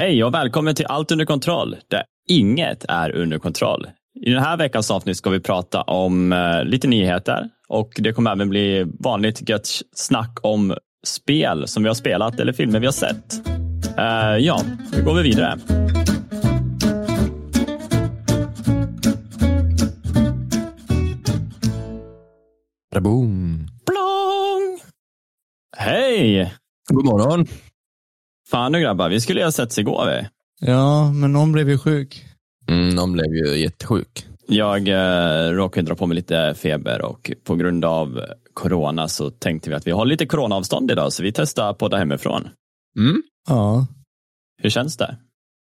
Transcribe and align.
Hej 0.00 0.24
och 0.24 0.34
välkommen 0.34 0.74
till 0.74 0.86
Allt 0.86 1.12
under 1.12 1.24
kontroll, 1.24 1.76
där 1.90 2.02
inget 2.28 2.84
är 2.88 3.16
under 3.16 3.38
kontroll. 3.38 3.86
I 4.26 4.30
den 4.30 4.42
här 4.42 4.56
veckans 4.56 4.90
avsnitt 4.90 5.16
ska 5.16 5.30
vi 5.30 5.40
prata 5.40 5.82
om 5.82 6.32
uh, 6.32 6.64
lite 6.64 6.88
nyheter 6.88 7.48
och 7.68 7.92
det 7.98 8.12
kommer 8.12 8.32
även 8.32 8.48
bli 8.48 8.86
vanligt 8.98 9.48
gött 9.48 9.68
snack 9.94 10.38
om 10.42 10.74
spel 11.06 11.68
som 11.68 11.82
vi 11.82 11.88
har 11.88 11.94
spelat 11.94 12.40
eller 12.40 12.52
filmer 12.52 12.80
vi 12.80 12.86
har 12.86 12.92
sett. 12.92 13.46
Uh, 13.98 14.38
ja, 14.38 14.62
nu 14.92 15.04
går 15.04 15.14
vi 15.14 15.22
vidare. 15.22 15.58
Boom. 23.00 23.68
Blong! 23.86 24.80
Hej! 25.76 26.54
God 26.90 27.04
morgon. 27.04 27.46
Fan 28.50 28.72
nu 28.72 28.80
grabbar, 28.80 29.08
vi 29.08 29.20
skulle 29.20 29.40
ju 29.40 29.46
ha 29.46 29.52
setts 29.52 29.78
igår 29.78 30.06
vi. 30.06 30.28
Ja, 30.66 31.12
men 31.12 31.32
någon 31.32 31.52
blev 31.52 31.68
ju 31.68 31.78
sjuk. 31.78 32.24
Mm, 32.68 32.88
någon 32.88 33.12
blev 33.12 33.34
ju 33.34 33.58
jättesjuk. 33.58 34.26
Jag 34.48 34.88
eh, 34.88 35.50
råkade 35.50 35.86
dra 35.86 35.94
på 35.94 36.06
mig 36.06 36.14
lite 36.14 36.54
feber 36.54 37.02
och 37.02 37.30
på 37.44 37.56
grund 37.56 37.84
av 37.84 38.20
corona 38.54 39.08
så 39.08 39.30
tänkte 39.30 39.70
vi 39.70 39.76
att 39.76 39.86
vi 39.86 39.90
har 39.90 40.06
lite 40.06 40.26
coronaavstånd 40.26 40.90
idag 40.90 41.12
så 41.12 41.22
vi 41.22 41.32
testar 41.32 41.72
podda 41.74 41.96
hemifrån. 41.96 42.48
Mm. 42.98 43.22
Ja. 43.48 43.86
Hur 44.62 44.70
känns 44.70 44.96
det? 44.96 45.16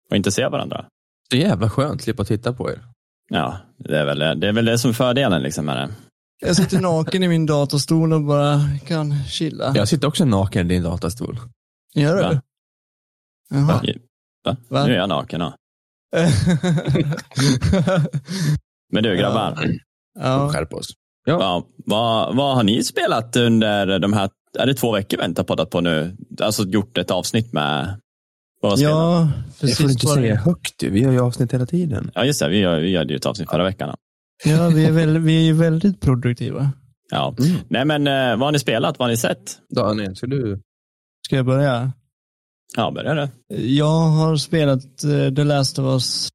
Att 0.09 0.15
inte 0.15 0.31
se 0.31 0.47
varandra? 0.47 0.85
Det 1.29 1.43
är 1.43 1.47
jävla 1.47 1.69
skönt 1.69 1.93
att 1.93 2.01
slippa 2.01 2.25
titta 2.25 2.53
på 2.53 2.71
er. 2.71 2.83
Ja, 3.29 3.57
det 3.77 3.99
är 3.99 4.05
väl 4.05 4.19
det, 4.39 4.47
är 4.47 4.53
väl 4.53 4.65
det 4.65 4.77
som 4.77 4.89
är 4.89 4.93
fördelen 4.93 5.41
liksom 5.41 5.65
med 5.65 5.77
det. 5.77 5.89
Jag 6.47 6.55
sitter 6.55 6.81
naken 6.81 7.23
i 7.23 7.27
min 7.27 7.45
datorstol 7.45 8.13
och 8.13 8.21
bara 8.21 8.59
kan 8.87 9.23
chilla. 9.23 9.73
Jag 9.75 9.87
sitter 9.87 10.07
också 10.07 10.25
naken 10.25 10.65
i 10.65 10.73
din 10.73 10.83
datastol. 10.83 11.39
Gör 11.95 12.23
Va? 12.23 12.29
du? 12.29 12.39
Jaha. 13.53 13.81
Va? 14.45 14.57
Va? 14.69 14.85
Nu 14.85 14.93
är 14.93 14.97
jag 14.97 15.09
naken. 15.09 15.41
Ja. 15.41 15.53
Men 18.91 19.03
du 19.03 19.17
grabbar, 19.17 19.65
ja. 20.19 20.49
Skärp 20.49 20.73
oss. 20.73 20.87
ja, 21.25 21.67
vad, 21.85 22.35
vad 22.35 22.55
har 22.55 22.63
ni 22.63 22.83
spelat 22.83 23.35
under 23.35 23.99
de 23.99 24.13
här, 24.13 24.29
är 24.59 24.65
det 24.65 24.73
två 24.73 24.91
veckor 24.91 25.17
vi 25.17 25.25
inte 25.25 25.41
har 25.41 25.45
poddat 25.45 25.69
på 25.69 25.81
nu? 25.81 26.17
Alltså 26.41 26.63
gjort 26.63 26.97
ett 26.97 27.11
avsnitt 27.11 27.53
med 27.53 27.99
vad 28.61 28.79
ja, 28.79 29.29
Det 29.47 29.53
får 29.59 29.67
du 29.67 29.73
precis. 29.73 29.91
inte 29.91 30.07
säga 30.07 30.35
högt 30.35 30.79
du. 30.79 30.89
Vi 30.89 31.01
gör 31.01 31.11
ju 31.11 31.19
avsnitt 31.19 31.53
hela 31.53 31.65
tiden. 31.65 32.11
Ja, 32.13 32.25
just 32.25 32.39
det, 32.39 32.49
vi 32.49 32.57
gör, 32.57 32.79
vi 32.79 32.89
gör 32.89 33.05
ju 33.05 33.15
ett 33.15 33.25
avsnitt 33.25 33.49
förra 33.49 33.63
veckan. 33.63 33.95
Ja, 34.45 34.69
vi 34.69 34.85
är, 34.85 34.91
väl, 34.91 35.19
vi 35.19 35.37
är 35.37 35.43
ju 35.43 35.53
väldigt 35.53 36.01
produktiva. 36.01 36.71
Ja. 37.11 37.35
Mm. 37.39 37.57
Nej 37.67 37.85
men 37.85 38.07
eh, 38.07 38.29
vad 38.29 38.39
har 38.39 38.51
ni 38.51 38.59
spelat, 38.59 38.99
vad 38.99 39.05
har 39.05 39.11
ni 39.11 39.17
sett? 39.17 39.57
Daniel, 39.75 40.15
ska 40.15 40.27
du? 40.27 40.61
Ska 41.27 41.35
jag 41.35 41.45
börja? 41.45 41.91
Ja, 42.75 42.91
börja 42.91 43.13
du. 43.13 43.55
Jag 43.55 43.99
har 43.99 44.37
spelat 44.37 45.03
eh, 45.03 45.33
The 45.35 45.43
Last 45.43 45.79
of 45.79 45.85
Us 45.85 46.29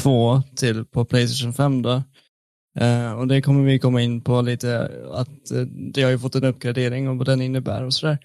2 0.00 0.42
till 0.56 0.84
på 0.84 1.04
Playstation 1.04 1.52
5 1.52 1.82
då. 1.82 2.02
Eh, 2.78 3.12
och 3.12 3.26
det 3.26 3.42
kommer 3.42 3.64
vi 3.64 3.78
komma 3.78 4.02
in 4.02 4.20
på 4.20 4.40
lite, 4.40 4.90
att 5.12 5.50
eh, 5.50 5.60
det 5.92 6.02
har 6.02 6.10
ju 6.10 6.18
fått 6.18 6.34
en 6.34 6.44
uppgradering 6.44 7.08
och 7.08 7.16
vad 7.16 7.26
den 7.26 7.42
innebär 7.42 7.84
och 7.84 7.94
sådär. 7.94 8.18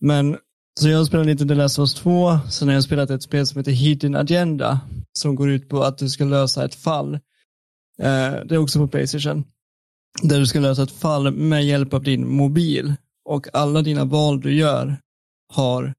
Men, 0.00 0.36
så 0.80 0.88
jag 0.88 0.98
har 0.98 1.04
spelat 1.04 1.26
lite 1.26 1.46
The 1.46 1.54
Last 1.54 1.78
of 1.78 1.82
Us 1.82 1.94
2, 1.94 2.38
sen 2.50 2.68
har 2.68 2.74
jag 2.74 2.84
spelat 2.84 3.10
ett 3.10 3.22
spel 3.22 3.46
som 3.46 3.58
heter 3.58 3.72
Hidden 3.72 4.16
Agenda, 4.16 4.80
som 5.12 5.34
går 5.34 5.50
ut 5.50 5.68
på 5.68 5.82
att 5.82 5.98
du 5.98 6.08
ska 6.08 6.24
lösa 6.24 6.64
ett 6.64 6.74
fall. 6.74 7.18
Det 7.98 8.54
är 8.54 8.58
också 8.58 8.78
på 8.78 8.88
Playstation. 8.88 9.44
Där 10.22 10.38
du 10.38 10.46
ska 10.46 10.60
lösa 10.60 10.82
ett 10.82 10.92
fall 10.92 11.30
med 11.34 11.64
hjälp 11.64 11.94
av 11.94 12.02
din 12.02 12.28
mobil. 12.28 12.94
Och 13.24 13.46
alla 13.52 13.82
dina 13.82 14.04
val 14.04 14.40
du 14.40 14.54
gör 14.54 14.96
har 15.52 15.94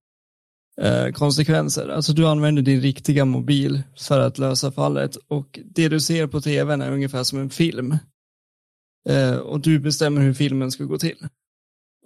eh, 0.81 1.07
konsekvenser. 1.07 1.89
Alltså 1.89 2.13
du 2.13 2.27
använder 2.27 2.61
din 2.61 2.81
riktiga 2.81 3.25
mobil 3.25 3.83
för 3.97 4.19
att 4.19 4.37
lösa 4.37 4.71
fallet 4.71 5.15
och 5.27 5.59
det 5.65 5.89
du 5.89 5.99
ser 5.99 6.27
på 6.27 6.41
tvn 6.41 6.81
är 6.81 6.91
ungefär 6.91 7.23
som 7.23 7.39
en 7.39 7.49
film. 7.49 7.97
Eh, 9.09 9.35
och 9.35 9.59
du 9.59 9.79
bestämmer 9.79 10.21
hur 10.21 10.33
filmen 10.33 10.71
ska 10.71 10.83
gå 10.83 10.97
till. 10.97 11.27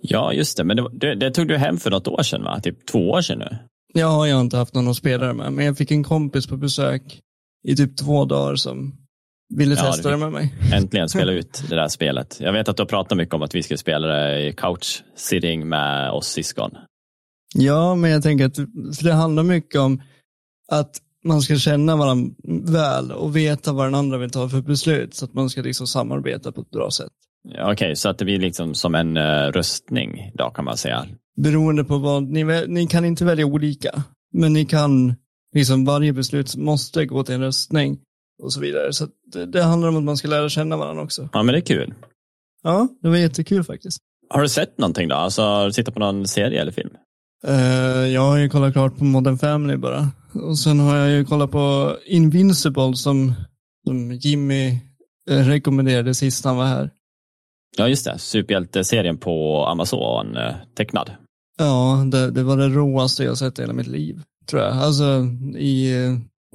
Ja, 0.02 0.34
just 0.34 0.58
det. 0.58 0.64
Men 0.64 0.78
det, 0.78 0.90
det, 0.94 1.16
det 1.16 1.32
tog 1.32 1.48
du 1.48 1.58
hem 1.58 1.78
för 1.78 1.92
något 1.92 2.08
år 2.08 2.24
sedan, 2.24 2.44
va? 2.44 2.60
Typ 2.60 2.88
två 2.88 3.10
år 3.10 3.22
sedan 3.22 3.40
nu. 3.40 3.58
Ja, 3.94 4.28
jag 4.28 4.36
har 4.36 4.42
inte 4.42 4.58
haft 4.58 4.74
någon 4.74 4.88
att 4.88 4.98
spela 4.98 5.28
det 5.28 5.34
med, 5.34 5.54
men 5.54 5.66
jag 5.66 5.78
fick 5.78 5.92
en 5.92 6.04
kompis 6.04 6.48
på 6.48 6.58
besök 6.58 7.20
i 7.68 7.76
typ 7.76 7.98
två 7.98 8.26
dagar 8.26 8.56
som 8.56 8.96
ville 9.56 9.76
Ja, 9.76 9.82
testa 9.82 10.10
det 10.10 10.16
det 10.16 10.20
med 10.20 10.32
mig. 10.32 10.54
Äntligen 10.74 11.10
spela 11.10 11.32
ut 11.40 11.64
det 11.70 11.76
där 11.76 11.88
spelet. 11.88 12.38
Jag 12.40 12.54
vet 12.54 12.70
att 12.70 12.78
du 12.78 12.82
har 12.82 12.88
pratat 12.88 13.18
mycket 13.18 13.36
om 13.36 13.42
att 13.42 13.56
vi 13.56 13.64
ska 13.64 13.78
spela 13.78 14.08
det 14.08 14.48
i 14.48 14.54
couch 14.54 15.04
sitting 15.16 15.70
med 15.70 16.12
oss 16.12 16.28
syskon. 16.28 16.72
Ja, 17.60 17.96
men 17.96 18.12
jag 18.12 18.24
tänker 18.24 18.46
att 18.46 18.60
det 19.04 19.14
handlar 19.14 19.44
mycket 19.44 19.82
om 19.82 20.02
att 20.72 21.02
man 21.26 21.42
ska 21.42 21.56
känna 21.56 21.96
varandra 21.96 22.36
väl 22.66 23.12
och 23.12 23.36
veta 23.36 23.74
vad 23.74 23.86
den 23.86 23.96
andra 23.96 24.18
vill 24.18 24.30
ta 24.30 24.50
för 24.50 24.62
beslut 24.62 25.14
så 25.14 25.26
att 25.26 25.34
man 25.34 25.50
ska 25.50 25.62
liksom 25.62 25.88
samarbeta 25.88 26.52
på 26.52 26.62
ett 26.62 26.70
bra 26.72 26.92
sätt. 26.92 27.12
Ja, 27.50 27.74
Okej, 27.74 27.96
så 27.96 28.10
att 28.10 28.18
det 28.18 28.26
blir 28.26 28.40
liksom 28.40 28.76
som 28.76 28.96
en 28.96 29.18
uh, 29.18 29.52
röstning 29.52 30.32
då 30.34 30.50
kan 30.50 30.66
man 30.66 30.78
säga. 30.78 31.06
beroende 31.38 31.84
på 31.84 31.98
vad, 31.98 32.24
ni, 32.24 32.66
ni 32.68 32.88
kan 32.88 33.06
inte 33.06 33.26
välja 33.26 33.46
olika, 33.46 34.04
men 34.34 34.54
ni 34.54 34.66
kan, 34.66 35.16
liksom 35.56 35.86
varje 35.86 36.14
beslut 36.14 36.56
måste 36.56 37.06
gå 37.06 37.24
till 37.24 37.36
en 37.36 37.42
röstning 37.42 38.00
och 38.44 38.54
så 38.54 38.60
vidare. 38.60 38.94
Så 38.94 39.08
det, 39.34 39.46
det 39.46 39.64
handlar 39.64 39.90
om 39.90 39.98
att 39.98 40.04
man 40.04 40.18
ska 40.18 40.28
lära 40.28 40.50
känna 40.50 40.78
varandra 40.78 41.04
också. 41.04 41.30
Ja, 41.34 41.44
men 41.44 41.54
det 41.54 41.60
är 41.60 41.62
kul. 41.62 41.94
Ja, 42.64 42.88
det 43.02 43.10
var 43.10 43.18
jättekul 43.18 43.64
faktiskt. 43.64 43.98
Har 44.30 44.42
du 44.42 44.50
sett 44.50 44.78
någonting 44.78 45.08
då? 45.08 45.16
Alltså, 45.16 45.42
har 45.42 45.66
du 45.66 45.72
tittat 45.72 45.94
på 45.94 46.00
någon 46.00 46.28
serie 46.28 46.62
eller 46.62 46.72
film? 46.72 46.90
Eh, 47.44 48.08
jag 48.08 48.22
har 48.22 48.38
ju 48.38 48.50
kollat 48.50 48.74
klart 48.74 48.98
på 48.98 49.04
Modern 49.04 49.38
Family 49.38 49.78
bara. 49.78 50.12
Och 50.34 50.60
sen 50.60 50.80
har 50.80 50.98
jag 50.98 51.10
ju 51.10 51.26
kollat 51.26 51.52
på 51.52 51.96
Invincible 52.06 52.96
som, 52.96 53.34
som 53.88 54.12
Jimmy 54.12 54.68
eh, 55.30 55.46
rekommenderade 55.46 56.16
sist 56.16 56.46
han 56.46 56.58
var 56.58 56.66
här. 56.66 56.92
Ja, 57.78 57.88
just 57.88 58.06
det. 58.06 58.20
Superhjälteserien 58.20 59.18
på 59.18 59.66
Amazon, 59.66 60.38
eh, 60.38 60.56
tecknad. 60.78 61.12
Ja, 61.58 62.04
det, 62.12 62.32
det 62.32 62.44
var 62.44 62.58
det 62.58 62.68
råaste 62.68 63.24
jag 63.24 63.38
sett 63.38 63.60
i 63.60 63.62
hela 63.62 63.74
mitt 63.74 63.88
liv, 63.88 64.22
tror 64.50 64.62
jag. 64.62 64.74
Alltså, 64.74 65.04
i, 65.58 65.94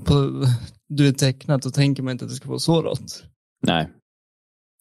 på, 0.05 0.47
du 0.89 1.09
är 1.09 1.13
tecknat 1.13 1.67
och 1.67 1.75
tänker 1.75 2.03
man 2.03 2.13
inte 2.13 2.25
att 2.25 2.31
det 2.31 2.37
ska 2.37 2.49
vara 2.49 2.59
så 2.59 2.83
rått. 2.83 3.25
Nej, 3.67 3.89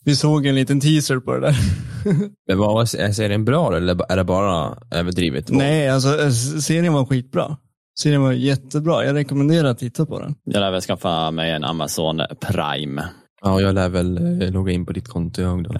Vi 0.05 0.15
såg 0.15 0.45
en 0.45 0.55
liten 0.55 0.79
teaser 0.79 1.19
på 1.19 1.33
det 1.33 1.39
där. 1.39 1.55
Men 2.47 2.57
vad, 2.57 2.81
är 2.95 3.11
serien 3.11 3.45
bra 3.45 3.77
eller 3.77 4.11
är 4.11 4.17
det 4.17 4.23
bara 4.23 4.77
överdrivet? 4.91 5.49
Nej, 5.49 5.89
alltså 5.89 6.21
eh, 6.21 6.29
serien 6.61 6.93
var 6.93 7.05
skitbra. 7.05 7.57
Serien 7.99 8.21
var 8.21 8.31
jättebra. 8.31 9.05
Jag 9.05 9.15
rekommenderar 9.15 9.67
att 9.69 9.79
titta 9.79 10.05
på 10.05 10.19
den. 10.19 10.35
jag 10.43 10.59
lär 10.59 10.71
väl 10.71 10.81
skaffa 10.81 11.31
mig 11.31 11.51
en 11.51 11.63
Amazon 11.63 12.21
Prime. 12.41 13.03
Ja, 13.41 13.61
jag 13.61 13.75
lär 13.75 13.89
väl 13.89 14.41
eh, 14.41 14.51
logga 14.51 14.71
in 14.73 14.85
på 14.85 14.93
ditt 14.93 15.07
konto 15.07 15.41
jag 15.41 15.63
då. 15.63 15.69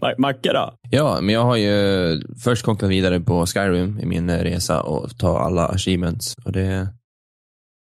Ma- 0.00 0.18
Macke 0.18 0.52
då? 0.52 0.74
Ja, 0.90 1.18
men 1.20 1.34
jag 1.34 1.44
har 1.44 1.56
ju 1.56 2.22
först 2.44 2.64
kommit 2.64 2.82
vidare 2.82 3.20
på 3.20 3.46
Skyrim 3.46 4.00
i 4.00 4.06
min 4.06 4.30
resa 4.30 4.82
och 4.82 5.18
ta 5.18 5.38
alla 5.38 5.68
achievements. 5.68 6.34
Och 6.44 6.52
det, 6.52 6.88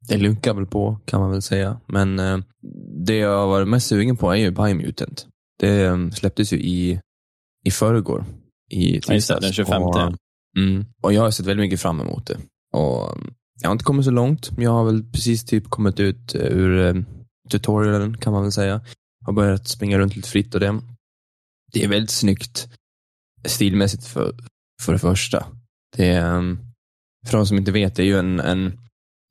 det 0.09 0.17
lunkar 0.17 0.55
väl 0.55 0.67
på, 0.67 0.99
kan 1.05 1.21
man 1.21 1.31
väl 1.31 1.43
säga. 1.43 1.81
Men 1.87 2.19
eh, 2.19 2.39
det 3.07 3.17
jag 3.17 3.39
har 3.39 3.47
varit 3.47 3.69
mest 3.69 3.87
sugen 3.87 4.17
på 4.17 4.31
är 4.31 4.37
ju 4.37 4.51
Biomutant. 4.51 5.27
Det 5.59 5.85
eh, 5.85 6.11
släpptes 6.11 6.53
ju 6.53 6.57
i, 6.57 7.01
i 7.65 7.71
förrgår. 7.71 8.25
I 8.71 9.01
tisdags. 9.01 9.41
den 9.41 9.53
25. 9.53 9.83
Och, 9.83 10.01
mm, 10.59 10.85
och 11.03 11.13
jag 11.13 11.23
har 11.23 11.31
sett 11.31 11.47
väldigt 11.47 11.65
mycket 11.65 11.81
fram 11.81 12.01
emot 12.01 12.27
det. 12.27 12.39
Och 12.73 13.19
jag 13.63 13.69
har 13.69 13.73
inte 13.73 13.85
kommit 13.85 14.05
så 14.05 14.11
långt, 14.11 14.51
men 14.51 14.65
jag 14.65 14.71
har 14.71 14.85
väl 14.85 15.13
precis 15.13 15.45
typ 15.45 15.71
kommit 15.71 16.01
ut 16.01 16.35
eh, 16.35 16.41
ur 16.41 16.87
eh, 16.87 17.03
tutorialen, 17.51 18.17
kan 18.17 18.33
man 18.33 18.43
väl 18.43 18.53
säga. 18.53 18.81
Har 19.25 19.33
börjat 19.33 19.69
springa 19.69 19.99
runt 19.99 20.17
lite 20.17 20.29
fritt 20.29 20.55
och 20.55 20.61
det. 20.61 20.81
Det 21.73 21.85
är 21.85 21.89
väldigt 21.89 22.11
snyggt 22.11 22.69
stilmässigt 23.45 24.05
för, 24.05 24.35
för 24.83 24.93
det 24.93 24.99
första. 24.99 25.47
Det 25.97 26.21
um, 26.21 26.59
för 27.27 27.37
de 27.37 27.47
som 27.47 27.57
inte 27.57 27.73
vet, 27.73 27.97
det 27.97 28.03
är 28.03 28.07
ju 28.07 28.19
en, 28.19 28.41
en, 28.41 28.81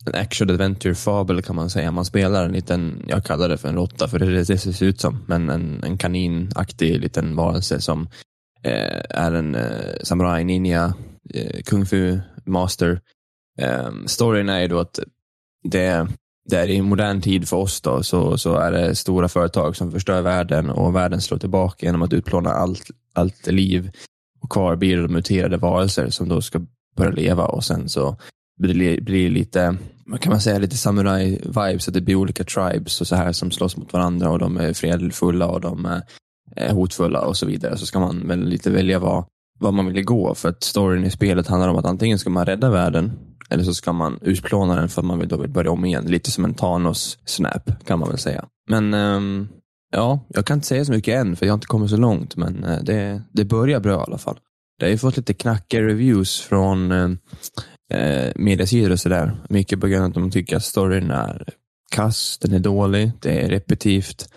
en 0.09 0.21
action 0.21 0.49
adventure 0.49 0.95
fabel 0.95 1.41
kan 1.41 1.55
man 1.55 1.69
säga. 1.69 1.91
Man 1.91 2.05
spelar 2.05 2.45
en 2.45 2.51
liten, 2.51 3.05
jag 3.07 3.25
kallar 3.25 3.49
det 3.49 3.57
för 3.57 3.69
en 3.69 3.75
råtta 3.75 4.07
för 4.07 4.19
det 4.19 4.25
är 4.25 4.29
det 4.29 4.47
det 4.47 4.57
ser 4.57 4.85
ut 4.85 5.01
som, 5.01 5.23
men 5.27 5.49
en, 5.49 5.83
en 5.83 5.97
kaninaktig 5.97 6.99
liten 6.99 7.35
varelse 7.35 7.81
som 7.81 8.09
eh, 8.63 9.01
är 9.09 9.31
en 9.31 9.55
eh, 9.55 9.95
samurai 10.03 10.43
ninja, 10.43 10.93
eh, 11.33 11.61
kung 11.61 11.85
fu 11.85 12.19
master. 12.45 13.01
Eh, 13.59 13.89
storyn 14.05 14.49
är 14.49 14.59
ju 14.61 14.67
då 14.67 14.79
att 14.79 14.99
det, 15.63 16.07
det 16.49 16.55
är 16.55 16.69
i 16.69 16.81
modern 16.81 17.21
tid 17.21 17.47
för 17.47 17.57
oss 17.57 17.81
då, 17.81 18.03
så, 18.03 18.37
så 18.37 18.55
är 18.55 18.71
det 18.71 18.95
stora 18.95 19.27
företag 19.27 19.75
som 19.75 19.91
förstör 19.91 20.21
världen 20.21 20.69
och 20.69 20.95
världen 20.95 21.21
slår 21.21 21.37
tillbaka 21.37 21.85
genom 21.85 22.01
att 22.01 22.13
utplåna 22.13 22.49
allt, 22.49 22.91
allt 23.13 23.47
liv. 23.47 23.91
Och 24.41 24.51
kvar 24.51 24.75
blir 24.75 24.97
det 24.97 25.07
muterade 25.07 25.57
varelser 25.57 26.09
som 26.09 26.29
då 26.29 26.41
ska 26.41 26.61
börja 26.95 27.11
leva 27.11 27.45
och 27.45 27.63
sen 27.63 27.89
så 27.89 28.17
blir 28.59 28.95
det 28.95 29.01
blir 29.01 29.29
lite, 29.29 29.77
vad 30.05 30.19
kan 30.21 30.31
man 30.31 30.41
säga, 30.41 30.59
lite 30.59 30.75
samurai-vibes, 30.75 31.87
att 31.87 31.93
det 31.93 32.01
blir 32.01 32.15
olika 32.15 32.43
tribes 32.43 33.01
och 33.01 33.07
så 33.07 33.15
här 33.15 33.31
som 33.31 33.51
slåss 33.51 33.77
mot 33.77 33.93
varandra 33.93 34.29
och 34.29 34.39
de 34.39 34.57
är 34.57 34.73
fredfulla 34.73 35.47
och 35.47 35.61
de 35.61 36.01
är 36.55 36.73
hotfulla 36.73 37.21
och 37.21 37.37
så 37.37 37.45
vidare. 37.45 37.77
Så 37.77 37.85
ska 37.85 37.99
man 37.99 38.27
väl 38.27 38.45
lite 38.45 38.71
välja 38.71 38.99
vad, 38.99 39.25
vad 39.59 39.73
man 39.73 39.85
vill 39.85 40.05
gå 40.05 40.35
för 40.35 40.49
att 40.49 40.63
storyn 40.63 41.05
i 41.05 41.11
spelet 41.11 41.47
handlar 41.47 41.69
om 41.69 41.75
att 41.75 41.85
antingen 41.85 42.19
ska 42.19 42.29
man 42.29 42.45
rädda 42.45 42.69
världen 42.69 43.11
eller 43.49 43.63
så 43.63 43.73
ska 43.73 43.93
man 43.93 44.19
utplåna 44.21 44.75
den 44.75 44.89
för 44.89 45.01
att 45.01 45.05
man 45.05 45.19
vill, 45.19 45.27
då 45.27 45.37
vill 45.37 45.49
börja 45.49 45.71
om 45.71 45.85
igen. 45.85 46.05
Lite 46.05 46.31
som 46.31 46.45
en 46.45 46.53
Thanos-snap 46.53 47.85
kan 47.85 47.99
man 47.99 48.09
väl 48.09 48.17
säga. 48.17 48.45
Men 48.69 48.93
um, 48.93 49.49
ja, 49.91 50.19
jag 50.29 50.45
kan 50.45 50.57
inte 50.57 50.67
säga 50.67 50.85
så 50.85 50.91
mycket 50.91 51.15
än 51.15 51.35
för 51.35 51.45
jag 51.45 51.53
har 51.53 51.57
inte 51.57 51.67
kommit 51.67 51.89
så 51.89 51.97
långt, 51.97 52.35
men 52.35 52.63
uh, 52.63 52.83
det, 52.83 53.21
det 53.31 53.45
börjar 53.45 53.79
bra 53.79 53.99
i 53.99 54.03
alla 54.07 54.17
fall. 54.17 54.39
Det 54.79 54.85
har 54.85 54.91
ju 54.91 54.97
fått 54.97 55.17
lite 55.17 55.33
knackiga 55.33 55.81
reviews 55.81 56.41
från 56.41 56.91
uh, 56.91 57.15
mediasidor 58.35 58.91
och 58.91 58.99
sådär. 58.99 59.37
Mycket 59.49 59.81
på 59.81 59.87
grund 59.87 60.03
av 60.03 60.09
att 60.09 60.13
de 60.13 60.31
tycker 60.31 60.57
att 60.57 60.63
storyn 60.63 61.11
är 61.11 61.53
kass, 61.91 62.37
den 62.41 62.53
är 62.53 62.59
dålig, 62.59 63.11
det 63.19 63.41
är 63.41 63.49
repetitivt. 63.49 64.29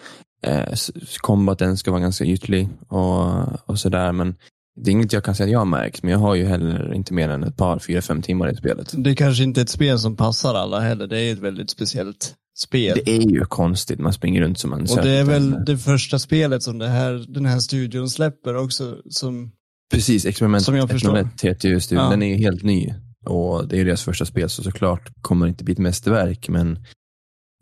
Eh, 0.46 0.74
combaten 1.16 1.76
ska 1.76 1.90
vara 1.90 2.00
ganska 2.00 2.24
ytlig 2.24 2.68
och, 2.88 3.70
och 3.70 3.78
sådär. 3.78 4.12
Men 4.12 4.34
det 4.80 4.90
är 4.90 4.92
inget 4.92 5.12
jag 5.12 5.24
kan 5.24 5.34
säga 5.34 5.44
att 5.44 5.52
jag 5.52 5.58
har 5.58 5.66
märkt, 5.66 6.02
men 6.02 6.12
jag 6.12 6.18
har 6.18 6.34
ju 6.34 6.44
heller 6.44 6.94
inte 6.94 7.14
mer 7.14 7.28
än 7.28 7.44
ett 7.44 7.56
par, 7.56 7.78
fyra, 7.78 8.02
fem 8.02 8.22
timmar 8.22 8.52
i 8.52 8.56
spelet. 8.56 8.94
Det 8.96 9.10
är 9.10 9.14
kanske 9.14 9.44
inte 9.44 9.60
är 9.60 9.62
ett 9.62 9.68
spel 9.68 9.98
som 9.98 10.16
passar 10.16 10.54
alla 10.54 10.80
heller. 10.80 11.06
Det 11.06 11.20
är 11.20 11.32
ett 11.32 11.38
väldigt 11.38 11.70
speciellt 11.70 12.34
spel. 12.58 13.00
Det 13.04 13.16
är 13.16 13.30
ju 13.30 13.44
konstigt, 13.44 14.00
man 14.00 14.12
springer 14.12 14.40
runt 14.42 14.58
som 14.58 14.72
en 14.72 14.80
Och 14.80 15.02
det 15.02 15.10
är 15.10 15.24
väl 15.24 15.64
det 15.64 15.78
första 15.78 16.18
spelet 16.18 16.62
som 16.62 16.80
här, 16.80 17.24
den 17.28 17.46
här 17.46 17.58
studion 17.58 18.10
släpper 18.10 18.56
också. 18.56 18.96
Som, 19.10 19.52
Precis, 19.92 20.26
Experiment 20.26 20.64
som 20.64 20.76
jag 20.76 20.90
förstår. 20.90 21.16
101 21.16 21.42
heter 21.42 21.68
ju 21.68 21.80
studion. 21.80 22.04
Ja. 22.04 22.10
Den 22.10 22.22
är 22.22 22.28
ju 22.28 22.36
helt 22.36 22.62
ny. 22.62 22.94
Och 23.24 23.68
det 23.68 23.80
är 23.80 23.84
deras 23.84 24.02
första 24.02 24.24
spel, 24.24 24.50
så 24.50 24.62
såklart 24.62 25.10
kommer 25.22 25.46
det 25.46 25.50
inte 25.50 25.64
bli 25.64 25.72
ett 25.72 25.78
mästerverk, 25.78 26.48
men 26.48 26.76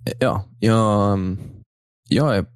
eh, 0.07 0.13
ja, 0.21 0.45
jag, 0.61 1.19
jag 2.09 2.37
är 2.37 2.47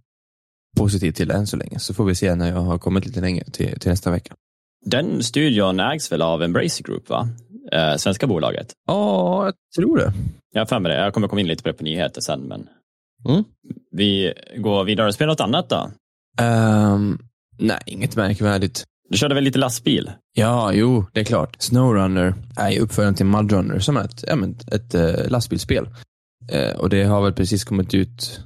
positiv 0.78 1.12
till 1.12 1.28
det 1.28 1.34
än 1.34 1.46
så 1.46 1.56
länge. 1.56 1.78
Så 1.78 1.94
får 1.94 2.04
vi 2.04 2.14
se 2.14 2.34
när 2.34 2.48
jag 2.48 2.60
har 2.60 2.78
kommit 2.78 3.06
lite 3.06 3.20
längre 3.20 3.44
till, 3.44 3.80
till 3.80 3.90
nästa 3.90 4.10
vecka. 4.10 4.34
Den 4.86 5.22
studion 5.22 5.80
ägs 5.80 6.12
väl 6.12 6.22
av 6.22 6.42
Embracer 6.42 6.84
Group, 6.84 7.08
va? 7.08 7.28
Eh, 7.72 7.96
svenska 7.96 8.26
bolaget. 8.26 8.72
Ja, 8.86 9.44
jag 9.44 9.54
tror 9.76 9.98
det. 9.98 10.12
Jag 10.52 10.60
har 10.60 10.66
för 10.66 10.78
mig 10.78 10.92
det. 10.92 10.98
Jag 10.98 11.14
kommer 11.14 11.28
komma 11.28 11.40
in 11.40 11.46
lite 11.46 11.62
på 11.62 11.68
det 11.68 11.74
på 11.74 11.84
nyheter 11.84 12.20
sen, 12.20 12.40
men 12.40 12.68
Mm. 13.28 13.44
vi 13.90 14.32
går 14.58 14.84
vidare 14.84 15.06
och 15.06 15.14
spelar 15.14 15.32
något 15.32 15.40
annat 15.40 15.68
då. 15.68 15.90
Ehm, 16.40 17.18
nej, 17.58 17.78
inget 17.86 18.16
märkvärdigt. 18.16 18.84
Du 19.14 19.18
körde 19.18 19.34
väl 19.34 19.44
lite 19.44 19.58
lastbil? 19.58 20.12
Ja, 20.32 20.72
jo, 20.72 21.06
det 21.12 21.20
är 21.20 21.24
klart. 21.24 21.56
Snowrunner 21.58 22.34
är 22.56 22.78
uppföljaren 22.78 23.14
till 23.14 23.26
Mudrunner 23.26 23.78
som 23.78 23.96
är 23.96 24.04
ett, 24.04 24.24
ett, 24.72 24.94
ett 24.94 25.30
lastbilsspel. 25.30 25.88
Eh, 26.52 26.76
och 26.76 26.90
det 26.90 27.04
har 27.04 27.22
väl 27.22 27.32
precis 27.32 27.64
kommit 27.64 27.94
ut 27.94 28.40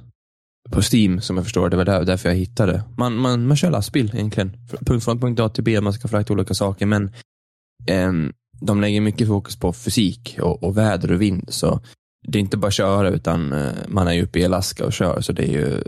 på 0.71 0.81
Steam, 0.93 1.21
som 1.21 1.37
jag 1.37 1.45
förstår 1.45 1.69
det. 1.69 1.77
var 1.77 1.85
där, 1.85 2.03
därför 2.03 2.29
jag 2.29 2.35
hittade. 2.35 2.83
Man, 2.97 3.15
man, 3.15 3.47
man 3.47 3.57
kör 3.57 3.71
lastbil 3.71 4.11
egentligen. 4.13 4.51
Punkt 4.85 5.03
från 5.03 5.19
punkt 5.19 5.39
A 5.39 5.49
till 5.49 5.63
B, 5.63 5.81
man 5.81 5.93
ska 5.93 6.07
frakta 6.07 6.33
olika 6.33 6.53
saker, 6.53 6.85
men 6.85 7.11
eh, 7.87 8.13
de 8.61 8.81
lägger 8.81 9.01
mycket 9.01 9.27
fokus 9.27 9.59
på 9.59 9.73
fysik 9.73 10.37
och, 10.41 10.63
och 10.63 10.77
väder 10.77 11.11
och 11.11 11.21
vind. 11.21 11.45
Så 11.53 11.79
det 12.27 12.37
är 12.37 12.41
inte 12.41 12.57
bara 12.57 12.71
köra, 12.71 13.09
utan 13.09 13.53
eh, 13.53 13.73
man 13.87 14.07
är 14.07 14.13
ju 14.13 14.23
uppe 14.23 14.39
i 14.39 14.45
Alaska 14.45 14.85
och 14.85 14.93
kör, 14.93 15.21
så 15.21 15.33
det 15.33 15.43
är 15.43 15.51
ju 15.51 15.83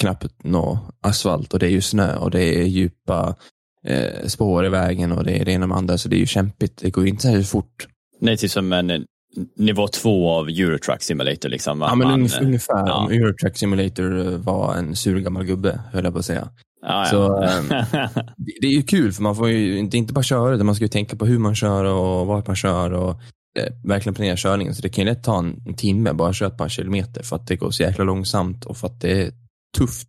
knappt 0.00 0.44
nå 0.44 0.78
asfalt 1.00 1.52
och 1.52 1.58
det 1.58 1.66
är 1.66 1.70
ju 1.70 1.80
snö 1.80 2.16
och 2.16 2.30
det 2.30 2.60
är 2.60 2.64
djupa 2.64 3.36
eh, 3.84 4.26
spår 4.26 4.66
i 4.66 4.68
vägen 4.68 5.12
och 5.12 5.24
det 5.24 5.40
är 5.40 5.44
det 5.44 5.52
ena 5.52 5.66
med 5.66 5.76
andra, 5.76 5.98
så 5.98 6.08
det 6.08 6.16
är 6.16 6.20
ju 6.20 6.26
kämpigt. 6.26 6.76
Det 6.76 6.90
går 6.90 7.04
ju 7.04 7.10
inte 7.10 7.22
särskilt 7.22 7.48
fort. 7.48 7.86
Det 8.20 8.32
är 8.32 8.36
typ 8.36 8.50
som 8.50 8.72
en 8.72 9.04
nivå 9.56 9.88
två 9.88 10.30
av 10.30 10.48
Eurotruck 10.48 11.02
Simulator. 11.02 11.48
Liksom. 11.48 11.80
Ja, 11.80 11.94
men 11.94 12.08
Man, 12.08 12.26
eh, 12.26 12.42
ungefär. 12.42 12.86
ja. 12.86 12.94
Om 12.94 13.10
Eurotrack 13.12 13.56
Simulator 13.56 14.38
var 14.38 14.74
en 14.74 14.96
sur 14.96 15.20
gammal 15.20 15.44
gubbe, 15.44 15.80
höll 15.92 16.04
jag 16.04 16.12
på 16.12 16.18
att 16.18 16.24
säga. 16.24 16.48
ja, 16.82 17.06
Så, 17.10 17.16
ja. 17.16 17.44
ehm, 17.48 17.68
Det, 18.36 18.52
det 18.60 18.66
är 18.66 18.72
ju 18.72 18.82
kul, 18.82 19.12
för 19.12 19.22
man 19.22 19.36
får 19.36 19.48
ju 19.48 19.78
inte, 19.78 19.96
inte 19.96 20.12
bara 20.12 20.22
köra, 20.22 20.54
utan 20.54 20.66
man 20.66 20.74
ska 20.74 20.84
ju 20.84 20.88
tänka 20.88 21.16
på 21.16 21.26
hur 21.26 21.38
man 21.38 21.54
kör 21.54 21.84
och 21.84 22.26
vart 22.26 22.46
man 22.46 22.56
kör 22.56 22.92
och 22.92 23.10
eh, 23.58 23.72
verkligen 23.84 24.14
planera 24.14 24.36
körningen. 24.36 24.74
Så 24.74 24.82
det 24.82 24.88
kan 24.88 25.04
ju 25.04 25.10
lätt 25.10 25.24
ta 25.24 25.38
en, 25.38 25.74
timme 25.76 26.12
bara 26.12 26.28
att 26.28 26.36
köra 26.36 26.48
ett 26.48 26.58
par 26.58 26.68
kilometer 26.68 27.22
för 27.22 27.36
att 27.36 27.46
det 27.46 27.56
går 27.56 27.70
så 27.70 27.82
jäkla 27.82 28.04
långsamt 28.04 28.64
och 28.64 28.76
för 28.76 28.86
att 28.86 29.00
det 29.00 29.22
är 29.22 29.32
tufft. 29.78 30.08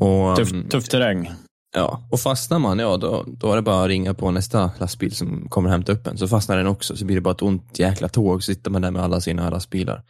Och, 0.00 0.36
tuff, 0.36 0.52
ehm, 0.52 0.68
tuff 0.68 0.88
terräng. 0.88 1.30
Ja, 1.74 2.00
och 2.10 2.20
fastnar 2.20 2.58
man, 2.58 2.78
ja 2.78 2.96
då, 2.96 3.24
då 3.26 3.52
är 3.52 3.56
det 3.56 3.62
bara 3.62 3.82
att 3.82 3.88
ringa 3.88 4.14
på 4.14 4.30
nästa 4.30 4.70
lastbil 4.78 5.14
som 5.14 5.48
kommer 5.48 5.70
hämta 5.70 5.92
upp 5.92 6.06
en. 6.06 6.18
Så 6.18 6.28
fastnar 6.28 6.56
den 6.56 6.66
också, 6.66 6.96
så 6.96 7.04
blir 7.04 7.16
det 7.16 7.22
bara 7.22 7.34
ett 7.34 7.42
ont 7.42 7.78
jäkla 7.78 8.08
tåg, 8.08 8.42
så 8.42 8.52
sitter 8.54 8.70
man 8.70 8.82
där 8.82 8.90
med 8.90 9.02
alla 9.02 9.20
sina 9.20 9.50
lastbilar. 9.50 10.02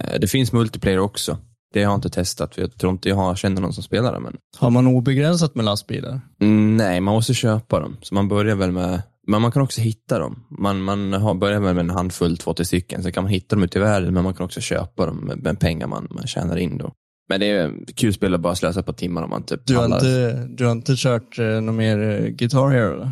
Eh, 0.00 0.20
Det 0.20 0.28
finns 0.28 0.52
multiplayer 0.52 0.98
också. 0.98 1.38
Det 1.72 1.82
har 1.84 1.92
jag 1.92 1.98
inte 1.98 2.10
testat, 2.10 2.54
för 2.54 2.62
jag 2.62 2.78
tror 2.78 2.92
inte 2.92 3.08
jag 3.08 3.16
har, 3.16 3.34
känner 3.34 3.60
någon 3.62 3.72
som 3.72 3.82
spelar 3.82 4.12
det. 4.12 4.20
Men 4.20 4.36
Har 4.58 4.70
man 4.70 4.86
obegränsat 4.86 5.54
med 5.54 5.64
lastbilar? 5.64 6.20
Mm, 6.40 6.76
nej, 6.76 7.00
man 7.00 7.14
måste 7.14 7.34
köpa 7.34 7.80
dem. 7.80 7.96
Så 8.02 8.14
man 8.14 8.28
börjar 8.28 8.56
väl 8.56 8.72
med, 8.72 9.02
men 9.26 9.42
man 9.42 9.52
kan 9.52 9.62
också 9.62 9.80
hitta 9.80 10.18
dem. 10.18 10.44
Man, 10.58 10.82
man 10.82 11.12
har, 11.12 11.34
börjar 11.34 11.60
väl 11.60 11.74
med 11.74 11.82
en 11.84 11.90
handfull, 11.90 12.36
två, 12.38 12.54
tre 12.54 12.64
stycken. 12.64 13.02
Sen 13.02 13.12
kan 13.12 13.22
man 13.24 13.32
hitta 13.32 13.56
dem 13.56 13.62
ute 13.64 13.78
i 13.78 13.82
världen, 13.82 14.14
men 14.14 14.24
man 14.24 14.34
kan 14.34 14.44
också 14.46 14.60
köpa 14.60 15.06
dem 15.06 15.16
med, 15.16 15.42
med 15.42 15.60
pengar 15.60 15.86
man, 15.86 16.08
man 16.10 16.26
tjänar 16.26 16.56
in 16.56 16.78
då. 16.78 16.92
Men 17.30 17.40
det 17.40 17.46
är 17.46 17.74
kul 17.94 18.12
spel 18.12 18.34
att 18.34 18.40
bara 18.40 18.54
slösa 18.54 18.82
på 18.82 18.92
timmar 18.92 19.22
om 19.22 19.30
man 19.30 19.42
typ 19.42 19.66
Du 19.66 19.76
har 19.76 19.82
pallar. 19.82 19.96
inte, 19.96 20.46
du 20.46 20.64
har 20.64 20.72
inte 20.72 20.94
kört 20.96 21.38
eh, 21.38 21.46
någon 21.46 21.76
mer 21.76 21.98
eh, 21.98 22.28
Guitar 22.28 22.68
Hero 22.70 23.10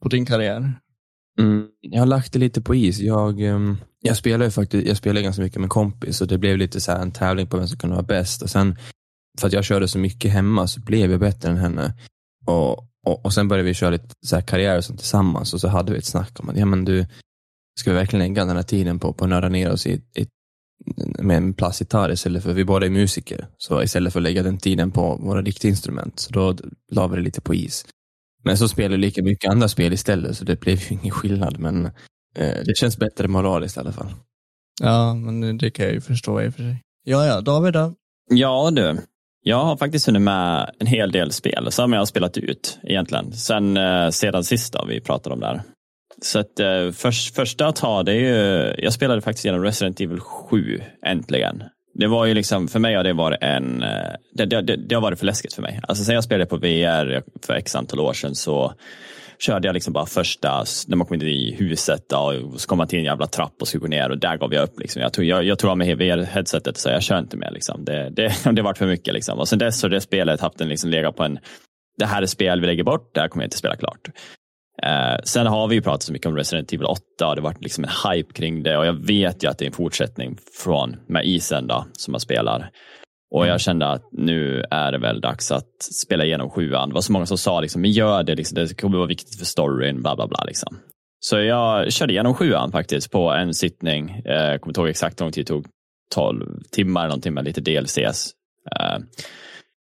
på 0.00 0.08
din 0.08 0.26
karriär? 0.26 0.74
Mm, 1.38 1.66
jag 1.80 1.98
har 1.98 2.06
lagt 2.06 2.32
det 2.32 2.38
lite 2.38 2.62
på 2.62 2.74
is. 2.74 2.98
Jag, 2.98 3.40
ehm, 3.40 3.76
jag 4.02 4.16
spelar 4.16 4.44
ju 4.44 4.50
faktiskt 4.50 4.88
jag 4.88 4.96
spelar 4.96 5.20
ganska 5.20 5.42
mycket 5.42 5.60
med 5.60 5.70
kompis 5.70 6.20
och 6.20 6.26
det 6.26 6.38
blev 6.38 6.58
lite 6.58 6.80
så 6.80 6.92
här 6.92 7.02
en 7.02 7.12
tävling 7.12 7.46
på 7.46 7.56
vem 7.56 7.68
som 7.68 7.78
kunde 7.78 7.96
vara 7.96 8.06
bäst. 8.06 8.42
Och 8.42 8.50
sen, 8.50 8.76
för 9.40 9.46
att 9.46 9.52
jag 9.52 9.64
körde 9.64 9.88
så 9.88 9.98
mycket 9.98 10.32
hemma 10.32 10.66
så 10.66 10.80
blev 10.80 11.10
jag 11.10 11.20
bättre 11.20 11.50
än 11.50 11.56
henne. 11.56 11.94
Och, 12.46 12.72
och, 13.06 13.24
och 13.24 13.32
sen 13.32 13.48
började 13.48 13.68
vi 13.68 13.74
köra 13.74 13.90
lite 13.90 14.14
så 14.26 14.36
här 14.36 14.42
karriär 14.42 14.76
och 14.76 14.84
sånt 14.84 14.98
tillsammans 14.98 15.54
och 15.54 15.60
så 15.60 15.68
hade 15.68 15.92
vi 15.92 15.98
ett 15.98 16.04
snack 16.04 16.40
om 16.40 16.48
att 16.48 16.56
ja, 16.56 16.66
men 16.66 16.84
du, 16.84 17.06
ska 17.80 17.90
vi 17.90 17.96
verkligen 17.96 18.28
lägga 18.28 18.44
den 18.44 18.56
här 18.56 18.62
tiden 18.62 18.98
på, 18.98 19.12
på 19.12 19.24
att 19.24 19.30
nörda 19.30 19.48
ner 19.48 19.72
oss 19.72 19.86
i, 19.86 19.92
i, 19.92 20.26
med 21.18 21.36
en 21.36 21.54
plastgitarr 21.54 22.12
istället 22.12 22.42
för, 22.42 22.52
vi 22.52 22.64
båda 22.64 22.86
är 22.86 22.90
musiker. 22.90 23.46
Så 23.58 23.82
istället 23.82 24.12
för 24.12 24.20
att 24.20 24.24
lägga 24.24 24.42
den 24.42 24.58
tiden 24.58 24.90
på 24.90 25.16
våra 25.16 25.42
riktiga 25.42 25.70
instrument, 25.70 26.18
så 26.20 26.32
då 26.32 26.56
la 26.92 27.06
vi 27.06 27.16
det 27.16 27.22
lite 27.22 27.40
på 27.40 27.54
is. 27.54 27.84
Men 28.44 28.58
så 28.58 28.68
spelar 28.68 28.90
vi 28.90 28.96
lika 28.96 29.22
mycket 29.22 29.50
andra 29.50 29.68
spel 29.68 29.92
istället, 29.92 30.36
så 30.36 30.44
det 30.44 30.60
blev 30.60 30.76
ju 30.76 30.86
ingen 31.00 31.10
skillnad. 31.10 31.58
Men 31.58 31.86
eh, 32.36 32.56
det 32.64 32.76
känns 32.76 32.98
bättre 32.98 33.28
moraliskt 33.28 33.76
i 33.76 33.80
alla 33.80 33.92
fall. 33.92 34.12
Ja, 34.82 35.14
men 35.14 35.58
det 35.58 35.70
kan 35.70 35.84
jag 35.84 35.94
ju 35.94 36.00
förstå 36.00 36.42
i 36.42 36.48
och 36.48 36.54
för 36.54 36.62
sig. 36.62 36.82
Ja, 37.04 37.26
ja, 37.26 37.40
David 37.40 37.72
då? 37.72 37.94
Ja 38.30 38.70
du, 38.70 38.98
jag 39.42 39.64
har 39.64 39.76
faktiskt 39.76 40.06
hunnit 40.06 40.22
med 40.22 40.70
en 40.78 40.86
hel 40.86 41.12
del 41.12 41.32
spel 41.32 41.72
som 41.72 41.92
jag 41.92 42.00
har 42.00 42.06
spelat 42.06 42.36
ut 42.36 42.78
egentligen. 42.82 43.32
Sen, 43.32 43.76
eh, 43.76 44.10
sedan 44.10 44.44
sist 44.44 44.72
då, 44.72 44.84
vi 44.88 45.00
pratade 45.00 45.34
om 45.34 45.40
det 45.40 45.46
här. 45.46 45.62
Så 46.22 46.38
att, 46.38 46.60
eh, 46.60 46.90
första 47.34 47.66
att 47.66 47.76
ta, 47.76 48.02
det 48.02 48.12
är 48.12 48.16
ju, 48.16 48.74
jag 48.78 48.92
spelade 48.92 49.20
faktiskt 49.20 49.44
genom 49.44 49.62
Resident 49.62 50.00
Evil 50.00 50.20
7 50.20 50.80
äntligen. 51.06 51.62
Det 51.94 52.06
var 52.06 52.26
ju 52.26 52.34
liksom, 52.34 52.68
för 52.68 52.78
mig 52.78 52.94
har 52.94 53.04
det 53.04 53.12
varit 53.12 53.38
en, 53.40 53.82
eh, 53.82 54.12
det, 54.32 54.44
det, 54.44 54.62
det, 54.62 54.76
det 54.76 54.94
har 54.94 55.02
varit 55.02 55.18
för 55.18 55.26
läskigt 55.26 55.52
för 55.52 55.62
mig. 55.62 55.80
Alltså 55.82 56.04
sen 56.04 56.14
jag 56.14 56.24
spelade 56.24 56.46
på 56.46 56.56
VR 56.56 57.22
för 57.46 57.54
x 57.54 57.74
antal 57.74 58.00
år 58.00 58.12
sedan 58.12 58.34
så 58.34 58.74
körde 59.38 59.68
jag 59.68 59.74
liksom 59.74 59.92
bara 59.92 60.06
första, 60.06 60.64
när 60.86 60.96
man 60.96 61.06
kom 61.06 61.14
in 61.14 61.22
i 61.22 61.54
huset 61.58 62.08
då, 62.08 62.34
och 62.52 62.60
så 62.60 62.68
kom 62.68 62.78
man 62.78 62.88
till 62.88 62.98
en 62.98 63.04
jävla 63.04 63.26
trapp 63.26 63.54
och 63.60 63.68
skulle 63.68 63.80
gå 63.80 63.86
ner 63.86 64.10
och 64.10 64.18
där 64.18 64.36
gav 64.36 64.54
jag 64.54 64.62
upp. 64.62 64.80
Liksom. 64.80 65.02
Jag, 65.02 65.12
tog, 65.12 65.24
jag, 65.24 65.44
jag 65.44 65.58
tog 65.58 65.70
av 65.70 65.78
mig 65.78 65.94
VR-headsetet 65.94 66.76
så 66.76 66.88
jag 66.88 67.02
kör 67.02 67.18
inte 67.18 67.36
mer. 67.36 67.50
Liksom. 67.50 67.84
Det, 67.84 68.10
det, 68.10 68.34
det 68.52 68.62
varit 68.62 68.78
för 68.78 68.86
mycket. 68.86 69.14
Liksom. 69.14 69.38
Och 69.38 69.48
sen 69.48 69.58
dess 69.58 69.82
har 69.82 69.90
det 69.90 70.00
spelet 70.00 70.40
haft 70.40 70.60
en 70.60 70.68
liksom 70.68 70.90
legat 70.90 71.16
på 71.16 71.22
en, 71.22 71.38
det 71.98 72.06
här 72.06 72.22
är 72.22 72.26
spel 72.26 72.60
vi 72.60 72.66
lägger 72.66 72.84
bort, 72.84 73.14
det 73.14 73.20
här 73.20 73.28
kommer 73.28 73.44
jag 73.44 73.46
inte 73.46 73.56
spela 73.56 73.76
klart. 73.76 74.08
Eh, 74.82 75.16
sen 75.24 75.46
har 75.46 75.68
vi 75.68 75.74
ju 75.74 75.82
pratat 75.82 76.02
så 76.02 76.12
mycket 76.12 76.26
om 76.26 76.36
Resident 76.36 76.72
Evil 76.72 76.86
8 76.86 77.00
och 77.28 77.34
det 77.36 77.40
har 77.40 77.48
varit 77.48 77.62
liksom 77.62 77.84
en 77.84 77.90
hype 78.10 78.32
kring 78.32 78.62
det 78.62 78.76
och 78.78 78.86
jag 78.86 79.06
vet 79.06 79.44
ju 79.44 79.48
att 79.50 79.58
det 79.58 79.64
är 79.64 79.66
en 79.66 79.72
fortsättning 79.72 80.38
från 80.64 80.96
med 81.06 81.24
isen 81.24 81.66
då, 81.66 81.84
som 81.92 82.12
man 82.12 82.20
spelar. 82.20 82.70
Och 83.34 83.46
jag 83.46 83.60
kände 83.60 83.86
att 83.86 84.02
nu 84.12 84.64
är 84.70 84.92
det 84.92 84.98
väl 84.98 85.20
dags 85.20 85.52
att 85.52 85.82
spela 86.04 86.24
igenom 86.24 86.50
sjuan. 86.50 86.88
Det 86.88 86.94
var 86.94 87.00
så 87.00 87.12
många 87.12 87.26
som 87.26 87.38
sa 87.38 87.60
liksom, 87.60 87.82
men 87.82 87.90
gör 87.90 88.22
det, 88.22 88.34
liksom, 88.34 88.54
det 88.54 88.80
kommer 88.80 88.96
vara 88.96 89.08
viktigt 89.08 89.38
för 89.38 89.44
storyn, 89.46 90.02
bla 90.02 90.16
bla 90.16 90.26
bla. 90.26 90.44
Liksom. 90.44 90.78
Så 91.20 91.38
jag 91.40 91.92
körde 91.92 92.12
igenom 92.12 92.34
sjuan 92.34 92.72
faktiskt 92.72 93.10
på 93.10 93.30
en 93.30 93.54
sittning. 93.54 94.22
Eh, 94.24 94.32
Jag 94.34 94.60
kommer 94.60 94.70
inte 94.70 94.80
ihåg 94.80 94.88
exakt 94.88 95.20
hur 95.20 95.24
lång 95.24 95.32
tid 95.32 95.46
det 95.46 95.48
tog, 95.48 95.66
12 96.14 96.46
timmar 96.70 97.04
någonting 97.06 97.34
med 97.34 97.44
lite 97.44 97.60
DLCs. 97.60 98.30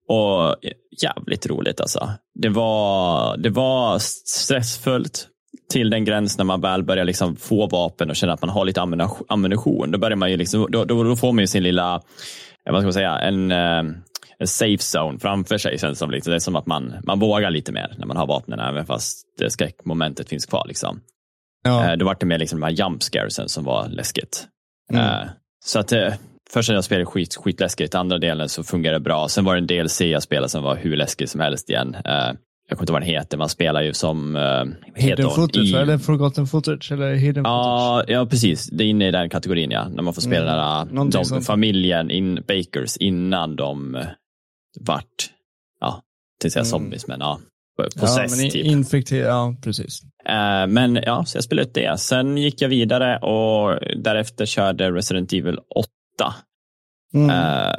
Och 0.08 0.56
jävligt 1.02 1.46
roligt 1.46 1.80
alltså. 1.80 2.10
Det 2.34 2.48
var, 2.48 3.36
det 3.36 3.50
var 3.50 3.98
stressfullt 4.28 5.28
till 5.70 5.90
den 5.90 6.04
gräns 6.04 6.38
när 6.38 6.44
man 6.44 6.60
väl 6.60 6.82
börjar 6.82 7.04
liksom 7.04 7.36
få 7.36 7.66
vapen 7.66 8.10
och 8.10 8.16
känna 8.16 8.32
att 8.32 8.42
man 8.42 8.50
har 8.50 8.64
lite 8.64 8.80
ammunition-. 9.28 9.90
Då, 9.90 9.98
börjar 9.98 10.16
man 10.16 10.30
ju 10.30 10.36
liksom, 10.36 10.66
då, 10.70 10.84
då, 10.84 11.02
då 11.04 11.16
får 11.16 11.32
man 11.32 11.42
ju 11.42 11.46
sin 11.46 11.62
lilla, 11.62 11.94
eh, 12.66 12.72
vad 12.72 12.80
ska 12.80 12.86
man 12.86 12.92
säga, 12.92 13.18
en, 13.18 13.50
eh, 13.50 13.82
en 14.38 14.46
safe 14.46 14.98
zone 14.98 15.18
framför 15.18 15.58
sig. 15.58 15.78
Känns 15.78 15.98
som, 15.98 16.10
liksom. 16.10 16.30
Det 16.30 16.36
är 16.36 16.40
som 16.40 16.56
att 16.56 16.66
man, 16.66 16.94
man 17.02 17.18
vågar 17.18 17.50
lite 17.50 17.72
mer 17.72 17.94
när 17.98 18.06
man 18.06 18.16
har 18.16 18.26
vapnen, 18.26 18.60
även 18.60 18.86
fast 18.86 19.26
det 19.38 19.50
skräckmomentet 19.50 20.28
finns 20.28 20.46
kvar. 20.46 20.64
Liksom. 20.68 21.00
Ja. 21.64 21.90
Eh, 21.90 21.96
Då 21.96 22.04
var 22.04 22.16
det 22.20 22.26
mer 22.26 22.38
liksom 22.38 22.60
de 22.60 22.66
här 22.66 22.72
jump 22.72 23.02
scaresen 23.02 23.48
som 23.48 23.64
var 23.64 23.88
läskigt. 23.88 24.46
Mm. 24.92 25.28
Så 25.64 25.78
att 25.78 25.92
första 26.50 26.70
delen 26.70 26.76
jag 26.76 26.84
spelade 26.84 27.06
skit, 27.06 27.36
skitläskigt, 27.36 27.94
andra 27.94 28.18
delen 28.18 28.48
så 28.48 28.64
fungerade 28.64 28.98
det 28.98 29.02
bra. 29.02 29.28
Sen 29.28 29.44
var 29.44 29.54
det 29.54 29.60
en 29.60 29.66
DLC 29.66 30.00
jag 30.00 30.22
spelade 30.22 30.48
som 30.48 30.62
var 30.62 30.76
hur 30.76 30.96
läskig 30.96 31.28
som 31.28 31.40
helst 31.40 31.70
igen. 31.70 31.96
Eh, 32.04 32.32
jag 32.68 32.78
kommer 32.78 32.82
inte 32.82 32.92
ihåg 32.92 32.94
vad 32.94 33.02
den 33.02 33.08
heter, 33.08 33.38
man 33.38 33.48
spelar 33.48 33.82
ju 33.82 33.92
som... 33.92 34.36
Uh, 34.36 34.64
hidden 34.94 35.30
footage, 35.30 35.64
i... 35.64 35.74
eller 35.74 35.98
forgotten 35.98 36.46
footage, 36.46 36.92
eller 36.92 37.14
hidden 37.14 37.44
ja, 37.44 37.96
footage. 38.00 38.10
Ja, 38.10 38.26
precis. 38.26 38.66
Det 38.66 38.84
är 38.84 38.88
inne 38.88 39.08
i 39.08 39.10
den 39.10 39.30
kategorin, 39.30 39.70
ja. 39.70 39.88
När 39.88 40.02
man 40.02 40.14
får 40.14 40.22
spela 40.22 40.82
mm. 40.82 41.10
där, 41.10 41.30
de, 41.30 41.42
familjen, 41.42 42.10
in, 42.10 42.34
Bakers, 42.48 42.96
innan 42.96 43.56
de 43.56 43.94
uh, 43.94 44.02
vart, 44.80 45.30
ja, 45.80 46.02
till 46.40 46.50
säga 46.50 46.60
mm. 46.60 46.70
zombies, 46.70 47.06
men 47.06 47.20
ja, 47.20 47.40
possess 48.00 48.42
ja, 48.42 48.50
typ. 48.50 48.66
Infekterad, 48.66 49.26
ja 49.26 49.56
precis. 49.62 50.02
Uh, 50.28 50.66
men 50.66 50.94
ja, 50.94 51.24
så 51.24 51.36
jag 51.36 51.44
spelade 51.44 51.68
ut 51.68 51.74
det. 51.74 52.00
Sen 52.00 52.36
gick 52.36 52.62
jag 52.62 52.68
vidare 52.68 53.18
och 53.18 53.78
därefter 53.96 54.46
körde 54.46 54.90
Resident 54.90 55.32
Evil 55.32 55.58
8. 55.74 55.88
Mm. 57.14 57.30
Uh, 57.30 57.74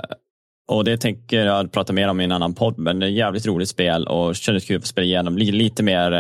och 0.68 0.84
det 0.84 0.98
tänker 0.98 1.46
jag 1.46 1.72
prata 1.72 1.94
mer 1.94 2.08
om 2.08 2.22
i 2.22 2.24
en 2.24 2.32
annan 2.32 2.54
podd, 2.54 2.78
men 2.78 3.00
det 3.00 3.06
är 3.06 3.10
ett 3.10 3.16
jävligt 3.16 3.46
roligt 3.46 3.70
spel 3.70 4.08
och 4.08 4.36
kändes 4.36 4.66
kul 4.66 4.78
att 4.78 4.86
spela 4.86 5.06
igenom. 5.06 5.38
Lite 5.38 5.84
mer 5.84 6.12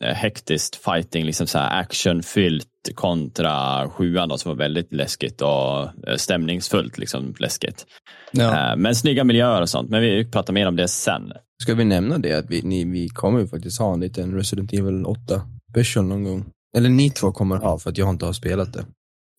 eh, 0.00 0.14
hektiskt 0.14 0.76
fighting, 0.76 1.24
liksom 1.24 1.46
så 1.46 1.58
här 1.58 1.80
actionfyllt 1.80 2.66
kontra 2.94 3.88
sjuan 3.88 4.28
då, 4.28 4.38
som 4.38 4.48
var 4.48 4.56
väldigt 4.56 4.92
läskigt 4.92 5.40
och 5.40 5.80
eh, 6.08 6.16
stämningsfullt, 6.16 6.98
liksom 6.98 7.34
läskigt. 7.38 7.86
Ja. 8.32 8.70
Eh, 8.70 8.76
men 8.76 8.94
snygga 8.94 9.24
miljöer 9.24 9.62
och 9.62 9.68
sånt, 9.68 9.90
men 9.90 10.02
vi 10.02 10.30
pratar 10.30 10.52
mer 10.52 10.68
om 10.68 10.76
det 10.76 10.88
sen. 10.88 11.32
Ska 11.62 11.74
vi 11.74 11.84
nämna 11.84 12.18
det 12.18 12.32
att 12.32 12.50
vi, 12.50 12.62
ni, 12.62 12.84
vi 12.84 13.08
kommer 13.08 13.40
ju 13.40 13.46
faktiskt 13.46 13.80
ha 13.80 13.94
en 13.94 14.00
liten 14.00 14.34
Resident 14.34 14.72
Evil 14.72 15.06
8 15.06 15.42
special 15.70 16.04
någon 16.04 16.24
gång? 16.24 16.44
Eller 16.76 16.88
ni 16.88 17.10
två 17.10 17.32
kommer 17.32 17.56
ha, 17.56 17.78
för 17.78 17.90
att 17.90 17.98
jag 17.98 18.10
inte 18.10 18.26
har 18.26 18.32
spelat 18.32 18.72
det. 18.72 18.84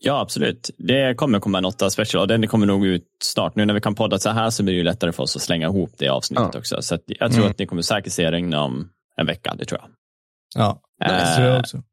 Ja, 0.08 0.20
absolut. 0.20 0.70
Det 0.78 1.16
kommer 1.18 1.40
komma 1.40 1.58
en 1.58 1.66
8 1.66 1.90
special 1.90 2.22
och 2.22 2.28
den 2.28 2.48
kommer 2.48 2.66
nog 2.66 2.86
ut 2.86 3.04
snart. 3.24 3.56
Nu 3.56 3.66
när 3.66 3.74
vi 3.74 3.82
kan 3.82 3.96
podda 3.96 4.20
så 4.20 4.30
här 4.30 4.50
så 4.50 4.64
blir 4.64 4.78
det 4.78 4.84
lättare 4.84 5.12
för 5.12 5.24
oss 5.24 5.36
att 5.36 5.42
slänga 5.42 5.68
ihop 5.68 5.92
det 5.98 6.10
avsnittet 6.10 6.50
ja. 6.54 6.60
också. 6.60 6.82
Så 6.82 6.98
jag 7.08 7.32
tror 7.32 7.40
mm. 7.40 7.52
att 7.52 7.60
ni 7.60 7.66
kommer 7.66 7.82
säkert 7.82 8.14
se 8.14 8.30
det 8.30 8.40
inom 8.40 8.90
en 9.18 9.26
vecka, 9.26 9.56
det 9.58 9.66
tror 9.66 9.82
jag. 9.82 9.90
Ja, 10.56 10.82
det 11.00 11.16
äh, 11.16 11.36
tror 11.36 11.48
jag 11.48 11.60
också. 11.60 11.84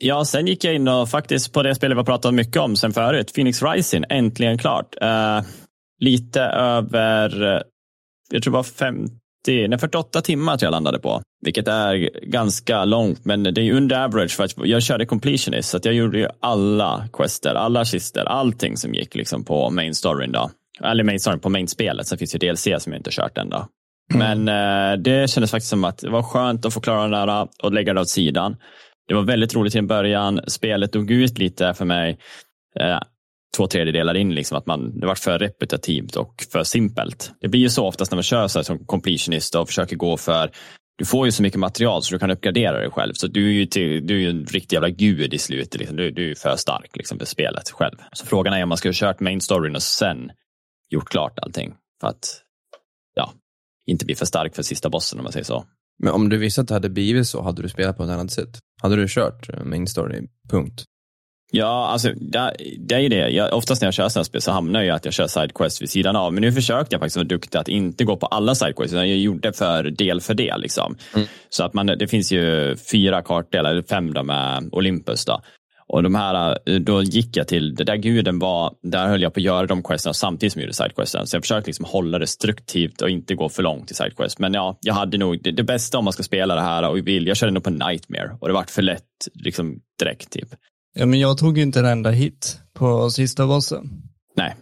Ja, 0.00 0.24
sen 0.24 0.46
gick 0.46 0.64
jag 0.64 0.74
in 0.74 0.88
och 0.88 1.08
faktiskt 1.08 1.52
på 1.52 1.62
det 1.62 1.74
spelet 1.74 1.96
vi 1.96 1.98
har 1.98 2.04
pratat 2.04 2.34
mycket 2.34 2.56
om 2.56 2.76
sen 2.76 2.92
förut, 2.92 3.34
Phoenix 3.34 3.62
Rising, 3.62 4.04
äntligen 4.08 4.58
klart. 4.58 4.96
Uh, 5.02 5.42
lite 6.00 6.42
över, 6.42 7.62
jag 8.30 8.42
tror 8.42 8.52
det 8.52 8.56
var 8.56 8.62
50, 8.62 9.14
nej 9.46 9.78
48 9.78 10.20
timmar 10.20 10.56
tror 10.56 10.66
jag 10.66 10.70
landade 10.70 10.98
på. 10.98 11.22
Vilket 11.44 11.68
är 11.68 12.10
ganska 12.22 12.84
långt, 12.84 13.24
men 13.24 13.42
det 13.42 13.60
är 13.60 13.72
under 13.72 14.04
average 14.04 14.36
för 14.36 14.44
att 14.44 14.52
jag 14.56 14.82
körde 14.82 15.06
completionist. 15.06 15.68
Så 15.68 15.76
att 15.76 15.84
jag 15.84 15.94
gjorde 15.94 16.18
ju 16.18 16.28
alla 16.40 17.08
quester, 17.12 17.54
alla 17.54 17.84
kister, 17.84 18.24
allting 18.24 18.76
som 18.76 18.94
gick 18.94 19.14
liksom 19.14 19.44
på 19.44 19.70
main 19.70 19.94
storyn. 19.94 20.32
Då. 20.32 20.50
Eller 20.84 21.04
main 21.04 21.20
storyn 21.20 21.40
på 21.40 21.48
main-spelet. 21.48 22.06
Sen 22.06 22.18
finns 22.18 22.34
ju 22.34 22.38
DLC 22.38 22.68
som 22.78 22.92
jag 22.92 23.00
inte 23.00 23.10
kört 23.10 23.38
än. 23.38 23.48
Då. 23.48 23.66
Mm. 24.14 24.44
Men 24.44 24.92
eh, 24.92 24.98
det 24.98 25.30
kändes 25.30 25.50
faktiskt 25.50 25.70
som 25.70 25.84
att 25.84 25.98
det 25.98 26.10
var 26.10 26.22
skönt 26.22 26.64
att 26.64 26.74
få 26.74 26.80
klara 26.80 27.08
det 27.08 27.32
där 27.32 27.48
och 27.62 27.72
lägga 27.72 27.94
det 27.94 28.00
åt 28.00 28.08
sidan. 28.08 28.56
Det 29.08 29.14
var 29.14 29.22
väldigt 29.22 29.54
roligt 29.54 29.74
i 29.74 29.82
början. 29.82 30.40
Spelet 30.46 30.92
dog 30.92 31.10
ut 31.10 31.38
lite 31.38 31.74
för 31.74 31.84
mig. 31.84 32.18
Eh, 32.80 33.00
två 33.56 33.66
tredjedelar 33.66 34.14
in, 34.14 34.34
liksom, 34.34 34.58
att 34.58 34.66
man, 34.66 35.00
det 35.00 35.06
var 35.06 35.14
för 35.14 35.38
repetitivt 35.38 36.16
och 36.16 36.44
för 36.52 36.64
simpelt. 36.64 37.32
Det 37.40 37.48
blir 37.48 37.60
ju 37.60 37.70
så 37.70 37.86
oftast 37.86 38.10
när 38.12 38.16
man 38.16 38.22
kör 38.22 38.48
så 38.48 38.58
här 38.58 38.64
som 38.64 38.86
completionist 38.86 39.54
och 39.54 39.68
försöker 39.68 39.96
gå 39.96 40.16
för 40.16 40.50
du 40.98 41.04
får 41.04 41.26
ju 41.26 41.32
så 41.32 41.42
mycket 41.42 41.60
material 41.60 42.02
så 42.02 42.14
du 42.14 42.18
kan 42.18 42.30
uppgradera 42.30 42.78
dig 42.78 42.90
själv. 42.90 43.12
Så 43.14 43.26
du 43.26 43.46
är 43.48 43.52
ju, 43.52 43.66
till, 43.66 44.06
du 44.06 44.14
är 44.14 44.18
ju 44.18 44.30
en 44.30 44.44
riktig 44.44 44.76
jävla 44.76 44.88
gud 44.88 45.34
i 45.34 45.38
slutet. 45.38 45.80
Liksom. 45.80 45.96
Du, 45.96 46.10
du 46.10 46.30
är 46.30 46.34
för 46.34 46.56
stark 46.56 46.96
liksom, 46.96 47.18
för 47.18 47.26
spelet 47.26 47.70
själv. 47.70 47.96
Så 48.12 48.26
frågan 48.26 48.54
är 48.54 48.62
om 48.62 48.68
man 48.68 48.78
ska 48.78 48.88
ha 48.88 48.94
kört 48.94 49.20
main 49.20 49.40
storyn 49.40 49.76
och 49.76 49.82
sen 49.82 50.30
gjort 50.90 51.08
klart 51.08 51.38
allting. 51.38 51.74
För 52.00 52.08
att 52.08 52.42
ja, 53.14 53.32
inte 53.86 54.04
bli 54.04 54.14
för 54.14 54.26
stark 54.26 54.54
för 54.54 54.62
sista 54.62 54.90
bossen 54.90 55.18
om 55.18 55.22
man 55.22 55.32
säger 55.32 55.44
så. 55.44 55.64
Men 55.98 56.12
om 56.12 56.28
du 56.28 56.38
visste 56.38 56.60
att 56.60 56.68
det 56.68 56.74
hade 56.74 56.90
blivit 56.90 57.28
så, 57.28 57.42
hade 57.42 57.62
du 57.62 57.68
spelat 57.68 57.96
på 57.96 58.04
ett 58.04 58.10
annat 58.10 58.30
sätt? 58.30 58.58
Hade 58.82 58.96
du 58.96 59.06
kört 59.08 59.64
main 59.64 59.86
story, 59.86 60.28
punkt? 60.50 60.84
Ja, 61.50 61.88
alltså 61.88 62.12
det, 62.16 62.56
det 62.78 62.94
är 62.94 62.98
ju 62.98 63.08
det. 63.08 63.28
Jag, 63.28 63.54
oftast 63.54 63.82
när 63.82 63.86
jag 63.86 63.94
kör 63.94 64.22
spel 64.22 64.40
så 64.40 64.52
hamnar 64.52 64.82
jag 64.82 64.96
att 64.96 65.04
jag 65.04 65.14
kör 65.14 65.26
sidequest 65.26 65.82
vid 65.82 65.90
sidan 65.90 66.16
av. 66.16 66.32
Men 66.32 66.40
nu 66.40 66.52
försökte 66.52 66.94
jag 66.94 67.00
faktiskt 67.00 67.16
vara 67.16 67.26
duktig 67.26 67.58
att 67.58 67.68
inte 67.68 68.04
gå 68.04 68.16
på 68.16 68.26
alla 68.26 68.54
sidequests, 68.54 68.92
utan 68.92 69.08
jag 69.08 69.18
gjorde 69.18 69.52
för 69.52 69.82
del 69.82 70.20
för 70.20 70.34
del. 70.34 70.60
Liksom. 70.60 70.96
Mm. 71.14 71.26
Så 71.48 71.64
att 71.64 71.74
man, 71.74 71.86
det 71.86 72.08
finns 72.08 72.32
ju 72.32 72.76
fyra 72.76 73.22
kartdelar, 73.22 73.70
eller 73.70 73.82
fem 73.82 74.14
då 74.14 74.22
med 74.22 74.68
Olympus. 74.72 75.24
Då. 75.24 75.40
Och 75.88 76.02
de 76.02 76.14
här, 76.14 76.58
då 76.78 77.02
gick 77.02 77.36
jag 77.36 77.48
till, 77.48 77.74
det 77.74 77.84
där 77.84 77.96
guden 77.96 78.38
var, 78.38 78.74
där 78.82 79.08
höll 79.08 79.22
jag 79.22 79.34
på 79.34 79.40
att 79.40 79.44
göra 79.44 79.66
de 79.66 79.82
questerna 79.82 80.14
samtidigt 80.14 80.52
som 80.52 80.60
jag 80.60 80.66
gjorde 80.66 80.74
sidequesten. 80.74 81.26
Så 81.26 81.36
jag 81.36 81.42
försökte 81.42 81.68
liksom 81.68 81.84
hålla 81.84 82.18
det 82.18 82.26
struktivt 82.26 83.02
och 83.02 83.10
inte 83.10 83.34
gå 83.34 83.48
för 83.48 83.62
långt 83.62 83.90
i 83.90 83.94
sidequest. 83.94 84.38
Men 84.38 84.54
ja, 84.54 84.78
jag 84.80 84.94
hade 84.94 85.18
nog, 85.18 85.42
det, 85.42 85.50
det, 85.50 85.62
bästa 85.62 85.98
om 85.98 86.04
man 86.04 86.12
ska 86.12 86.22
spela 86.22 86.54
det 86.54 86.60
här 86.60 86.88
och 86.88 86.98
vill, 87.06 87.26
jag 87.26 87.36
körde 87.36 87.52
nog 87.52 87.64
på 87.64 87.70
Nightmare 87.70 88.36
och 88.40 88.48
det 88.48 88.54
vart 88.54 88.70
för 88.70 88.82
lätt 88.82 89.02
liksom 89.34 89.80
direkt. 89.98 90.30
Typ. 90.30 90.48
Ja, 90.94 91.06
men 91.06 91.20
jag 91.20 91.38
tog 91.38 91.58
ju 91.58 91.62
inte 91.62 91.78
en 91.78 91.86
enda 91.86 92.10
hit 92.10 92.60
på 92.74 93.10
sista 93.10 93.46
bossen. 93.46 93.90
Nej, 94.36 94.54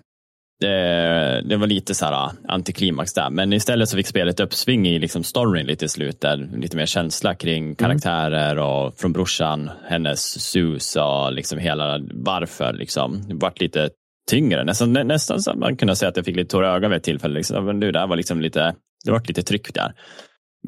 det, 0.60 1.42
det, 1.48 1.56
var 1.56 1.66
lite 1.66 1.94
så 1.94 2.04
här 2.04 2.12
ah, 2.12 2.32
antiklimax 2.48 3.12
där, 3.12 3.30
men 3.30 3.52
istället 3.52 3.88
så 3.88 3.96
fick 3.96 4.06
spelet 4.06 4.40
uppsving 4.40 4.88
i 4.88 4.98
liksom 4.98 5.24
storyn 5.24 5.66
lite 5.66 5.84
i 5.84 5.88
slutet. 5.88 6.40
Lite 6.56 6.76
mer 6.76 6.86
känsla 6.86 7.34
kring 7.34 7.64
mm. 7.64 7.76
karaktärer 7.76 8.52
mm. 8.52 8.64
och 8.64 8.94
från 8.94 9.12
brorsan, 9.12 9.70
hennes 9.88 10.42
sus 10.50 10.96
och 10.96 11.32
liksom 11.32 11.58
hela 11.58 12.00
varför. 12.12 12.72
Liksom. 12.72 13.28
Det 13.28 13.34
vart 13.34 13.60
lite 13.60 13.90
tyngre, 14.30 14.64
nästan, 14.64 14.92
nästan 14.92 15.42
så 15.42 15.54
man 15.54 15.76
kunde 15.76 15.96
säga 15.96 16.08
att 16.08 16.16
jag 16.16 16.24
fick 16.24 16.36
lite 16.36 16.50
tårar 16.50 16.76
ögat 16.76 16.90
vid 16.90 16.96
ett 16.96 17.02
tillfälle. 17.02 17.34
Liksom. 17.34 17.64
Men 17.64 17.80
det 17.80 17.92
där 17.92 18.06
var 18.06 18.16
liksom 18.16 18.40
lite, 18.40 18.74
det 19.04 19.10
var 19.10 19.22
lite 19.28 19.42
tryck 19.42 19.74
där. 19.74 19.94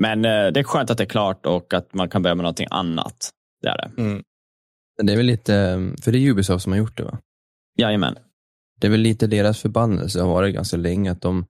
Men 0.00 0.24
eh, 0.24 0.46
det 0.46 0.60
är 0.60 0.64
skönt 0.64 0.90
att 0.90 0.98
det 0.98 1.04
är 1.04 1.08
klart 1.08 1.46
och 1.46 1.74
att 1.74 1.94
man 1.94 2.08
kan 2.08 2.22
börja 2.22 2.34
med 2.34 2.42
någonting 2.42 2.68
annat. 2.70 3.30
Det 3.62 3.68
är 3.68 3.76
det. 3.76 4.02
Mm. 4.02 4.22
Det 5.02 5.12
är 5.12 5.16
väl 5.16 5.26
lite, 5.26 5.52
för 6.02 6.12
det 6.12 6.18
är 6.18 6.30
Ubisoft 6.30 6.62
som 6.62 6.72
har 6.72 6.78
gjort 6.78 6.96
det 6.96 7.04
va? 7.04 7.18
Jajamän. 7.78 8.16
Det 8.80 8.86
är 8.86 8.90
väl 8.90 9.00
lite 9.00 9.26
deras 9.26 9.60
förbannelse 9.60 10.20
har 10.20 10.28
varit 10.28 10.54
ganska 10.54 10.76
länge 10.76 11.12
att 11.12 11.20
de, 11.20 11.46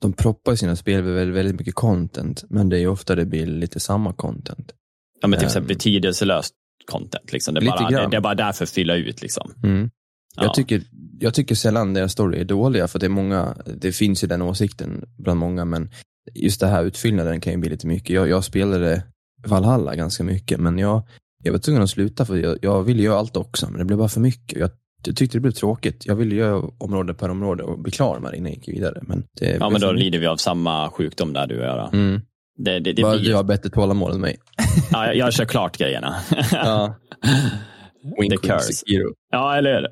de 0.00 0.12
proppar 0.12 0.54
sina 0.54 0.76
spel 0.76 1.04
med 1.04 1.14
väldigt, 1.14 1.36
väldigt 1.36 1.58
mycket 1.58 1.74
content, 1.74 2.44
men 2.48 2.68
det 2.68 2.78
är 2.78 2.86
ofta 2.86 3.14
det 3.14 3.26
blir 3.26 3.46
lite 3.46 3.80
samma 3.80 4.12
content. 4.12 4.72
Ja, 5.20 5.28
men 5.28 5.40
typ 5.40 5.56
um, 5.56 5.66
betydelselöst 5.66 6.54
content. 6.86 7.32
Liksom. 7.32 7.54
Det, 7.54 7.60
är 7.60 7.66
bara, 7.66 7.90
det, 7.90 8.08
det, 8.10 8.16
är 8.16 8.20
bara 8.20 8.34
där 8.34 8.52
för 8.52 8.64
att 8.64 8.70
fylla 8.70 8.96
ut. 8.96 9.22
Liksom. 9.22 9.52
Mm. 9.62 9.90
Ja. 10.36 10.42
Jag, 10.42 10.54
tycker, 10.54 10.82
jag 11.20 11.34
tycker 11.34 11.54
sällan 11.54 11.94
deras 11.94 12.12
story 12.12 12.40
är 12.40 12.44
dåliga, 12.44 12.88
för 12.88 12.98
det 12.98 13.06
är 13.06 13.10
många, 13.10 13.56
det 13.76 13.92
finns 13.92 14.24
ju 14.24 14.28
den 14.28 14.42
åsikten 14.42 15.04
bland 15.18 15.40
många, 15.40 15.64
men 15.64 15.90
just 16.34 16.60
det 16.60 16.66
här 16.66 16.84
utfyllnaden 16.84 17.40
kan 17.40 17.52
ju 17.52 17.58
bli 17.58 17.70
lite 17.70 17.86
mycket. 17.86 18.10
Jag, 18.10 18.28
jag 18.28 18.44
spelade 18.44 19.02
Valhalla 19.46 19.94
ganska 19.94 20.24
mycket, 20.24 20.60
men 20.60 20.78
jag, 20.78 21.02
jag 21.42 21.52
var 21.52 21.58
tvungen 21.58 21.82
att 21.82 21.90
sluta 21.90 22.24
för 22.24 22.36
jag, 22.36 22.58
jag 22.62 22.82
ville 22.82 23.02
göra 23.02 23.18
allt 23.18 23.36
också, 23.36 23.66
men 23.70 23.78
det 23.78 23.84
blev 23.84 23.98
bara 23.98 24.08
för 24.08 24.20
mycket. 24.20 24.58
Jag, 24.58 24.70
jag 25.06 25.16
tyckte 25.16 25.36
det 25.36 25.40
blev 25.40 25.52
tråkigt. 25.52 26.06
Jag 26.06 26.16
ville 26.16 26.34
göra 26.34 26.70
område 26.78 27.14
per 27.14 27.28
område 27.28 27.62
och 27.62 27.78
bli 27.78 27.92
klar 27.92 28.18
med 28.18 28.32
det 28.32 28.36
innan 28.36 28.52
jag 28.52 28.56
gick 28.56 28.68
vidare. 28.68 29.00
Men 29.02 29.24
det 29.40 29.56
ja, 29.60 29.70
men 29.70 29.80
då 29.80 29.92
lider 29.92 30.18
vi 30.18 30.26
av 30.26 30.36
samma 30.36 30.90
sjukdom 30.90 31.32
där 31.32 31.46
du 31.46 31.58
och 31.58 31.66
jag. 31.66 31.94
Mm. 31.94 32.20
Det, 32.56 32.80
det, 32.80 32.92
det 32.92 33.02
blir... 33.02 33.18
Du 33.18 33.34
har 33.34 33.44
bättre 33.44 33.70
tålamod 33.70 34.14
än 34.14 34.20
mig. 34.20 34.36
ja, 34.92 35.06
jag, 35.06 35.16
jag 35.16 35.32
kör 35.32 35.44
klart 35.44 35.76
grejerna. 35.76 36.14
ja. 36.52 36.94
Wink, 38.20 38.42
The 38.42 38.48
curse. 38.48 38.84
Ja, 39.30 39.56
eller 39.56 39.74
hur? 39.74 39.84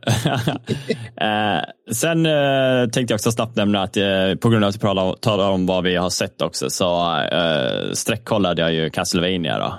eh, 1.24 1.62
sen 1.92 2.26
eh, 2.26 2.90
tänkte 2.90 3.12
jag 3.12 3.16
också 3.16 3.32
snabbt 3.32 3.56
nämna 3.56 3.82
att 3.82 3.96
eh, 3.96 4.34
på 4.40 4.48
grund 4.48 4.64
av 4.64 4.68
att 4.68 4.76
vi 4.76 4.80
talar 5.20 5.50
om 5.50 5.66
vad 5.66 5.84
vi 5.84 5.96
har 5.96 6.10
sett 6.10 6.42
också 6.42 6.70
så 6.70 7.16
eh, 7.20 7.92
sträckkollade 7.92 8.62
jag 8.62 8.72
ju 8.72 8.90
Castlevania 8.90 9.58
då. 9.58 9.78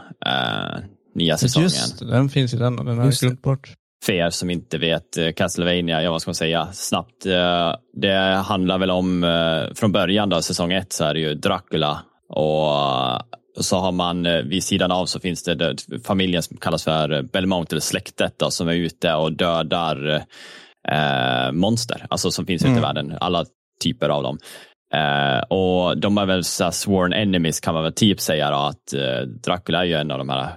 Nya 1.19 1.37
säsongen. 1.37 1.63
Just 1.63 1.99
den 1.99 2.29
finns 2.29 2.53
ju 2.53 2.57
den 2.57 2.75
den 2.75 2.97
har 2.97 3.05
jag 3.05 3.13
glömt 3.13 3.41
bort. 3.41 3.73
För 4.05 4.13
er 4.13 4.29
som 4.29 4.49
inte 4.49 4.77
vet, 4.77 5.17
eh, 5.17 5.31
Castlevania, 5.31 6.03
ja 6.03 6.11
vad 6.11 6.21
ska 6.21 6.29
man 6.29 6.35
säga, 6.35 6.67
snabbt. 6.71 7.25
Eh, 7.25 7.73
det 7.93 8.43
handlar 8.45 8.77
väl 8.77 8.91
om, 8.91 9.23
eh, 9.23 9.73
från 9.75 9.91
början 9.91 10.29
då, 10.29 10.41
säsong 10.41 10.73
ett 10.73 10.93
så 10.93 11.03
är 11.03 11.13
det 11.13 11.19
ju 11.19 11.33
Dracula 11.33 12.01
och 12.29 13.63
så 13.63 13.77
har 13.79 13.91
man 13.91 14.23
vid 14.23 14.63
sidan 14.63 14.91
av 14.91 15.05
så 15.05 15.19
finns 15.19 15.43
det 15.43 15.75
familjen 16.03 16.43
som 16.43 16.57
kallas 16.57 16.83
för 16.83 17.21
Belmont 17.21 17.71
eller 17.71 17.81
släktet 17.81 18.39
då, 18.39 18.51
som 18.51 18.67
är 18.67 18.73
ute 18.73 19.13
och 19.13 19.33
dödar 19.33 20.25
eh, 20.87 21.51
monster, 21.51 22.05
alltså 22.09 22.31
som 22.31 22.45
finns 22.45 22.63
mm. 22.63 22.73
ute 22.73 22.79
i 22.79 22.83
mm. 22.83 22.95
världen, 22.95 23.17
alla 23.21 23.45
typer 23.83 24.09
av 24.09 24.23
dem. 24.23 24.37
Eh, 24.93 25.39
och 25.39 25.97
de 25.97 26.17
är 26.17 26.25
väl 26.25 26.43
så 26.43 26.71
sworn 26.71 27.13
enemies 27.13 27.59
kan 27.59 27.73
man 27.73 27.83
väl 27.83 27.93
typ 27.93 28.19
säga 28.19 28.51
då, 28.51 28.57
att 28.57 28.93
eh, 28.93 29.27
Dracula 29.27 29.79
är 29.79 29.83
ju 29.83 29.93
en 29.93 30.11
av 30.11 30.17
de 30.17 30.29
här 30.29 30.49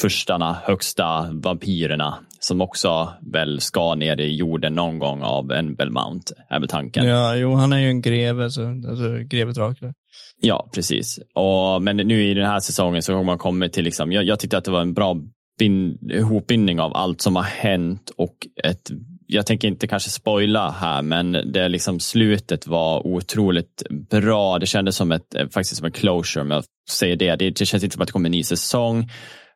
förstarna, 0.00 0.56
högsta 0.64 1.30
vampyrerna 1.32 2.18
som 2.40 2.60
också 2.60 3.12
väl 3.32 3.60
ska 3.60 3.94
ner 3.94 4.20
i 4.20 4.36
jorden 4.36 4.74
någon 4.74 4.98
gång 4.98 5.22
av 5.22 5.52
en 5.52 5.74
Belmount, 5.74 6.32
är 6.48 6.60
väl 6.60 6.68
tanken. 6.68 7.06
Ja, 7.06 7.36
jo, 7.36 7.54
han 7.54 7.72
är 7.72 7.78
ju 7.78 7.88
en 7.88 8.02
greve, 8.02 8.50
så, 8.50 8.66
alltså 8.66 9.18
greve 9.24 9.52
Dracula. 9.52 9.92
Ja, 10.40 10.70
precis. 10.74 11.18
Och, 11.34 11.82
men 11.82 11.96
nu 11.96 12.24
i 12.24 12.34
den 12.34 12.46
här 12.46 12.60
säsongen 12.60 13.02
så 13.02 13.14
har 13.14 13.24
man 13.24 13.38
kommit 13.38 13.72
till, 13.72 13.84
liksom, 13.84 14.12
jag, 14.12 14.24
jag 14.24 14.38
tyckte 14.38 14.58
att 14.58 14.64
det 14.64 14.70
var 14.70 14.80
en 14.80 14.94
bra 14.94 15.16
bin, 15.58 15.98
ihopbindning 16.10 16.80
av 16.80 16.96
allt 16.96 17.20
som 17.20 17.36
har 17.36 17.42
hänt 17.42 18.10
och 18.16 18.34
ett 18.64 18.90
jag 19.26 19.46
tänker 19.46 19.68
inte 19.68 19.86
kanske 19.86 20.10
spoila 20.10 20.70
här, 20.70 21.02
men 21.02 21.32
det 21.32 21.68
liksom 21.68 22.00
slutet 22.00 22.66
var 22.66 23.06
otroligt 23.06 23.82
bra. 24.10 24.58
Det 24.58 24.66
kändes 24.66 24.96
som 24.96 25.12
ett, 25.12 25.34
faktiskt 25.54 25.76
som 25.76 25.86
en 25.86 25.92
closure, 25.92 26.42
om 26.42 26.50
jag 26.50 26.64
säger 26.90 27.16
det. 27.16 27.36
Det, 27.36 27.50
det 27.50 27.66
känns 27.66 27.84
inte 27.84 27.94
som 27.94 28.02
att 28.02 28.08
det 28.08 28.12
kommer 28.12 28.28
en 28.28 28.32
ny 28.32 28.42
säsong. 28.42 29.10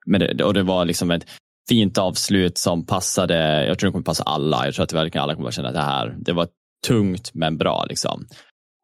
Men 0.09 0.21
det, 0.21 0.45
och 0.45 0.55
det 0.55 0.63
var 0.63 0.85
liksom 0.85 1.11
ett 1.11 1.27
fint 1.69 1.99
avslut 1.99 2.59
som 2.59 2.87
passade, 2.87 3.67
jag 3.67 3.79
tror 3.79 3.89
det 3.89 3.93
kommer 3.93 4.05
passa 4.05 4.23
alla. 4.23 4.65
Jag 4.65 4.75
tror 4.75 4.85
att 4.85 4.93
verkligen 4.93 5.23
alla 5.23 5.35
kommer 5.35 5.49
att 5.49 5.55
känna 5.55 5.69
att 5.69 5.75
det 5.75 5.81
här, 5.81 6.17
det 6.19 6.33
var 6.33 6.49
tungt 6.87 7.31
men 7.35 7.59
bra. 7.59 7.85
Liksom. 7.89 8.27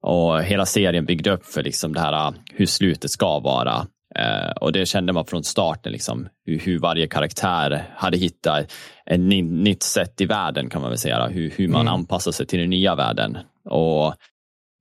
Och 0.03 0.43
hela 0.43 0.67
serien 0.67 1.05
byggde 1.05 1.31
upp 1.31 1.47
för 1.47 1.63
liksom 1.63 1.95
det 1.95 2.01
här 2.01 2.35
hur 2.53 2.67
slutet 2.67 3.11
ska 3.11 3.39
vara. 3.39 3.87
Eh, 4.17 4.51
och 4.61 4.73
det 4.73 4.87
kände 4.87 5.13
man 5.13 5.27
från 5.27 5.45
starten, 5.45 5.93
liksom, 5.93 6.29
hur, 6.47 6.59
hur 6.59 6.79
varje 6.79 7.07
karaktär 7.07 7.85
hade 7.97 8.17
hittat 8.17 8.73
ett 9.07 9.21
nytt 9.21 9.83
sätt 9.83 10.21
i 10.21 10.27
världen 10.27 10.71
kan 10.71 10.81
man 10.81 10.91
väl 10.91 10.99
säga. 10.99 11.27
Hur, 11.27 11.51
hur 11.51 11.69
man 11.69 11.81
mm. 11.81 11.95
anpassar 11.95 12.33
sig 12.33 12.47
till 12.47 12.59
den 12.59 12.71
nya 12.71 12.95
världen. 12.95 13.39
Och 13.71 14.15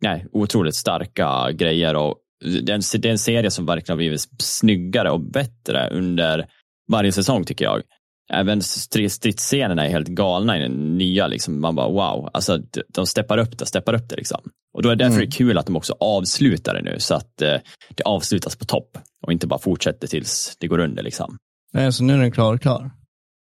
nej, 0.01 0.25
Otroligt 0.31 0.75
starka 0.75 1.51
grejer 1.51 1.95
och 1.95 2.15
det 2.43 2.71
är, 2.71 3.05
en, 3.05 3.17
serie 3.17 3.51
som 3.51 3.65
verkligen 3.65 3.93
har 3.93 3.97
blivit 3.97 4.27
snyggare 4.38 5.12
och 5.12 5.21
bättre 5.21 5.89
under 5.89 6.45
varje 6.91 7.12
säsong 7.12 7.43
tycker 7.43 7.65
jag. 7.65 7.81
Även 8.31 8.62
stridsscenerna 8.62 9.85
är 9.85 9.89
helt 9.89 10.07
galna 10.07 10.57
i 10.57 10.62
den 10.62 10.97
nya. 10.97 11.27
Liksom. 11.27 11.62
Man 11.62 11.75
bara 11.75 11.88
wow, 11.88 12.29
alltså, 12.33 12.59
de 12.93 13.07
steppar 13.07 13.38
upp 13.38 13.57
det, 13.57 13.65
steppar 13.65 13.93
upp 13.93 14.09
det. 14.09 14.15
Liksom. 14.15 14.41
Och 14.73 14.81
då 14.81 14.89
är 14.89 14.95
det 14.95 15.03
därför 15.03 15.15
mm. 15.15 15.29
det 15.29 15.35
är 15.35 15.38
kul 15.38 15.57
att 15.57 15.65
de 15.65 15.75
också 15.75 15.95
avslutar 16.00 16.73
det 16.73 16.81
nu, 16.81 16.95
så 17.00 17.15
att 17.15 17.41
eh, 17.41 17.55
det 17.95 18.03
avslutas 18.03 18.55
på 18.55 18.65
topp 18.65 18.97
och 19.25 19.31
inte 19.31 19.47
bara 19.47 19.59
fortsätter 19.59 20.07
tills 20.07 20.57
det 20.59 20.67
går 20.67 20.79
under. 20.79 21.03
Liksom. 21.03 21.38
Nej, 21.73 21.93
så 21.93 22.03
nu 22.03 22.13
är 22.13 22.17
den 22.17 22.31
klar, 22.31 22.57
klar? 22.57 22.91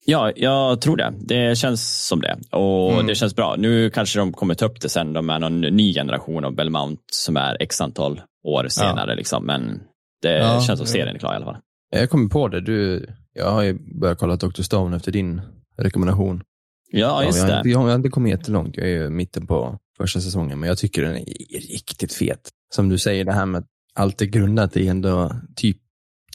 Ja, 0.05 0.31
jag 0.35 0.81
tror 0.81 0.97
det. 0.97 1.13
Det 1.19 1.57
känns 1.57 2.07
som 2.07 2.21
det. 2.21 2.37
Och 2.51 2.93
mm. 2.93 3.07
det 3.07 3.15
känns 3.15 3.35
bra. 3.35 3.55
Nu 3.57 3.89
kanske 3.89 4.19
de 4.19 4.33
kommer 4.33 4.55
ta 4.55 4.65
upp 4.65 4.81
det 4.81 4.89
sen 4.89 5.13
de 5.13 5.29
är 5.29 5.39
någon 5.39 5.61
ny 5.61 5.93
generation 5.93 6.45
av 6.45 6.55
Belmount 6.55 7.01
som 7.11 7.37
är 7.37 7.57
x 7.59 7.81
antal 7.81 8.21
år 8.43 8.67
senare. 8.67 9.11
Ja. 9.11 9.15
Liksom. 9.15 9.45
Men 9.45 9.81
det 10.21 10.37
ja, 10.37 10.61
känns 10.61 10.79
som 10.79 10.87
serien 10.87 11.15
är 11.15 11.19
klar 11.19 11.33
i 11.33 11.35
alla 11.35 11.45
fall. 11.45 11.57
Jag 11.91 12.09
kommer 12.09 12.29
på 12.29 12.47
det. 12.47 12.61
Du, 12.61 13.07
jag 13.33 13.51
har 13.51 13.61
ju 13.61 13.99
börjat 13.99 14.17
kolla 14.17 14.35
Dr. 14.35 14.61
Stone 14.61 14.95
efter 14.95 15.11
din 15.11 15.41
rekommendation. 15.77 16.43
Ja, 16.91 17.23
just 17.23 17.37
ja, 17.37 17.49
jag, 17.49 17.63
det. 17.63 17.69
Jag 17.69 17.79
har 17.79 17.95
inte 17.95 18.09
kommit 18.09 18.31
jättelångt. 18.31 18.77
Jag 18.77 18.87
är 18.87 18.91
ju 18.91 19.09
mitten 19.09 19.47
på 19.47 19.79
första 19.97 20.21
säsongen, 20.21 20.59
men 20.59 20.69
jag 20.69 20.77
tycker 20.77 21.01
den 21.01 21.15
är 21.15 21.25
riktigt 21.71 22.13
fet. 22.13 22.49
Som 22.73 22.89
du 22.89 22.97
säger, 22.97 23.25
det 23.25 23.31
här 23.31 23.45
med 23.45 23.59
att 23.59 23.67
allt 23.93 24.21
är 24.21 24.25
grundat 24.25 24.77
i 24.77 24.87
ändå 24.87 25.31
typ, 25.55 25.77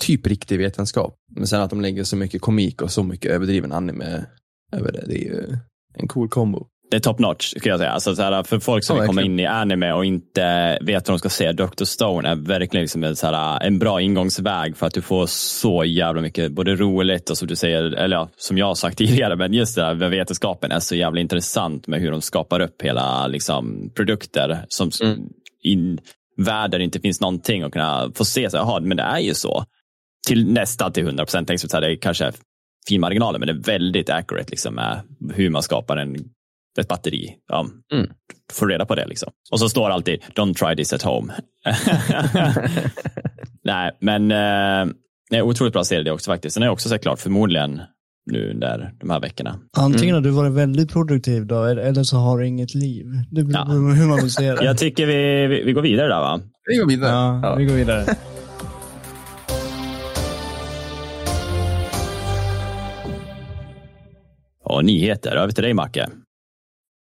typ 0.01 0.27
riktig 0.27 0.59
vetenskap. 0.59 1.15
Men 1.37 1.47
sen 1.47 1.63
att 1.63 1.71
de 1.71 1.81
lägger 1.81 2.05
så 2.05 2.17
mycket 2.17 2.41
komik 2.41 2.83
och 2.83 2.91
så 2.91 3.03
mycket 3.03 3.31
överdriven 3.31 3.73
anime 3.73 4.27
över 4.73 4.93
det, 4.93 5.05
det 5.07 5.15
är 5.15 5.25
ju 5.25 5.59
en 5.95 6.09
cool 6.09 6.29
kombo 6.29 6.67
det 6.91 6.97
är 6.97 7.01
top 7.01 7.19
notch, 7.19 7.49
skulle 7.49 7.69
jag 7.69 7.79
säga. 7.79 7.91
Alltså, 7.91 8.17
så 8.17 8.23
här, 8.23 8.43
för 8.43 8.59
folk 8.59 8.85
som 8.85 8.97
ja, 8.97 9.03
vill 9.03 9.07
komma 9.07 9.23
in 9.23 9.41
i 9.41 9.47
anime 9.47 9.93
och 9.93 10.05
inte 10.05 10.79
vet 10.81 11.09
vad 11.09 11.15
de 11.15 11.19
ska 11.19 11.29
se, 11.29 11.53
Dr. 11.53 11.85
Stone 11.85 12.29
är 12.29 12.35
verkligen 12.35 12.83
liksom 12.83 13.05
en, 13.05 13.17
så 13.17 13.27
här, 13.27 13.63
en 13.63 13.79
bra 13.79 14.01
ingångsväg 14.01 14.77
för 14.77 14.87
att 14.87 14.95
du 14.95 15.03
får 15.03 15.27
så 15.27 15.85
jävla 15.85 16.23
mycket, 16.23 16.53
både 16.53 16.75
roligt 16.75 17.31
och 17.31 17.39
som 17.39 17.49
du 17.49 17.57
säger, 17.57 17.83
eller 17.83 18.17
ja, 18.17 18.29
som 18.37 18.59
jag 18.59 18.67
har 18.67 18.75
sagt 18.75 18.99
tidigare, 18.99 19.37
men 19.37 19.53
just 19.53 19.77
det 19.77 19.83
här 19.83 19.95
med 19.95 20.11
vetenskapen 20.11 20.73
är 20.73 20.81
så 20.81 20.95
jävla 20.95 21.21
intressant 21.21 21.87
med 21.87 22.01
hur 22.01 22.11
de 22.11 22.21
skapar 22.21 22.61
upp 22.61 22.83
hela 22.83 23.27
liksom, 23.27 23.91
produkter 23.95 24.65
som 24.69 24.91
mm. 25.03 25.19
in 25.63 26.01
värld 26.37 26.71
där 26.71 26.79
det 26.79 26.85
inte 26.85 27.01
finns 27.01 27.21
någonting 27.21 27.65
och 27.65 27.73
kunna 27.73 28.11
få 28.15 28.25
se, 28.25 28.51
så, 28.51 28.57
jaha, 28.57 28.81
men 28.81 28.97
det 28.97 29.03
är 29.03 29.19
ju 29.19 29.35
så. 29.35 29.65
Till 30.29 30.53
nästan 30.53 30.93
till 30.93 31.03
100 31.03 31.25
procent, 31.25 31.49
det 31.49 31.75
är 31.75 31.97
kanske 31.97 32.33
fin 32.89 33.01
marginaler, 33.01 33.39
men 33.39 33.47
det 33.47 33.53
är 33.53 33.79
väldigt 33.79 34.11
accurate 34.11 34.51
liksom, 34.51 34.75
med 34.75 35.01
hur 35.35 35.51
man 35.51 35.63
skapar 35.63 35.97
en 35.97 36.17
ett 36.81 36.89
batteri. 36.89 37.37
Ja, 37.49 37.67
mm. 37.93 38.07
Får 38.53 38.69
reda 38.69 38.87
på 38.87 38.95
det 38.95 39.07
liksom. 39.07 39.33
Och 39.53 39.61
så 39.61 39.69
står 39.69 39.91
alltid, 39.91 40.21
don't 40.35 40.55
try 40.55 40.77
this 40.77 40.93
at 40.93 41.03
home. 41.03 41.33
Nej, 43.65 43.91
men 44.01 44.31
eh, 44.31 44.95
är 45.31 45.43
otroligt 45.43 45.73
bra 45.73 45.85
serie 45.85 46.03
det 46.03 46.13
också 46.13 46.31
faktiskt. 46.31 46.57
Den 46.57 46.63
är 46.63 46.69
också 46.69 46.89
sett 46.89 47.03
klart 47.03 47.21
förmodligen 47.21 47.81
nu 48.31 48.51
under 48.51 48.93
de 49.01 49.11
här 49.11 49.21
veckorna. 49.21 49.59
Antingen 49.77 50.05
mm. 50.05 50.15
har 50.15 50.23
du 50.23 50.31
varit 50.31 50.53
väldigt 50.53 50.93
produktiv 50.93 51.47
då, 51.47 51.65
eller 51.65 52.03
så 52.03 52.17
har 52.17 52.39
du 52.39 52.47
inget 52.47 52.75
liv. 52.75 53.07
Det 53.31 53.45
beror 53.45 53.65
på 53.65 53.73
ja. 53.73 53.95
hur 53.95 54.07
man 54.09 54.21
vill 54.21 54.33
se 54.33 54.53
det. 54.55 54.65
Jag 54.65 54.79
tycker 54.79 55.07
vi, 55.07 55.47
vi, 55.47 55.63
vi, 55.63 55.73
går 55.73 55.83
vidare 55.83 56.09
där 56.09 56.21
va? 56.21 56.41
Vi 56.71 56.77
går 56.77 56.87
vidare. 56.87 57.11
Ja, 57.11 57.41
ja. 57.43 57.55
vi 57.55 57.65
går 57.65 57.75
vidare. 57.75 58.05
Och 64.65 64.85
nyheter, 64.85 65.37
över 65.37 65.53
till 65.53 65.65
dig 65.65 65.75
Macke. 65.75 66.09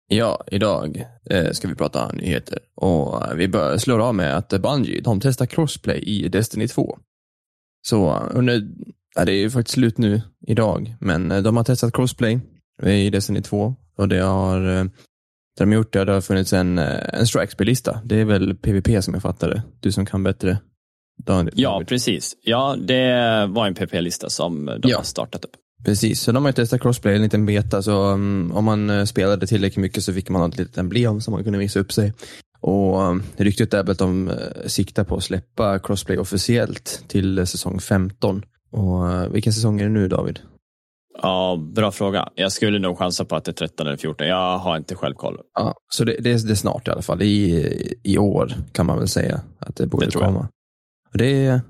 Ja, 0.07 0.43
idag 0.47 1.05
eh, 1.29 1.51
ska 1.51 1.67
vi 1.67 1.75
prata 1.75 2.11
nyheter 2.11 2.59
och 2.75 3.23
vi 3.35 3.47
börjar 3.47 3.77
slå 3.77 4.03
av 4.03 4.15
med 4.15 4.37
att 4.37 4.49
Bungie, 4.49 5.01
de 5.01 5.19
testar 5.19 5.45
crossplay 5.45 5.99
i 5.99 6.27
Destiny 6.27 6.67
2. 6.67 6.99
Så 7.87 8.19
under, 8.31 8.67
ja, 9.15 9.25
det 9.25 9.31
är 9.31 9.37
ju 9.37 9.49
faktiskt 9.49 9.73
slut 9.73 9.97
nu 9.97 10.21
idag, 10.47 10.95
men 10.99 11.31
eh, 11.31 11.41
de 11.41 11.57
har 11.57 11.63
testat 11.63 11.93
crossplay 11.93 12.39
i 12.83 13.09
Destiny 13.09 13.41
2 13.41 13.75
och 13.97 14.07
det 14.07 14.19
har, 14.19 14.77
eh, 14.77 14.83
det 15.57 15.63
de 15.63 15.73
gjort 15.73 15.93
det, 15.93 16.05
det 16.05 16.11
har 16.11 16.21
funnits 16.21 16.53
en, 16.53 16.77
eh, 16.77 17.19
en 17.19 17.27
strikespel-lista. 17.27 18.01
Det 18.05 18.15
är 18.15 18.25
väl 18.25 18.55
PVP 18.55 19.03
som 19.03 19.13
jag 19.13 19.23
fattar 19.23 19.49
det, 19.49 19.63
du 19.79 19.91
som 19.91 20.05
kan 20.05 20.23
bättre. 20.23 20.57
Daniel. 21.17 21.53
Ja, 21.57 21.83
precis. 21.87 22.35
Ja, 22.41 22.75
det 22.79 23.45
var 23.49 23.67
en 23.67 23.73
PVP-lista 23.73 24.29
som 24.29 24.65
de 24.65 24.79
ja. 24.89 24.97
har 24.97 25.03
startat 25.03 25.45
upp. 25.45 25.55
Precis, 25.83 26.21
så 26.21 26.31
de 26.31 26.43
har 26.43 26.49
ju 26.49 26.53
testat 26.53 26.81
crossplay, 26.81 27.15
en 27.15 27.21
liten 27.21 27.45
beta, 27.45 27.81
så 27.81 28.11
um, 28.11 28.51
om 28.55 28.65
man 28.65 28.89
uh, 28.89 29.05
spelade 29.05 29.47
tillräckligt 29.47 29.81
mycket 29.81 30.03
så 30.03 30.13
fick 30.13 30.29
man 30.29 30.49
ett 30.49 30.57
litet 30.57 30.77
emblem 30.77 31.21
som 31.21 31.31
man 31.31 31.43
kunde 31.43 31.59
visa 31.59 31.79
upp 31.79 31.91
sig. 31.91 32.13
Och 32.59 33.01
um, 33.01 33.23
Ryktet 33.37 33.73
är 33.73 33.91
att 33.91 33.97
de 33.97 34.29
uh, 34.29 34.35
siktar 34.65 35.03
på 35.03 35.15
att 35.15 35.23
släppa 35.23 35.79
crossplay 35.79 36.17
officiellt 36.17 37.03
till 37.07 37.39
uh, 37.39 37.45
säsong 37.45 37.79
15. 37.79 38.45
Och 38.71 39.05
uh, 39.05 39.27
Vilken 39.27 39.53
säsong 39.53 39.79
är 39.79 39.83
det 39.83 39.89
nu 39.89 40.07
David? 40.07 40.39
Ja, 41.21 41.59
bra 41.75 41.91
fråga. 41.91 42.29
Jag 42.35 42.51
skulle 42.51 42.79
nog 42.79 42.97
chansa 42.97 43.25
på 43.25 43.35
att 43.35 43.45
det 43.45 43.51
är 43.51 43.53
13 43.53 43.87
eller 43.87 43.97
14. 43.97 44.27
Jag 44.27 44.57
har 44.57 44.77
inte 44.77 44.95
själv 44.95 45.13
koll. 45.15 45.37
Ja, 45.53 45.75
så 45.93 46.03
det, 46.03 46.17
det, 46.19 46.31
är, 46.31 46.47
det 46.47 46.53
är 46.53 46.55
snart 46.55 46.87
i 46.87 46.91
alla 46.91 47.01
fall. 47.01 47.21
I, 47.21 47.93
I 48.03 48.17
år 48.17 48.53
kan 48.71 48.85
man 48.85 48.97
väl 48.97 49.07
säga 49.07 49.41
att 49.59 49.75
det 49.75 49.87
borde 49.87 50.05
det 50.05 50.11
komma. 50.11 50.47
Det, 51.13 51.61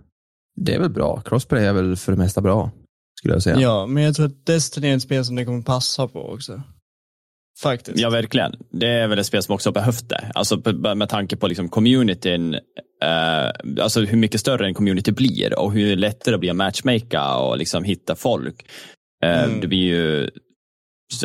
det 0.56 0.76
är 0.76 0.80
väl 0.80 0.90
bra. 0.90 1.22
Crossplay 1.26 1.66
är 1.66 1.74
väl 1.74 1.96
för 1.96 2.12
det 2.12 2.18
mesta 2.18 2.42
bra 2.42 2.72
skulle 3.26 3.36
jag 3.36 3.44
säga. 3.44 3.60
Ja, 3.60 3.86
men 3.86 4.04
jag 4.04 4.16
tror 4.16 4.26
att 4.26 4.46
Destiny 4.46 4.88
är 4.88 4.96
ett 4.96 5.02
spel 5.02 5.26
som 5.26 5.36
det 5.36 5.46
kommer 5.46 5.62
passa 5.62 6.08
på 6.08 6.34
också. 6.34 6.62
Faktiskt. 7.62 8.00
Ja, 8.00 8.10
verkligen. 8.10 8.56
Det 8.72 8.88
är 8.88 9.08
väl 9.08 9.20
ett 9.20 9.26
spel 9.26 9.44
som 9.44 9.56
också 9.56 9.70
har 9.70 9.74
behövt 9.74 10.10
det. 10.10 10.32
Alltså 10.36 10.62
med 10.96 11.10
tanke 11.10 11.36
på 11.36 11.48
liksom 11.48 11.70
communityn, 11.70 12.54
eh, 13.04 13.82
alltså 13.82 14.02
hur 14.02 14.18
mycket 14.18 14.40
större 14.40 14.66
en 14.66 14.74
community 14.74 15.12
blir 15.12 15.60
och 15.60 15.72
hur 15.74 15.96
lättare 15.96 16.36
det 16.36 16.40
blir 16.40 16.50
att 16.50 16.56
matchmaka 16.56 17.36
och 17.36 17.58
liksom 17.58 17.84
hitta 17.84 18.16
folk. 18.16 18.66
Eh, 19.24 19.44
mm. 19.44 19.60
Det 19.62 19.68
blir 19.68 19.86
ju 19.86 20.30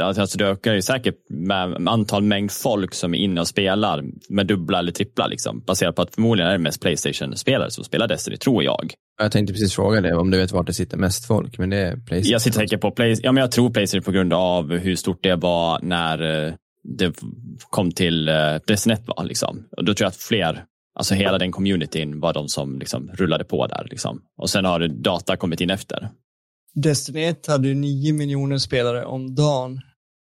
Alltså 0.00 0.38
det 0.38 0.44
ökar 0.44 0.74
ju 0.74 0.82
säkert 0.82 1.14
med 1.28 1.88
antal 1.88 2.22
mängd 2.22 2.52
folk 2.52 2.94
som 2.94 3.14
är 3.14 3.18
inne 3.18 3.40
och 3.40 3.48
spelar 3.48 4.04
med 4.28 4.46
dubbla 4.46 4.78
eller 4.78 4.92
trippla 4.92 5.26
liksom. 5.26 5.60
Baserat 5.66 5.96
på 5.96 6.02
att 6.02 6.14
förmodligen 6.14 6.48
är 6.48 6.52
det 6.52 6.62
mest 6.62 6.80
Playstation-spelare 6.80 7.70
som 7.70 7.84
spelar 7.84 8.08
Destiny, 8.08 8.36
tror 8.36 8.64
jag. 8.64 8.94
Jag 9.22 9.32
tänkte 9.32 9.52
precis 9.52 9.74
fråga 9.74 10.00
dig 10.00 10.14
om 10.14 10.30
du 10.30 10.38
vet 10.38 10.52
vart 10.52 10.66
det 10.66 10.74
sitter 10.74 10.96
mest 10.96 11.26
folk, 11.26 11.58
men 11.58 11.70
det 11.70 11.76
är 11.76 11.96
Playstation. 11.96 12.32
Jag 12.32 12.42
sitter 12.42 12.76
på 12.76 12.90
Playstation. 12.90 13.24
Ja, 13.24 13.32
men 13.32 13.40
jag 13.40 13.52
tror 13.52 13.70
Playstation 13.70 14.04
på 14.04 14.10
grund 14.10 14.32
av 14.32 14.76
hur 14.78 14.96
stort 14.96 15.22
det 15.22 15.36
var 15.36 15.80
när 15.82 16.46
eh, 16.46 16.54
det 16.82 17.14
kom 17.70 17.92
till 17.92 18.28
eh, 18.28 18.34
Destiny 18.66 18.94
1 18.94 19.02
var. 19.06 19.24
Liksom. 19.24 19.64
Och 19.76 19.84
då 19.84 19.94
tror 19.94 20.04
jag 20.04 20.10
att 20.10 20.16
fler, 20.16 20.64
alltså 20.94 21.14
hela 21.14 21.38
den 21.38 21.52
communityn 21.52 22.20
var 22.20 22.32
de 22.32 22.48
som 22.48 22.78
liksom 22.78 23.10
rullade 23.14 23.44
på 23.44 23.66
där. 23.66 23.86
Liksom. 23.90 24.22
Och 24.36 24.50
sen 24.50 24.64
har 24.64 24.88
data 24.88 25.36
kommit 25.36 25.60
in 25.60 25.70
efter. 25.70 26.08
Destiny 26.74 27.24
1 27.24 27.46
hade 27.46 27.68
ju 27.68 27.74
9 27.74 28.12
miljoner 28.12 28.58
spelare 28.58 29.04
om 29.04 29.34
dagen 29.34 29.80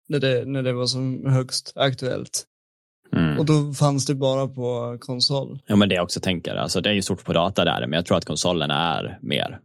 när 0.09 0.19
det, 0.19 0.45
när 0.45 0.63
det 0.63 0.73
var 0.73 0.85
som 0.85 1.25
högst 1.25 1.73
aktuellt. 1.75 2.45
Mm. 3.15 3.39
Och 3.39 3.45
då 3.45 3.73
fanns 3.73 4.05
det 4.05 4.15
bara 4.15 4.47
på 4.47 4.97
konsol. 4.99 5.59
Ja, 5.67 5.75
men 5.75 5.89
det 5.89 5.95
jag 5.95 6.03
också 6.03 6.19
tänker, 6.19 6.55
alltså 6.55 6.81
det 6.81 6.89
är 6.89 6.93
ju 6.93 7.01
stort 7.01 7.23
på 7.23 7.33
data 7.33 7.65
där, 7.65 7.87
men 7.87 7.93
jag 7.93 8.05
tror 8.05 8.17
att 8.17 8.25
konsolen 8.25 8.71
är 8.71 9.17
mer. 9.21 9.59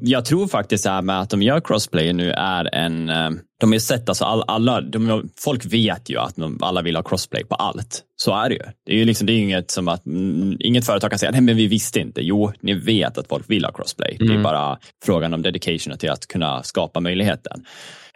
Jag 0.00 0.24
tror 0.24 0.46
faktiskt 0.46 0.86
här 0.86 1.02
med 1.02 1.20
att 1.20 1.30
de 1.30 1.42
gör 1.42 1.60
crossplay 1.60 2.12
nu 2.12 2.30
är 2.30 2.74
en, 2.74 3.08
eh, 3.08 3.30
de 3.60 3.72
har 3.72 3.78
sett, 3.78 4.08
alltså 4.08 4.24
all, 4.24 4.44
alla, 4.46 4.80
de, 4.80 5.30
folk 5.36 5.66
vet 5.66 6.10
ju 6.10 6.18
att 6.18 6.36
de, 6.36 6.58
alla 6.62 6.82
vill 6.82 6.96
ha 6.96 7.02
crossplay 7.02 7.44
på 7.44 7.54
allt. 7.54 8.02
Så 8.16 8.34
är 8.34 8.48
det 8.48 8.54
ju. 8.54 8.62
Det 8.86 8.92
är 8.92 8.96
ju 8.96 9.04
liksom, 9.04 9.26
det 9.26 9.32
är 9.32 9.38
inget 9.38 9.70
som 9.70 9.88
att, 9.88 10.06
mm, 10.06 10.56
inget 10.60 10.86
företag 10.86 11.10
kan 11.10 11.18
säga, 11.18 11.32
nej 11.32 11.40
men 11.40 11.56
vi 11.56 11.66
visste 11.66 12.00
inte. 12.00 12.20
Jo, 12.20 12.52
ni 12.60 12.74
vet 12.74 13.18
att 13.18 13.28
folk 13.28 13.50
vill 13.50 13.64
ha 13.64 13.72
crossplay. 13.72 14.16
Mm. 14.20 14.26
Det 14.26 14.32
är 14.32 14.36
mm. 14.36 14.42
bara 14.42 14.78
frågan 15.04 15.34
om 15.34 15.42
dedication 15.42 15.98
till 15.98 16.10
att 16.10 16.26
kunna 16.26 16.62
skapa 16.62 17.00
möjligheten. 17.00 17.64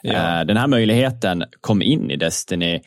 Ja. 0.03 0.41
Eh, 0.41 0.47
den 0.47 0.57
här 0.57 0.67
möjligheten 0.67 1.45
kom 1.61 1.83
in 1.83 2.11
i 2.11 2.17
Destiny 2.17 2.81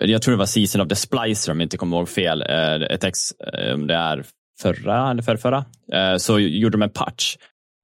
jag 0.00 0.22
tror 0.22 0.32
det 0.32 0.38
var 0.38 0.46
Season 0.46 0.80
of 0.80 0.88
the 0.88 0.96
Splicer 0.96 1.52
om 1.52 1.60
jag 1.60 1.64
inte 1.64 1.76
kommer 1.76 1.96
ihåg 1.96 2.08
fel, 2.08 2.42
eh, 2.42 2.74
ett 2.74 3.04
ex, 3.04 3.18
eh, 3.32 3.74
om 3.74 3.86
det 3.86 3.94
är 3.94 4.24
förra 4.62 5.10
eller 5.10 5.22
förra, 5.22 5.36
förra, 5.38 5.64
så 6.18 6.38
gjorde 6.38 6.74
de 6.78 6.82
en 6.82 6.90
patch 6.90 7.36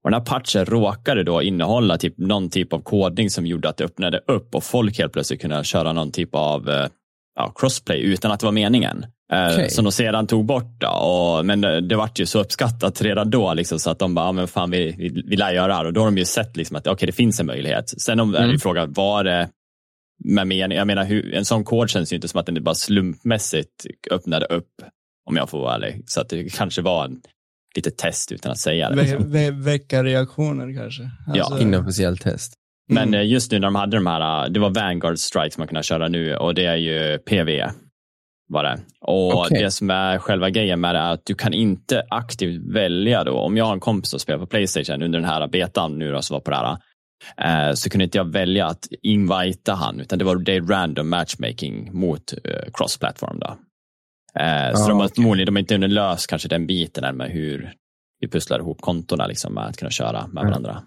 Och 0.03 0.11
den 0.11 0.19
här 0.19 0.25
patchen 0.25 0.65
råkade 0.65 1.23
då 1.23 1.41
innehålla 1.41 1.97
typ 1.97 2.17
någon 2.17 2.49
typ 2.49 2.73
av 2.73 2.79
kodning 2.79 3.29
som 3.29 3.45
gjorde 3.45 3.69
att 3.69 3.77
det 3.77 3.83
öppnade 3.83 4.19
upp 4.27 4.55
och 4.55 4.63
folk 4.63 4.97
helt 4.97 5.13
plötsligt 5.13 5.41
kunde 5.41 5.63
köra 5.63 5.93
någon 5.93 6.11
typ 6.11 6.35
av 6.35 6.69
eh, 6.69 6.87
ja, 7.35 7.53
crossplay 7.55 8.01
utan 8.01 8.31
att 8.31 8.39
det 8.39 8.45
var 8.45 8.51
meningen. 8.51 9.05
Eh, 9.33 9.47
Okej. 9.53 9.69
Som 9.69 9.85
de 9.85 9.91
sedan 9.91 10.27
tog 10.27 10.45
bort. 10.45 10.79
Då. 10.79 10.87
Och, 10.87 11.45
men 11.45 11.61
det, 11.61 11.95
vart 11.95 12.19
ju 12.19 12.25
så 12.25 12.39
uppskattat 12.39 13.01
redan 13.01 13.29
då 13.29 13.53
liksom, 13.53 13.79
så 13.79 13.89
att 13.89 13.99
de 13.99 14.15
bara, 14.15 14.25
ja, 14.25 14.31
men 14.31 14.47
fan 14.47 14.71
vi, 14.71 14.95
vi, 14.97 15.23
vi 15.25 15.35
lär 15.35 15.51
göra 15.51 15.67
det 15.67 15.73
här. 15.73 15.85
Och 15.85 15.93
då 15.93 16.01
har 16.01 16.05
de 16.05 16.17
ju 16.17 16.25
sett 16.25 16.57
liksom, 16.57 16.77
att 16.77 16.87
okay, 16.87 17.05
det 17.05 17.11
finns 17.11 17.39
en 17.39 17.45
möjlighet. 17.45 17.89
Sen 18.01 18.19
om, 18.19 18.35
är 18.35 18.39
det 18.39 18.43
ju 18.43 18.49
Mm. 18.49 18.59
frågan, 18.59 18.93
var 18.93 19.23
det 19.23 19.49
med 20.23 20.47
mening? 20.47 20.77
Jag 20.77 20.87
menar, 20.87 21.05
hur, 21.05 21.33
en 21.33 21.45
sån 21.45 21.63
kod 21.63 21.89
känns 21.89 22.13
ju 22.13 22.15
inte 22.15 22.27
som 22.27 22.39
att 22.39 22.45
den 22.45 22.63
bara 22.63 22.75
slumpmässigt 22.75 23.85
öppnade 24.11 24.45
upp, 24.45 24.71
om 25.29 25.35
jag 25.35 25.49
får 25.49 25.59
vara 25.59 25.75
ärlig. 25.75 26.03
Så 26.05 26.21
att 26.21 26.29
det 26.29 26.53
kanske 26.53 26.81
var 26.81 27.05
en 27.05 27.21
lite 27.75 27.91
test 27.91 28.31
utan 28.31 28.51
att 28.51 28.59
säga 28.59 28.89
det. 28.89 28.95
Ve 28.95 29.01
Liksom. 29.01 29.31
ve 29.31 29.51
väcka 29.51 30.03
reaktioner 30.03 30.77
kanske. 30.77 31.09
Alltså, 31.27 31.59
Inofficiell 31.59 32.17
test. 32.17 32.53
Men 32.87 33.07
mm. 33.07 33.19
eh, 33.19 33.27
just 33.27 33.51
nu 33.51 33.59
när 33.59 33.67
de 33.67 33.75
hade 33.75 33.97
de 33.97 34.07
här, 34.07 34.49
det 34.49 34.59
var 34.59 34.69
Vanguard 34.69 35.19
Strikes 35.19 35.57
man 35.57 35.67
kunde 35.67 35.83
köra 35.83 36.07
nu 36.07 36.35
och 36.35 36.55
det 36.55 36.65
är 36.65 36.75
ju 36.75 37.17
PV. 37.17 37.71
Var 38.47 38.63
det. 38.63 38.79
Och 39.01 39.33
Okej. 39.33 39.63
det 39.63 39.71
som 39.71 39.89
är 39.89 40.17
själva 40.17 40.49
grejen 40.49 40.81
med 40.81 40.95
det 40.95 40.99
är 40.99 41.13
att 41.13 41.25
du 41.25 41.35
kan 41.35 41.53
inte 41.53 42.03
aktivt 42.09 42.73
välja 42.73 43.23
då. 43.23 43.33
Om 43.33 43.57
jag 43.57 43.65
har 43.65 43.73
en 43.73 43.79
kompis 43.79 44.09
som 44.09 44.19
spelar 44.19 44.39
på 44.39 44.45
Playstation 44.45 45.01
under 45.01 45.19
den 45.19 45.29
här 45.29 45.47
betan 45.47 45.99
nu 45.99 46.11
då, 46.11 46.21
som 46.21 46.33
var 46.33 46.41
på 46.41 46.51
det 46.51 46.57
här. 46.57 46.77
Eh, 47.37 47.73
Så 47.73 47.89
kunde 47.89 48.03
inte 48.05 48.17
jag 48.17 48.31
välja 48.31 48.65
att 48.67 48.87
invita 49.01 49.73
han, 49.73 49.99
utan 49.99 50.19
det 50.19 50.25
var 50.25 50.35
det 50.35 50.59
random 50.59 51.09
matchmaking 51.09 51.89
mot 51.99 52.33
eh, 52.43 52.71
cross-platform. 52.73 53.39
Då. 53.39 53.47
Eh, 54.39 54.73
Så 54.75 54.83
Ah, 54.83 54.87
de 54.87 54.99
har 54.99 55.07
förmodligen 55.15 55.45
de 55.45 55.55
har 55.55 55.59
inte 55.59 55.73
hunnit 55.73 55.89
löst 55.91 56.27
kanske 56.27 56.47
den 56.47 56.67
biten 56.67 57.03
där 57.03 57.13
med 57.13 57.29
hur 57.31 57.73
vi 58.19 58.27
pusslar 58.29 58.59
ihop 58.59 58.81
kontona 58.81 59.27
liksom, 59.27 59.53
med 59.53 59.65
att 59.65 59.77
kunna 59.77 59.91
köra 59.91 60.27
med 60.27 60.41
Mm. 60.41 60.47
varandra. 60.51 60.83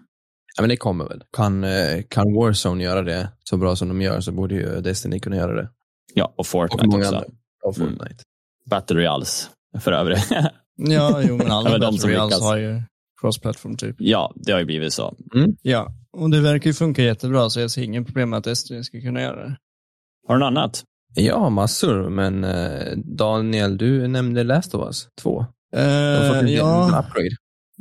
Ja, 0.57 0.63
men 0.63 0.69
det 0.71 0.77
kommer 0.77 1.05
väl. 1.09 1.23
Kan, 1.37 1.65
kan 2.09 2.35
Warzone 2.35 2.85
göra 2.85 3.03
det 3.03 3.29
så 3.45 3.57
bra 3.57 3.77
som 3.77 3.89
de 3.89 4.03
gör 4.03 4.21
så 4.21 4.33
borde 4.33 4.55
ju 4.55 4.81
Destiny 4.81 5.19
kunna 5.21 5.37
göra 5.37 5.55
det. 5.55 5.69
Ja, 6.15 6.25
och 6.25 6.39
Och 6.41 6.47
Fortnite 6.47 6.87
många 6.87 6.99
också. 6.99 7.15
andra. 7.17 7.29
Och 7.65 7.79
Mm. 7.79 7.91
Fortnite. 7.99 8.25
Battle 8.71 8.97
Royals 8.97 9.51
för 9.81 9.93
övrigt. 9.93 10.29
Ja, 10.79 11.23
jo 11.29 11.37
men 11.37 11.51
alla 11.51 11.79
de 11.79 11.79
Battle 11.79 12.09
Royals 12.11 12.41
har 12.43 12.57
ju 12.57 12.83
cross-platform 13.21 13.77
typ. 13.77 13.97
ja, 13.99 14.33
det 14.37 14.53
har 14.53 14.59
ju 14.59 14.65
blivit 14.65 14.93
så. 14.93 15.17
Ja, 15.63 15.89
och 16.17 16.31
det 16.31 16.41
verkar 16.41 16.71
ju 16.71 16.75
funka 16.75 17.03
jättebra 17.03 17.51
så 17.51 17.61
jag 17.61 17.71
ser 17.71 17.83
ingen 17.83 18.05
problem 18.05 18.31
med 18.31 18.37
att 18.37 18.45
Destiny 18.45 18.85
ska 18.85 19.01
kunna 19.01 19.21
göra 19.21 19.49
det. 19.49 19.57
Har 20.29 20.35
du 20.35 20.41
något 20.41 20.47
annat? 20.47 20.85
Ja, 21.15 21.51
massor. 21.51 22.11
Men 22.11 22.45
eh, 22.45 22.97
Daniel, 22.97 23.79
du 23.79 24.09
nämnde 24.09 24.45
Last 24.45 24.75
of 24.75 24.87
Us 24.87 25.09
2. 25.23 25.47
De 25.73 25.79
har 25.79 26.29
fått 26.29 26.37
en, 26.37 26.53
ja, 26.53 27.05
upgrade. 27.07 27.37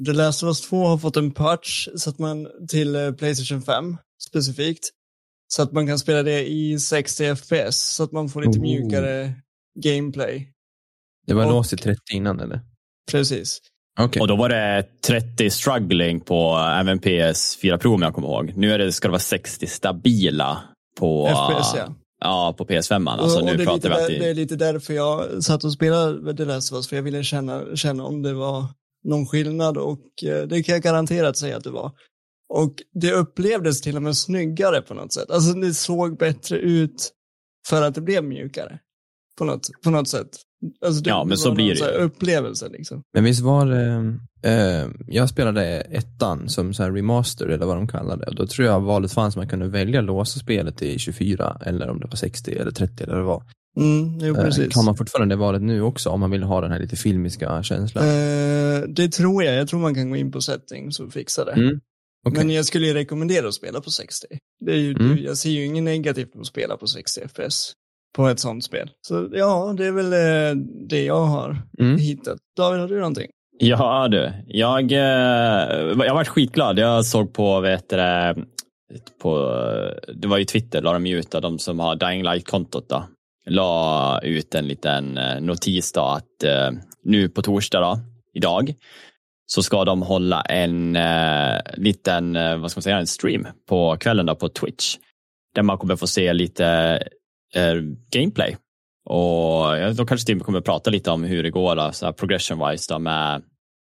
The 0.05 0.13
Last 0.13 0.43
of 0.43 0.47
Us 0.47 0.61
2 0.61 0.85
har 0.85 0.97
fått 0.97 1.17
en 1.17 1.31
patch 1.31 1.87
så 1.95 2.09
att 2.09 2.19
man, 2.19 2.47
till 2.67 2.95
eh, 2.95 3.11
Playstation 3.11 3.61
5 3.61 3.97
specifikt. 4.27 4.89
Så 5.47 5.61
att 5.61 5.71
man 5.71 5.87
kan 5.87 5.99
spela 5.99 6.23
det 6.23 6.47
i 6.49 6.79
60 6.79 7.35
FPS 7.35 7.95
så 7.95 8.03
att 8.03 8.11
man 8.11 8.29
får 8.29 8.41
lite 8.41 8.59
Oh. 8.59 8.61
mjukare 8.61 9.33
gameplay. 9.79 10.51
Det 11.27 11.33
var 11.33 11.45
låst 11.45 11.69
till 11.69 11.79
30 11.79 11.99
innan 12.13 12.39
eller? 12.39 12.59
Precis. 13.11 13.61
Okej. 13.99 14.21
Och 14.21 14.27
då 14.27 14.35
var 14.35 14.49
det 14.49 14.85
30 15.01 15.49
struggling 15.49 16.19
på 16.19 16.57
även 16.79 16.99
PS4 16.99 17.77
Pro 17.77 17.93
om 17.93 18.01
jag 18.01 18.13
kommer 18.13 18.27
ihåg. 18.27 18.53
Nu 18.55 18.73
är 18.73 18.77
det, 18.77 18.91
ska 18.91 19.07
det 19.07 19.11
vara 19.11 19.19
60 19.19 19.67
stabila 19.67 20.61
på, 20.99 21.27
FPS 21.27 21.73
ja. 21.75 21.95
ja, 22.21 22.55
på 22.57 22.65
PS5. 22.65 23.09
Alltså, 23.09 23.37
och, 23.37 23.49
och 23.49 23.57
det, 23.57 23.63
är 23.63 23.73
lite 23.73 23.89
där, 23.89 24.09
det 24.09 24.29
är 24.29 24.33
lite 24.33 24.55
därför 24.55 24.93
jag 24.93 25.43
satt 25.43 25.63
och 25.63 25.73
spelade 25.73 26.37
The 26.37 26.45
Last 26.45 26.71
of 26.71 26.75
Us, 26.75 26.87
för 26.87 26.95
jag 26.95 27.03
ville 27.03 27.23
känna, 27.23 27.75
känna 27.75 28.03
om 28.03 28.21
det 28.21 28.33
var 28.33 28.65
någon 29.03 29.25
skillnad 29.25 29.77
och 29.77 30.23
eh, 30.23 30.47
det 30.47 30.63
kan 30.63 30.73
jag 30.73 30.81
garanterat 30.81 31.37
säga 31.37 31.57
att 31.57 31.63
det 31.63 31.71
var. 31.71 31.91
Och 32.53 32.73
det 32.93 33.11
upplevdes 33.11 33.81
till 33.81 33.95
och 33.95 34.01
med 34.01 34.17
snyggare 34.17 34.81
på 34.81 34.93
något 34.93 35.13
sätt. 35.13 35.31
Alltså 35.31 35.53
det 35.53 35.73
såg 35.73 36.17
bättre 36.17 36.57
ut 36.57 37.11
för 37.67 37.81
att 37.81 37.95
det 37.95 38.01
blev 38.01 38.23
mjukare. 38.23 38.79
På 39.37 39.45
något, 39.45 39.69
på 39.83 39.89
något 39.89 40.07
sätt. 40.07 40.29
Alltså, 40.85 41.03
det, 41.03 41.09
Ja, 41.09 41.23
men 41.23 41.29
det 41.29 41.37
så 41.37 41.51
blir 41.55 41.69
det 41.69 41.75
så 41.75 41.85
här 41.85 41.91
ju. 41.91 41.97
upplevelse 41.99 42.69
liksom. 42.69 43.01
Men 43.13 43.23
visst 43.23 43.41
var 43.41 43.65
det, 43.65 44.17
eh, 44.51 44.87
jag 45.07 45.29
spelade 45.29 45.63
ettan 45.81 46.49
som 46.49 46.73
så 46.73 46.83
här 46.83 46.91
remaster 46.91 47.45
eller 47.47 47.65
vad 47.65 47.77
de 47.77 47.87
kallar 47.87 48.17
det. 48.17 48.25
Och 48.25 48.35
då 48.35 48.47
tror 48.47 48.67
jag 48.67 48.79
valet 48.81 49.11
fanns 49.13 49.35
man 49.35 49.47
kunde 49.47 49.67
välja 49.67 50.01
låsa 50.01 50.39
spelet 50.39 50.81
i 50.81 50.99
24 50.99 51.57
eller 51.65 51.89
om 51.89 51.99
det 51.99 52.07
var 52.07 52.15
60 52.15 52.51
eller 52.51 52.71
30 52.71 53.03
eller 53.03 53.13
vad 53.13 53.21
det 53.21 53.27
var. 53.27 53.43
Mm, 53.77 54.19
jo, 54.19 54.35
Eh, 54.35 54.43
precis. 54.43 54.73
kan 54.73 54.85
man 54.85 54.95
fortfarande 54.97 55.35
det 55.35 55.39
valet 55.39 55.61
nu 55.61 55.81
också 55.81 56.09
om 56.09 56.19
man 56.19 56.31
vill 56.31 56.43
ha 56.43 56.61
den 56.61 56.71
här 56.71 56.79
lite 56.79 56.95
filmiska 56.95 57.63
känslan? 57.63 58.03
Eh, 58.07 58.81
det 58.87 59.11
tror 59.11 59.43
jag. 59.43 59.55
Jag 59.55 59.67
tror 59.67 59.79
man 59.79 59.95
kan 59.95 60.09
gå 60.09 60.15
in 60.15 60.31
på 60.31 60.41
settings 60.41 60.99
och 60.99 61.13
fixa 61.13 61.45
det. 61.45 61.51
Mm. 61.51 61.79
Okej. 62.27 62.45
Men 62.45 62.55
jag 62.55 62.65
skulle 62.65 62.87
ju 62.87 62.93
rekommendera 62.93 63.47
att 63.47 63.53
spela 63.53 63.81
på 63.81 63.89
60. 63.91 64.27
Det 64.65 64.71
är 64.71 64.75
ju, 64.77 64.91
Mm. 64.95 65.17
Jag 65.23 65.37
ser 65.37 65.49
ju 65.49 65.65
inget 65.65 65.83
negativt 65.83 66.33
med 66.33 66.41
att 66.41 66.47
spela 66.47 66.77
på 66.77 66.87
60 66.87 67.21
FPS 67.27 67.73
på 68.15 68.27
ett 68.27 68.39
sånt 68.39 68.63
spel. 68.63 68.89
Så 69.01 69.29
ja, 69.33 69.73
det 69.77 69.85
är 69.85 69.91
väl 69.91 70.13
eh, 70.13 70.63
det 70.89 71.03
jag 71.05 71.25
har 71.25 71.57
Mm. 71.79 71.97
hittat. 71.97 72.37
David, 72.57 72.79
har 72.79 72.87
du 72.87 72.97
någonting? 72.99 73.27
Ja 73.57 74.07
du, 74.07 74.31
jag, 74.47 74.91
eh, 74.91 74.97
jag 76.05 76.13
varit 76.13 76.27
skitglad. 76.27 76.79
Jag 76.79 77.05
såg 77.05 77.33
på, 77.33 77.59
vet 77.59 77.89
du, 77.89 77.95
det, 77.95 78.35
på, 79.21 79.37
det 80.13 80.27
var 80.27 80.37
ju 80.37 80.45
Twitter, 80.45 80.81
la 80.81 80.93
de 80.93 81.05
ut, 81.05 81.31
de 81.31 81.59
som 81.59 81.79
har 81.79 81.95
Dying 81.95 82.23
Light-kontot 82.23 82.89
då, 82.89 83.03
la 83.49 84.19
ut 84.23 84.55
en 84.55 84.67
liten 84.67 85.17
eh, 85.17 85.41
notis 85.41 85.91
då 85.91 86.01
att 86.01 86.43
eh, 86.43 86.71
nu 87.03 87.29
på 87.29 87.41
torsdag 87.41 87.79
då, 87.79 87.99
idag, 88.33 88.73
så 89.45 89.63
ska 89.63 89.85
de 89.85 90.01
hålla 90.01 90.41
en 90.41 90.95
eh, 90.95 91.59
liten, 91.77 92.33
vad 92.61 92.71
ska 92.71 92.77
man 92.77 92.83
säga, 92.83 92.97
en 92.97 93.07
stream 93.07 93.47
på 93.69 93.97
kvällen 93.99 94.25
då 94.25 94.35
på 94.35 94.49
Twitch. 94.49 94.95
Där 95.55 95.63
man 95.63 95.77
kommer 95.77 95.95
få 95.95 96.07
se 96.07 96.33
lite 96.33 96.99
Eh, 97.55 97.75
gameplay. 98.11 98.57
Och 99.09 99.95
då 99.95 100.05
kanske 100.05 100.27
Tim 100.27 100.39
kommer 100.39 100.61
prata 100.61 100.89
lite 100.89 101.11
om 101.11 101.23
hur 101.23 101.43
det 101.43 101.49
går 101.49 101.75
då, 101.75 101.91
så 101.91 102.05
här 102.05 102.13
progression-wise 102.13 102.89
då, 102.89 102.99
med 102.99 103.41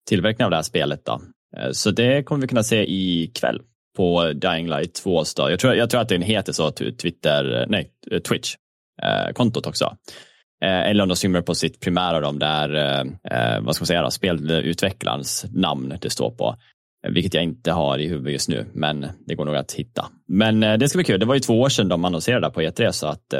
tillverkningen 0.10 0.46
av 0.46 0.50
det 0.50 0.58
här 0.58 0.64
spelet. 0.64 1.06
Då. 1.06 1.22
Eh, 1.58 1.72
så 1.72 1.92
det 1.92 2.24
kommer 2.24 2.42
vi 2.42 2.48
kunna 2.48 2.64
se 2.64 2.86
ikväll 2.88 3.62
på 3.98 4.34
Dying 4.34 4.70
Light 4.70 4.94
2. 4.94 5.24
Då. 5.38 5.50
Jag, 5.50 5.60
tror, 5.60 5.76
jag 5.76 5.90
tror 5.90 6.02
att 6.02 6.10
den 6.10 6.22
heter 6.22 6.54
så, 6.54 6.72
Twitter, 6.72 7.66
nej, 7.70 7.92
eh, 8.12 8.20
Twitch-kontot 8.20 9.66
eh, 9.66 9.70
också. 9.70 9.86
Eh, 10.64 10.90
Eller 10.90 11.04
om 11.04 11.10
de 11.10 11.16
streamar 11.16 11.42
på 11.42 11.56
sitt 11.56 11.80
primära, 11.80 12.20
de 12.20 12.40
där, 12.40 13.00
eh, 13.32 13.62
vad 13.62 13.76
ska 13.76 13.82
man 13.82 13.88
säga, 13.88 14.02
då, 14.02 14.12
spelutvecklarens 14.12 15.46
namn 15.54 15.94
det 16.02 16.10
står 16.10 16.32
på. 16.32 16.56
Vilket 17.10 17.34
jag 17.34 17.44
inte 17.44 17.72
har 17.72 17.98
i 18.00 18.08
huvudet 18.08 18.34
just 18.34 18.50
nu, 18.50 18.66
men 18.74 19.08
det 19.26 19.36
går 19.36 19.46
nog 19.46 19.56
att 19.56 19.72
hitta. 19.72 20.06
Men 20.28 20.64
eh, 20.64 20.78
det 20.78 20.90
ska 20.90 20.98
bli 20.98 21.04
kul. 21.04 21.20
Det 21.20 21.26
var 21.26 21.34
ju 21.34 21.40
två 21.40 21.62
år 21.62 21.70
sedan 21.70 21.88
de 21.88 22.06
annonserade 22.06 22.50
på 22.50 22.62
E3, 22.62 22.92
så 22.92 23.08
att 23.08 23.34
eh, 23.34 23.40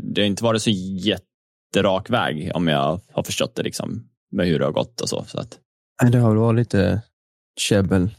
det 0.00 0.20
har 0.20 0.26
inte 0.26 0.44
varit 0.44 0.62
så 0.62 0.70
jätterak 0.70 2.10
väg, 2.10 2.50
om 2.54 2.68
jag 2.68 3.00
har 3.12 3.22
förstått 3.22 3.54
det, 3.54 3.62
liksom, 3.62 4.08
med 4.32 4.46
hur 4.46 4.58
det 4.58 4.64
har 4.64 4.72
gått 4.72 5.00
och 5.00 5.08
så. 5.08 5.24
så 5.24 5.40
att, 5.40 5.58
Det 6.12 6.18
har 6.18 6.28
väl 6.28 6.38
varit 6.38 6.56
lite 6.58 7.02
käbbel 7.60 8.10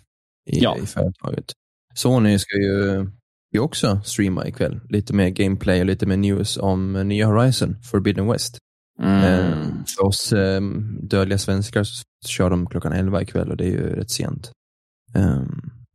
i, 0.49 0.59
Ja. 0.59 0.77
i 0.83 0.85
företaget. 0.85 1.51
Sony 1.95 2.39
ska 2.39 2.57
ju, 2.57 3.07
ju 3.53 3.59
också 3.59 4.01
streama 4.03 4.47
ikväll. 4.47 4.79
Lite 4.89 5.13
mer 5.13 5.29
gameplay 5.29 5.79
och 5.79 5.85
lite 5.85 6.05
mer 6.05 6.17
news 6.17 6.57
om 6.57 6.95
eh, 6.95 7.03
nya 7.05 7.27
Horizon, 7.27 7.75
Forbidden 7.91 8.27
West. 8.31 8.57
Eh, 9.01 9.61
för 9.95 10.05
oss 10.05 10.33
dödliga 11.01 11.37
svenskar 11.37 11.83
så 11.83 12.03
kör 12.27 12.49
de 12.49 12.67
klockan 12.69 12.93
11 12.93 13.21
ikväll 13.21 13.51
och 13.51 13.57
det 13.57 13.63
är 13.65 13.69
ju 13.71 13.95
rätt 13.95 14.11
sent. 14.11 14.51
Eh, 15.15 15.41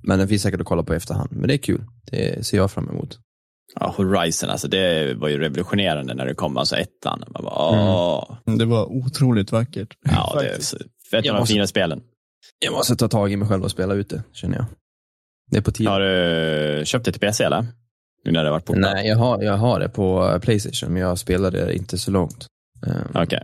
men 0.02 0.18
den 0.18 0.28
finns 0.28 0.42
säkert 0.42 0.60
att 0.60 0.66
kolla 0.66 0.82
på 0.82 0.94
i 0.94 0.96
efterhand. 0.96 1.28
Men 1.32 1.48
det 1.48 1.54
är 1.54 1.58
kul. 1.58 1.84
Det 2.10 2.46
ser 2.46 2.56
jag 2.56 2.70
fram 2.70 2.88
emot. 2.88 3.18
Ja, 3.80 3.94
Horizon, 3.96 4.50
alltså 4.50 4.68
det 4.68 5.14
var 5.14 5.28
ju 5.28 5.38
revolutionerande 5.38 6.14
när 6.14 6.26
det 6.26 6.34
kom, 6.34 6.56
alltså 6.56 6.76
ettan. 6.76 7.22
Man 7.28 7.42
bara, 7.44 7.54
åh. 7.70 8.36
Det 8.58 8.64
var 8.64 8.86
otroligt 8.86 9.52
vackert. 9.52 9.88
Ja, 10.04 10.36
det 10.40 10.48
är 10.48 10.52
ett 10.54 10.72
Jag 11.10 11.18
av 11.18 11.22
de 11.34 11.40
måste- 11.40 11.52
fina 11.54 11.66
spelen. 11.66 12.02
Jag 12.58 12.72
måste 12.72 12.96
ta 12.96 13.08
tag 13.08 13.32
i 13.32 13.36
mig 13.36 13.48
själv 13.48 13.64
och 13.64 13.70
spela 13.70 13.94
ut 13.94 14.10
det, 14.10 14.22
känner 14.32 14.56
jag. 14.56 14.66
Det 15.50 15.58
är 15.58 15.62
på 15.62 15.72
tiden. 15.72 15.92
Har 15.92 16.00
du 16.00 16.82
köpt 16.86 17.04
det 17.04 17.12
till 17.12 17.20
PC 17.20 17.44
eller? 17.44 17.66
Nu 18.24 18.32
när 18.32 18.40
det 18.44 18.48
har 18.48 18.52
varit 18.52 18.64
portat? 18.64 18.80
Nej, 18.80 19.08
jag 19.08 19.16
har, 19.16 19.42
jag 19.42 19.56
har 19.56 19.80
det 19.80 19.88
på 19.88 20.38
Playstation, 20.42 20.92
men 20.92 21.02
jag 21.02 21.18
spelade 21.18 21.74
inte 21.76 21.98
så 21.98 22.10
långt. 22.10 22.46
Eh, 22.86 23.22
Okej. 23.22 23.42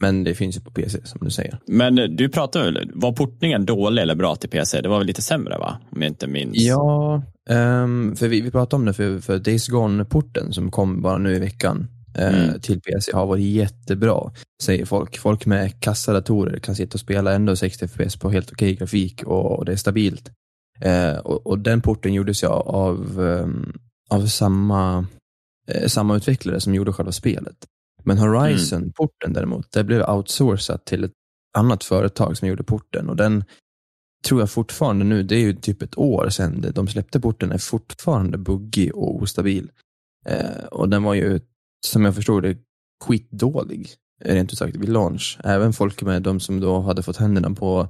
Men 0.00 0.24
det 0.24 0.34
finns 0.34 0.56
ju 0.56 0.60
på 0.60 0.70
PC, 0.70 0.98
som 1.04 1.20
du 1.24 1.30
säger. 1.30 1.58
Men 1.66 1.94
du 2.16 2.28
pratade 2.28 2.64
väl, 2.64 2.90
var 2.94 3.12
portningen 3.12 3.66
dålig 3.66 4.02
eller 4.02 4.14
bra 4.14 4.36
till 4.36 4.50
PC? 4.50 4.80
Det 4.80 4.88
var 4.88 4.98
väl 4.98 5.06
lite 5.06 5.22
sämre 5.22 5.58
va? 5.58 5.78
Om 5.90 6.02
jag 6.02 6.10
inte 6.10 6.26
minns. 6.26 6.56
Ja, 6.56 7.22
ehm, 7.50 8.16
för 8.16 8.28
vi, 8.28 8.40
vi 8.40 8.50
pratade 8.50 8.76
om 8.80 8.84
det 8.84 8.92
för, 8.92 9.18
för 9.20 9.38
Days 9.38 9.68
Gone-porten 9.68 10.52
som 10.52 10.70
kom 10.70 11.02
bara 11.02 11.18
nu 11.18 11.34
i 11.36 11.38
veckan 11.38 11.86
eh, 12.18 12.44
Mm. 12.44 12.60
till 12.60 12.80
PC 12.80 13.12
har 13.16 13.26
varit 13.26 13.44
jättebra, 13.44 14.32
säger 14.62 14.84
folk. 14.84 15.18
Folk 15.18 15.46
med 15.46 15.80
kassadatorer 15.80 16.58
kan 16.58 16.74
sitta 16.76 16.94
och 16.94 17.00
spela 17.00 17.32
ändå 17.32 17.56
60 17.56 17.88
FPS 17.88 18.16
på 18.16 18.30
helt 18.30 18.52
okej 18.52 18.74
grafik 18.74 19.22
och, 19.22 19.58
och 19.58 19.64
det 19.64 19.72
är 19.72 19.76
stabilt. 19.76 20.30
Eh, 20.80 21.16
och, 21.16 21.46
och 21.46 21.58
den 21.58 21.80
porten 21.80 22.14
gjordes 22.14 22.42
ju 22.42 22.46
av, 22.48 23.20
ehm, 23.22 23.72
av 24.10 24.26
samma, 24.26 25.06
eh, 25.68 25.86
samma 25.86 26.16
utvecklare 26.16 26.60
som 26.60 26.74
gjorde 26.74 26.92
själva 26.92 27.12
spelet. 27.12 27.56
Men 28.04 28.18
Horizon-porten 28.18 29.32
däremot, 29.32 29.72
det 29.72 29.84
blev 29.84 30.10
outsourcat 30.10 30.84
till 30.84 31.04
ett 31.04 31.12
annat 31.58 31.84
företag 31.84 32.36
som 32.36 32.48
gjorde 32.48 32.62
porten 32.62 33.08
och 33.08 33.16
den, 33.16 33.44
tror 34.24 34.40
jag 34.40 34.50
fortfarande 34.50 35.04
nu, 35.04 35.22
det 35.22 35.36
är 35.36 35.40
ju 35.40 35.54
typ 35.54 35.82
ett 35.82 35.98
år 35.98 36.28
sedan 36.28 36.72
de 36.74 36.88
släppte 36.88 37.20
porten, 37.20 37.52
är 37.52 37.58
fortfarande 37.58 38.38
buggig 38.38 38.94
och 38.94 39.22
ostabil. 39.22 39.70
Eh, 40.26 40.64
och 40.70 40.88
den 40.88 41.02
var 41.02 41.14
ju, 41.14 41.40
som 41.86 42.04
jag 42.04 42.14
förstod 42.14 42.42
det, 42.42 42.58
skitdålig, 43.04 43.88
rent 44.24 44.52
ut 44.52 44.58
sagt, 44.58 44.76
vid 44.76 44.88
launch. 44.88 45.38
Även 45.44 45.72
folk 45.72 46.02
med 46.02 46.22
de 46.22 46.40
som 46.40 46.60
då 46.60 46.80
hade 46.80 47.02
fått 47.02 47.16
händerna 47.16 47.50
på 47.50 47.88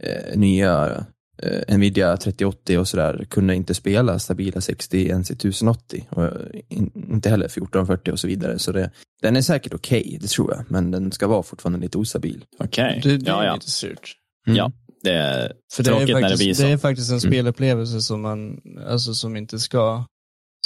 eh, 0.00 0.38
nya 0.38 1.06
eh, 1.42 1.76
Nvidia 1.78 2.16
3080 2.16 2.78
och 2.78 2.88
sådär 2.88 3.26
kunde 3.30 3.54
inte 3.54 3.74
spela 3.74 4.18
stabila 4.18 4.60
60 4.60 5.14
NC 5.18 5.30
1080 5.32 6.06
och 6.10 6.30
in, 6.68 6.90
inte 7.12 7.30
heller 7.30 7.46
1440 7.46 8.12
och 8.12 8.20
så 8.20 8.26
vidare. 8.26 8.58
Så 8.58 8.72
det, 8.72 8.90
den 9.22 9.36
är 9.36 9.42
säkert 9.42 9.74
okej, 9.74 10.00
okay, 10.00 10.18
det 10.18 10.26
tror 10.28 10.52
jag, 10.54 10.64
men 10.68 10.90
den 10.90 11.12
ska 11.12 11.26
vara 11.26 11.42
fortfarande 11.42 11.78
lite 11.78 11.98
ostabil. 11.98 12.44
Okej, 12.58 13.00
Det, 13.02 13.16
det 13.16 13.30
ja, 13.30 13.42
är 13.42 13.46
ja. 13.46 13.54
lite 13.54 13.70
surt. 13.70 14.12
Mm. 14.46 14.56
ja. 14.56 14.72
Det 15.02 15.12
är 15.12 15.52
För 15.72 15.82
det 15.82 15.90
är, 15.90 15.92
tråkigt 15.96 16.14
när 16.14 16.14
det 16.14 16.20
blir 16.20 16.28
faktiskt, 16.36 16.60
så. 16.60 16.66
det 16.66 16.72
är 16.72 16.76
faktiskt 16.78 17.10
en 17.10 17.18
Mm. 17.18 17.30
spelupplevelse 17.32 18.00
som 18.00 18.20
man, 18.22 18.60
alltså 18.86 19.14
som 19.14 19.36
inte 19.36 19.58
ska, 19.58 20.04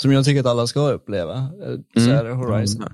som 0.01 0.13
jag 0.13 0.25
tycker 0.25 0.41
att 0.41 0.47
alla 0.47 0.67
ska 0.67 0.81
uppleva. 0.91 1.35
Eh, 1.37 1.77
Så 2.03 2.11
Mm. 2.11 2.17
är 2.19 2.25
det 2.25 2.33
Horizon. 2.33 2.85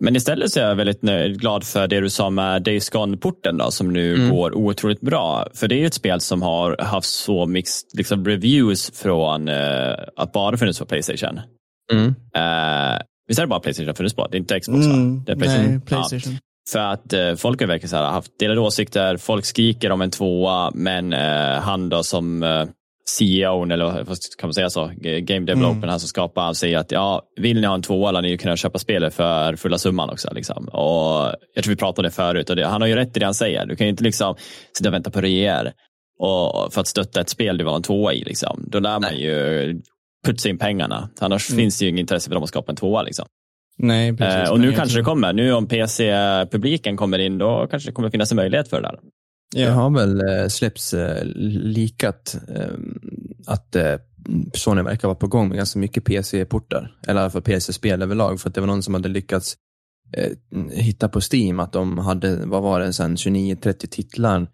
Men 0.00 0.16
istället 0.16 0.52
så 0.52 0.60
är 0.60 0.64
jag 0.64 0.74
väldigt 0.74 1.02
nöjd, 1.02 1.40
glad 1.40 1.64
för 1.64 1.88
det 1.88 2.00
du 2.00 2.10
sa 2.10 2.30
med 2.30 2.62
Days 2.62 2.90
Gone-porten 2.90 3.56
då, 3.58 3.70
som 3.70 3.92
nu 3.92 4.14
Mm. 4.14 4.30
går 4.36 4.54
otroligt 4.54 5.00
bra. 5.00 5.46
För 5.54 5.68
det 5.68 5.74
är 5.74 5.78
ju 5.78 5.86
ett 5.86 5.94
spel 5.94 6.20
som 6.20 6.42
har 6.42 6.76
haft 6.82 7.06
så 7.08 7.46
mixed 7.46 7.88
liksom, 7.98 8.24
reviews 8.26 8.90
från 8.94 9.48
uh, 9.48 9.94
att 10.16 10.32
bara 10.32 10.56
funnits 10.56 10.78
på 10.78 10.86
Playstation. 10.86 11.40
Mm. 11.92 12.06
Uh, 12.06 12.98
visst 13.28 13.38
är 13.40 13.42
det 13.42 13.46
bara 13.48 13.60
Playstation 13.60 13.86
det 13.86 13.90
har 13.90 13.96
funnits 13.96 14.14
på? 14.16 14.26
Det 14.26 14.36
är 14.36 14.38
inte 14.38 14.60
Xbox 14.60 14.86
va? 14.86 14.92
Mm, 14.94 15.24
Det 15.24 15.32
är 15.32 15.36
Playstation. 15.36 15.70
nej, 15.70 15.80
Playstation. 15.80 16.38
För 16.72 16.78
att 16.78 17.12
eh, 17.12 17.34
folk 17.34 17.60
har 17.60 17.66
verkligen 17.66 17.90
så 17.90 17.96
här, 17.96 18.04
haft 18.04 18.38
delade 18.38 18.60
åsikter, 18.60 19.16
folk 19.16 19.44
skriker 19.44 19.90
om 19.92 20.00
en 20.00 20.10
tvåa, 20.10 20.70
men 20.74 21.12
eh, 21.12 21.60
han 21.60 21.88
då 21.88 22.02
som 22.02 22.42
eh, 22.42 22.64
CEO, 23.10 23.64
eller 23.72 24.04
kan 24.38 24.48
man 24.48 24.54
säga 24.54 24.70
så, 24.70 24.90
Game 25.02 25.46
Developer, 25.46 25.76
Mm. 25.76 25.88
han 25.88 26.00
som 26.00 26.08
skapar, 26.08 26.42
han 26.42 26.54
säger 26.54 26.78
att 26.78 26.92
ja, 26.92 27.22
vill 27.36 27.60
ni 27.60 27.66
ha 27.66 27.74
en 27.74 27.82
tvåa 27.82 28.10
lär 28.10 28.22
ni 28.22 28.38
kunna 28.38 28.56
köpa 28.56 28.78
spelet 28.78 29.14
för 29.14 29.56
fulla 29.56 29.78
summan 29.78 30.10
också. 30.10 30.34
Liksom. 30.34 30.68
Och 30.68 31.34
jag 31.54 31.64
tror 31.64 31.70
vi 31.70 31.76
pratade 31.76 32.00
om 32.00 32.10
det 32.10 32.14
förut 32.14 32.50
och 32.50 32.56
det, 32.56 32.66
han 32.66 32.80
har 32.80 32.88
ju 32.88 32.94
rätt 32.96 33.16
i 33.16 33.20
det 33.20 33.26
han 33.26 33.34
säger. 33.34 33.66
Du 33.66 33.76
kan 33.76 33.86
ju 33.86 33.90
inte 33.90 34.04
liksom 34.04 34.34
sitta 34.76 34.88
och 34.88 34.94
vänta 34.94 35.10
på 35.10 35.20
och 36.18 36.72
för 36.72 36.80
att 36.80 36.86
stötta 36.86 37.20
ett 37.20 37.28
spel 37.28 37.58
du 37.58 37.64
var 37.64 37.76
en 37.76 37.82
tvåa 37.82 38.12
i. 38.12 38.24
Liksom. 38.24 38.64
Då 38.66 38.78
lär 38.80 39.00
man 39.00 39.16
ju 39.16 39.80
putsa 40.26 40.48
in 40.48 40.58
pengarna. 40.58 41.08
Annars 41.20 41.50
Mm. 41.50 41.58
finns 41.62 41.78
det 41.78 41.84
ju 41.84 41.90
inget 41.90 42.00
intresse 42.00 42.28
för 42.30 42.34
dem 42.34 42.42
att 42.42 42.48
skapa 42.48 42.72
en 42.72 42.76
tvåa. 42.76 43.02
Liksom. 43.02 43.26
Nej, 43.78 44.16
precis. 44.16 44.34
Eh, 44.48 44.50
och 44.52 44.60
nu 44.60 44.66
Nej, 44.66 44.76
kanske 44.76 44.98
det 44.98 45.04
kommer. 45.04 45.32
Nu 45.32 45.52
om 45.52 45.66
PC-publiken 45.68 46.96
kommer 46.96 47.18
in, 47.18 47.38
då 47.38 47.66
kanske 47.70 47.88
det 47.88 47.92
kommer 47.92 48.10
finnas 48.10 48.32
en 48.32 48.36
möjlighet 48.36 48.68
för 48.68 48.80
det 48.82 48.88
där. 48.88 48.98
Tror- 49.54 49.64
Det 49.64 49.70
har 49.72 49.90
väl 49.90 50.28
eh, 50.28 50.48
släppts 50.48 50.94
eh, 50.94 51.24
likat 51.24 52.36
eh, 52.48 52.68
att 53.46 53.76
Sony 54.54 54.82
verkar 54.82 55.08
vara 55.08 55.14
på 55.18 55.26
gång 55.26 55.48
med 55.48 55.56
ganska 55.56 55.78
mycket 55.78 56.04
PC-portar. 56.04 56.96
Eller 57.06 57.20
i 57.20 57.22
alla 57.22 57.30
fall 57.30 57.42
PC-spel 57.42 58.02
överlag. 58.02 58.40
För 58.40 58.48
att 58.48 58.54
det 58.54 58.60
var 58.60 58.68
någon 58.68 58.82
som 58.82 58.94
hade 58.94 59.08
lyckats 59.08 59.56
hitta 60.70 61.08
på 61.08 61.20
Steam 61.32 61.60
att 61.60 61.72
de 61.72 61.98
hade, 61.98 62.46
vad 62.46 62.62
var 62.62 62.80
det 62.80 62.92
sen, 62.92 63.16
29-30 63.16 63.72
titlar 63.86 64.46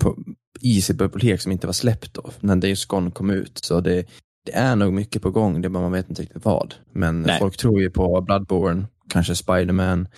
på, 0.00 0.16
i 0.60 0.82
sitt 0.82 0.98
bibliotek 0.98 1.40
som 1.40 1.52
inte 1.52 1.66
var 1.66 1.72
släppt 1.74 2.14
då, 2.14 2.30
när 2.40 2.56
Days 2.56 2.84
Gone 2.84 3.10
kom 3.10 3.30
ut. 3.30 3.58
Så 3.62 3.80
det, 3.80 4.06
det 4.46 4.52
är 4.52 4.76
nog 4.76 4.92
mycket 4.92 5.22
på 5.22 5.30
gång, 5.30 5.62
det 5.62 5.68
bara 5.68 5.82
man 5.82 5.92
vet 5.92 6.08
inte 6.08 6.22
riktigt 6.22 6.44
vad. 6.44 6.74
Men 6.92 7.22
Nej. 7.22 7.38
folk 7.38 7.56
tror 7.56 7.80
ju 7.80 7.90
på 7.90 8.20
Bloodborne, 8.20 8.86
kanske 9.08 9.34
Spiderman, 9.34 10.08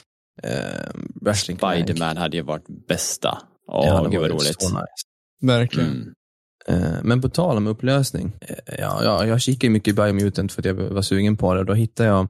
eh, 0.43 0.91
Wrestling. 1.21 1.57
Spiderman 1.59 2.17
hade 2.17 2.37
ju 2.37 2.43
varit 2.43 2.87
bästa. 2.89 3.39
Det 3.67 3.73
Åh, 3.73 3.97
hade 3.97 4.11
gud 4.11 4.21
vad 4.21 4.31
varit 4.31 4.43
roligt. 4.43 4.63
så 4.63 4.69
nice. 4.69 4.83
Verkligen. 5.43 6.15
Mm. 6.69 6.83
Eh, 6.85 6.91
Men 7.03 7.23
på 7.23 7.29
tal 7.29 7.57
om 7.57 7.67
upplösning. 7.67 8.33
eh, 8.41 8.57
Ja, 8.79 9.01
ja, 9.05 9.27
jag 9.27 9.41
kikade 9.41 9.71
mycket 9.71 9.89
i 9.89 9.93
Biomutant 9.93 10.53
för 10.53 10.63
att 10.63 10.67
jag 10.67 10.75
var 10.75 11.03
sugen 11.03 11.37
på 11.37 11.55
det. 11.55 11.65
Då 11.65 11.75
hittade 11.75 12.09
jag, 12.09 12.29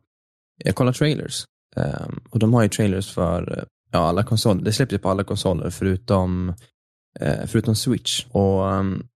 jag 0.64 0.74
kollade 0.74 0.98
trailers. 0.98 1.44
Eh, 1.76 2.06
Och 2.30 2.38
de 2.38 2.54
har 2.54 2.62
ju 2.62 2.68
trailers 2.68 3.10
för 3.14 3.58
eh, 3.58 3.64
ja, 3.92 3.98
alla 3.98 4.24
konsoler. 4.24 4.64
Det 4.64 4.72
släpps 4.72 4.94
ju 4.94 4.98
på 4.98 5.10
alla 5.10 5.24
konsoler 5.24 5.70
förutom, 5.70 6.54
förutom 7.46 7.74
Switch. 7.76 8.26
Och 8.30 8.72
ehm, 8.74 9.06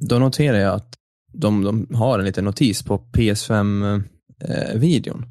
då 0.00 0.18
noterar 0.18 0.58
jag 0.58 0.74
att 0.74 0.96
de, 1.32 1.64
de 1.64 1.86
har 1.94 2.18
en 2.18 2.24
liten 2.24 2.44
notis 2.44 2.82
på 2.82 2.98
PS5-videon. 2.98 5.24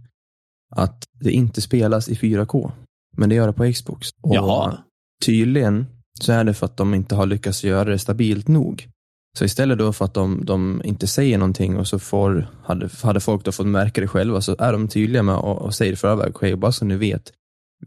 Att 0.76 1.04
det 1.20 1.32
inte 1.32 1.62
spelas 1.62 2.10
i 2.10 2.14
4K. 2.16 2.72
Men 3.18 3.30
det 3.30 3.36
gör 3.36 3.48
det 3.48 3.54
på 3.54 3.72
Xbox. 3.74 4.10
Och 4.22 4.36
Jaha. 4.36 4.78
tydligen 5.26 5.86
så 6.24 6.32
är 6.32 6.44
det 6.44 6.54
för 6.54 6.66
att 6.66 6.78
de 6.78 6.94
inte 6.94 7.16
har 7.16 7.26
lyckats 7.26 7.64
göra 7.64 7.90
det 7.90 8.00
stabilt 8.00 8.48
nog. 8.48 8.88
Så 9.38 9.46
istället 9.46 9.78
då 9.78 9.94
för 9.94 10.06
att 10.06 10.14
de, 10.14 10.46
de 10.46 10.82
inte 10.86 11.08
säger 11.08 11.38
någonting 11.38 11.78
och 11.78 11.88
så 11.88 12.00
får, 12.00 12.48
hade, 12.64 12.90
hade 13.04 13.20
folk 13.20 13.46
då 13.46 13.52
fått 13.52 13.68
märka 13.68 14.02
det 14.02 14.08
själva 14.08 14.42
så 14.42 14.56
är 14.60 14.74
de 14.74 14.88
tydliga 14.88 15.24
med 15.24 15.36
och, 15.36 15.62
och 15.62 15.76
säger 15.76 15.94
i 15.94 15.96
förväg, 15.96 16.36
okej, 16.36 16.56
bara 16.56 16.72
så 16.72 16.86
ni 16.86 16.96
vet, 16.96 17.32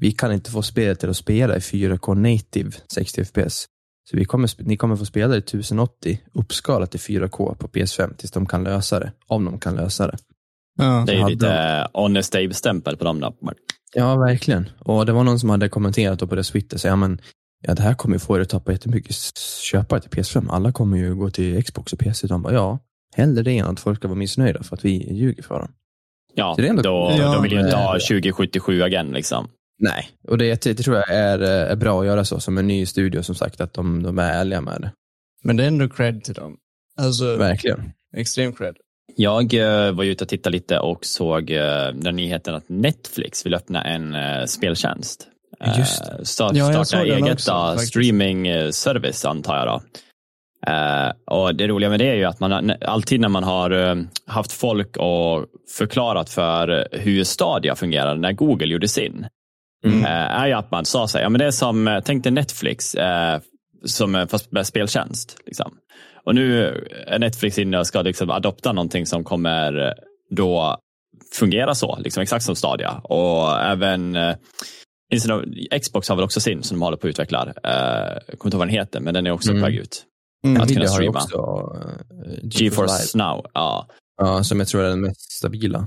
vi 0.01 0.13
kan 0.13 0.33
inte 0.33 0.51
få 0.51 0.63
spelet 0.63 1.01
till 1.01 1.11
att 1.11 1.17
spela 1.17 1.57
i 1.57 1.59
4K 1.59 2.15
native 2.15 2.71
60 2.93 3.25
FPS. 3.25 3.67
Så 4.11 4.17
vi 4.17 4.25
kommer, 4.25 4.51
ni 4.59 4.77
kommer 4.77 4.97
få 4.97 5.05
spela 5.05 5.29
det 5.29 5.37
i 5.37 5.39
1080 5.39 6.21
uppskalat 6.33 6.91
till 6.91 7.01
4K 7.01 7.55
på 7.55 7.69
PS5 7.69 8.17
tills 8.17 8.31
de 8.31 8.47
kan 8.47 8.65
lösa 8.65 9.01
det, 9.01 9.13
om 9.27 9.45
de 9.45 9.59
kan 9.59 9.75
lösa 9.75 10.07
det. 10.07 10.17
Ja. 10.79 11.05
Det 11.07 11.15
är 11.15 11.29
lite 11.29 11.89
honest 11.93 12.35
Abe-stämpel 12.35 12.97
på 12.97 13.05
dem. 13.05 13.21
Då. 13.21 13.35
Ja, 13.95 14.17
verkligen. 14.17 14.69
Och 14.79 15.07
det 15.07 15.13
var 15.13 15.25
någon 15.25 15.41
som 15.41 15.51
hade 15.51 15.69
kommenterat 15.69 16.19
då 16.19 16.27
på 16.27 16.35
deras 16.35 16.51
Twitter, 16.51 16.79
så 16.79 16.89
ja 16.89 16.97
men, 16.97 17.21
ja 17.67 17.75
det 17.75 17.83
här 17.83 17.95
kommer 17.95 18.15
ju 18.17 18.21
få 18.21 18.37
er 18.37 18.41
att 18.41 18.49
tappa 18.49 18.73
jättemycket 18.73 19.17
köpare 19.63 20.01
till 20.01 20.11
PS5. 20.11 20.47
Alla 20.51 20.73
kommer 20.73 20.97
ju 20.97 21.15
gå 21.15 21.31
till 21.31 21.65
Xbox 21.65 21.93
och 21.93 21.99
PC. 21.99 22.27
De 22.27 22.43
bara, 22.43 22.53
ja, 22.55 22.79
hellre 23.17 23.43
det 23.43 23.59
än 23.59 23.67
att 23.67 23.81
folk 23.81 23.99
ska 23.99 24.09
vara 24.09 24.19
missnöjda 24.19 24.63
för 24.63 24.77
att 24.77 24.85
vi 24.85 25.13
ljuger 25.15 25.43
för 25.43 25.59
dem. 25.59 25.73
Ja, 26.35 26.55
Så 26.55 26.61
det 26.61 26.67
är 26.67 26.71
ändå- 26.71 26.83
då, 26.83 27.15
Ja, 27.19 27.33
de 27.35 27.43
vill 27.43 27.53
ju 27.53 27.61
inte 27.61 27.77
ha 27.77 27.93
2077 27.93 28.87
igen. 28.87 29.07
Liksom. 29.07 29.49
Nej, 29.79 30.09
och 30.29 30.39
det, 30.39 30.63
det 30.63 30.75
tror 30.75 30.97
jag 30.97 31.11
är, 31.11 31.39
är 31.39 31.77
bra 31.77 32.01
att 32.01 32.07
göra 32.07 32.25
så, 32.25 32.41
som 32.41 32.59
en 32.59 32.67
ny 32.67 32.87
studio 32.87 33.23
som 33.23 33.35
sagt, 33.35 33.61
att 33.61 33.73
de, 33.75 34.03
de 34.03 34.19
är 34.19 34.33
ärliga 34.33 34.61
med 34.61 34.81
det. 34.81 34.93
Men 35.43 35.57
det 35.57 35.63
är 35.65 35.69
ändå 35.69 35.89
cred 35.89 36.25
till 36.25 36.35
dem. 36.35 36.57
Alltså, 37.01 37.37
Verkligen. 37.37 37.93
extrem 38.17 38.53
cred. 38.53 38.77
Jag 39.17 39.55
eh, 39.55 39.93
var 39.93 40.05
ute 40.05 40.25
och 40.25 40.29
tittade 40.29 40.53
lite 40.57 40.79
och 40.79 41.05
såg 41.05 41.51
eh, 41.51 41.89
den 41.95 42.17
nyheten 42.17 42.55
att 42.55 42.69
Netflix 42.69 43.47
vill 43.47 43.55
öppna 43.55 43.85
en 43.85 44.15
eh, 44.15 44.45
speltjänst. 44.47 45.27
Eh, 45.61 45.79
Just 45.79 46.03
sta- 46.23 46.51
Ja, 46.55 46.73
jag 46.73 46.87
starta 46.87 47.05
eget 47.05 47.33
också, 47.35 47.53
då, 47.53 47.79
streaming-service 47.79 49.25
antar 49.25 49.57
jag. 49.57 49.67
Då. 49.67 49.83
Eh, 50.73 51.13
och 51.27 51.55
det 51.55 51.67
roliga 51.69 51.91
med 51.91 51.99
det 52.01 52.09
är 52.11 52.15
ju 52.15 52.25
att 52.25 52.41
man 52.41 52.73
alltid 52.87 53.21
när 53.21 53.29
man 53.29 53.45
har 53.45 53.71
eh, 53.71 53.97
haft 54.27 54.53
folk 54.53 54.97
och 54.97 55.47
förklarat 55.79 56.31
för 56.31 56.89
hur 56.93 57.25
Stadia 57.25 57.75
fungerar 57.75 58.15
när 58.17 58.33
Google 58.33 58.67
gjorde 58.73 58.89
sin, 58.89 59.27
Mm. 59.87 60.05
eh, 60.05 60.11
är 60.41 60.47
ju 60.47 60.53
att 60.53 60.71
man 60.71 60.85
sa 60.85 61.09
så 61.09 61.19
här, 61.19 61.25
ja, 61.25 61.29
men 61.29 61.39
det 61.39 61.47
är 61.47 61.51
som, 61.51 61.89
eh, 61.89 62.01
tänk 62.05 62.23
dig 62.25 62.33
Netflix, 62.33 62.95
eh, 62.95 63.41
som, 63.85 64.15
eh, 64.15 64.27
fast 64.27 64.53
med 64.53 64.67
speltjänst. 64.67 65.37
Liksom. 65.47 65.75
Och 66.25 66.35
nu 66.35 66.65
är 67.07 67.19
Netflix 67.19 67.59
inne 67.59 67.79
och 67.79 67.87
ska 67.87 68.03
liksom 68.03 68.31
adopta 68.31 68.73
någonting 68.73 69.07
som 69.07 69.25
kommer 69.25 69.87
eh, 69.87 69.93
då 70.31 70.77
fungera 71.33 71.75
så, 71.75 71.99
liksom 71.99 72.23
exakt 72.23 72.45
som 72.45 72.57
Stadia. 72.57 72.91
Och 72.91 73.61
även 73.61 74.17
eh, 75.17 75.79
Xbox 75.81 76.09
har 76.09 76.17
väl 76.17 76.25
också 76.25 76.41
sin 76.41 76.63
som 76.63 76.79
de 76.79 76.83
håller 76.83 76.97
på 76.97 77.07
att 77.07 77.11
utveckla. 77.11 77.43
Eh, 77.65 77.73
jag 78.29 78.39
kommer 78.39 78.47
inte 78.47 78.55
ihåg 78.57 78.59
vad 78.59 78.69
den 78.69 78.75
heter, 78.75 79.01
men 79.01 79.15
den 79.15 79.27
är 79.27 79.31
också 79.31 79.51
Mm. 79.51 79.63
på 79.63 79.67
väg 79.69 79.77
ut. 79.77 80.05
Mm. 80.47 80.63
Att 80.63 80.73
kunna 80.75 80.87
streama. 80.89 81.19
också 81.19 81.39
uh, 81.39 82.33
GeForce 82.43 82.65
GeForce 82.65 83.17
Live. 83.19 83.25
Now. 83.29 83.47
Ja, 83.55 83.87
Ja, 84.17 84.45
som 84.45 84.59
jag 84.59 84.69
tror 84.69 84.83
är 84.85 84.89
den 84.89 85.01
mest 85.01 85.33
stabila. 85.33 85.87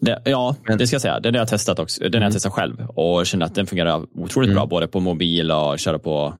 det, 0.00 0.22
ja 0.24 0.56
Men- 0.66 0.78
det 0.78 0.86
ska 0.86 0.94
jag 0.94 1.00
säga. 1.02 1.20
Den 1.20 1.34
har 1.34 1.38
jag 1.40 1.48
testat 1.48 1.78
också. 1.78 2.00
Den 2.02 2.12
har 2.12 2.16
Mm. 2.16 2.22
jag 2.26 2.32
testat 2.32 2.52
själv 2.52 2.80
och 2.88 3.26
känner 3.26 3.46
att 3.46 3.54
den 3.54 3.66
fungerar 3.66 4.06
otroligt 4.14 4.48
Mm. 4.48 4.54
bra, 4.54 4.66
både 4.66 4.88
på 4.88 5.00
mobil 5.00 5.50
och 5.50 5.78
köra 5.78 5.98
på 5.98 6.34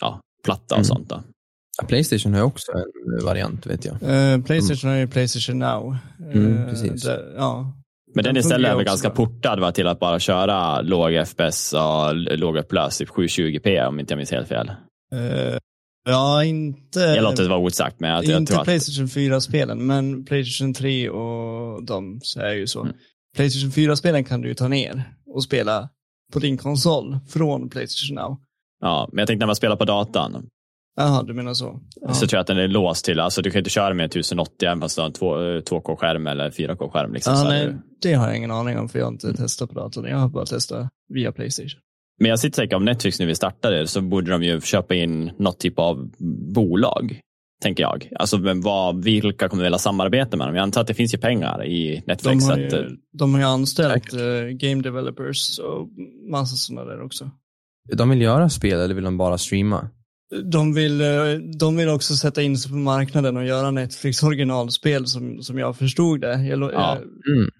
ja, 0.00 0.20
platta 0.44 0.74
och 0.74 0.78
Mm. 0.78 0.84
sånt. 0.84 1.08
Då. 1.08 1.22
Playstation 1.88 2.34
har 2.34 2.42
också 2.42 2.72
en 2.72 3.24
variant, 3.24 3.66
vet 3.66 3.84
jag. 3.84 3.94
Eh, 4.02 4.40
Playstation 4.42 4.90
har 4.90 4.96
ju 4.96 5.06
Playstation 5.08 5.58
Now. 5.58 5.96
Mm, 6.32 6.58
Eh, 6.58 6.68
precis. 6.68 7.02
där- 7.02 7.34
ja. 7.36 7.72
Men 8.14 8.24
den 8.24 8.34
Den 8.34 8.40
istället 8.40 8.70
är 8.70 8.76
väl 8.76 8.84
ganska 8.84 9.10
portad 9.10 9.60
va, 9.60 9.72
till 9.72 9.86
att 9.86 10.00
bara 10.00 10.18
köra 10.18 10.80
låg 10.80 11.26
FPS 11.26 11.72
och 11.72 12.14
lågupplöst, 12.14 12.98
typ 12.98 13.08
720p 13.08 13.86
om 13.86 14.00
inte 14.00 14.12
jag 14.12 14.16
minns 14.16 14.30
helt 14.30 14.48
fel. 14.48 14.68
Eh, 15.12 15.58
ja, 16.08 16.44
inte, 16.44 17.00
Jag 17.00 17.22
låter 17.22 17.42
det 17.42 17.48
vara 17.48 17.58
osagt, 17.58 18.00
men 18.00 18.10
jag, 18.10 18.24
jag 18.24 18.36
inte 18.38 18.52
tror 18.52 18.60
att 18.60 18.66
Playstation 18.66 19.06
4-spelen, 19.06 19.86
men 19.86 20.24
Playstation 20.24 20.74
3 20.74 21.08
och 21.10 21.84
de 21.84 22.20
så 22.22 22.40
är 22.40 22.52
ju 22.52 22.66
så. 22.66 22.80
Mm. 22.80 22.94
Playstation 23.36 23.70
4-spelen 23.70 24.24
kan 24.24 24.40
du 24.40 24.48
ju 24.48 24.54
ta 24.54 24.68
ner 24.68 25.04
och 25.34 25.44
spela 25.44 25.88
på 26.32 26.38
din 26.38 26.58
konsol 26.58 27.18
från 27.28 27.68
Playstation 27.68 28.14
Now. 28.16 28.36
Ja, 28.80 29.08
men 29.12 29.18
jag 29.18 29.26
tänkte 29.26 29.42
när 29.42 29.46
man 29.46 29.56
spelar 29.56 29.76
på 29.76 29.84
datan 29.84 30.48
Jaha, 30.96 31.22
du 31.22 31.34
menar 31.34 31.54
så. 31.54 31.80
Ja. 32.00 32.14
så 32.14 32.26
tror 32.26 32.36
jag 32.36 32.40
att 32.40 32.46
den 32.46 32.58
är 32.58 32.68
låst 32.68 33.04
till, 33.04 33.20
alltså 33.20 33.42
du 33.42 33.50
kan 33.50 33.58
inte 33.58 33.70
köra 33.70 33.94
med 33.94 34.04
1080 34.06 34.66
även 34.66 34.80
fast 34.80 34.96
du 34.96 35.02
har 35.02 35.06
en 35.06 35.12
2, 35.12 35.36
2K-skärm 35.60 36.26
eller 36.26 36.50
4K-skärm. 36.50 37.12
Liksom, 37.12 37.34
Ja, 37.34 37.44
nej, 37.44 37.66
det- 37.66 37.78
det 38.02 38.14
har 38.14 38.26
jag 38.26 38.36
ingen 38.36 38.50
aning 38.50 38.78
om 38.78 38.88
för 38.88 38.98
jag 38.98 39.06
har 39.06 39.12
inte 39.12 39.34
testat 39.34 39.68
på 39.70 39.74
datorn. 39.74 40.04
Jag 40.06 40.16
har 40.18 40.28
bara 40.28 40.46
testat 40.46 40.88
via 41.14 41.32
Playstation. 41.32 41.80
Men 42.20 42.30
jag 42.30 42.38
sitter 42.38 42.56
säker 42.62 42.76
om 42.76 42.84
Netflix 42.84 43.18
nu 43.20 43.26
vill 43.26 43.36
starta 43.36 43.70
det 43.70 43.86
så 43.86 44.00
borde 44.00 44.30
de 44.30 44.42
ju 44.42 44.60
köpa 44.60 44.94
in 44.94 45.30
något 45.38 45.58
typ 45.60 45.78
av 45.78 46.10
bolag 46.54 47.20
tänker 47.62 47.82
jag. 47.82 48.08
Alltså, 48.18 48.38
men 48.38 48.60
vad, 48.60 49.04
vilka 49.04 49.48
kommer 49.48 49.62
vilja 49.62 49.78
samarbeta 49.78 50.36
med 50.36 50.46
dem? 50.48 50.56
Jag 50.56 50.62
antar 50.62 50.80
att 50.80 50.86
det 50.86 50.94
finns 50.94 51.14
ju 51.14 51.18
pengar 51.18 51.64
i 51.66 52.02
Netflix. 52.06 52.44
De 52.48 52.50
har 52.52 52.66
att, 52.66 52.72
eh, 52.72 52.78
ju, 52.78 52.96
de 53.12 53.32
har 53.34 53.40
ju 53.40 53.46
anställt 53.46 54.14
uh, 54.14 54.20
game 54.48 54.82
developers 54.82 55.58
och 55.58 55.88
massa 56.30 56.56
sådana 56.56 56.90
där 56.90 57.02
också. 57.02 57.30
De 57.96 58.10
vill 58.10 58.20
göra 58.22 58.48
spel 58.48 58.80
eller 58.80 58.94
vill 58.94 59.04
de 59.04 59.16
bara 59.16 59.38
streama? 59.38 59.88
De 60.44 60.74
vill, 60.74 61.00
eh, 61.00 61.06
de 61.58 61.76
vill 61.76 61.88
också 61.88 62.14
sätta 62.16 62.42
in 62.42 62.58
sig 62.58 62.70
på 62.70 62.76
marknaden 62.76 63.36
och 63.36 63.44
göra 63.46 63.70
Netflix 63.70 64.22
originalspel 64.22 65.06
som, 65.06 65.42
som 65.42 65.58
jag 65.58 65.76
förstod 65.76 66.20
det. 66.20 66.42
Jag, 66.42 66.60
Ja. 66.72 66.96
Mm. 66.96 67.50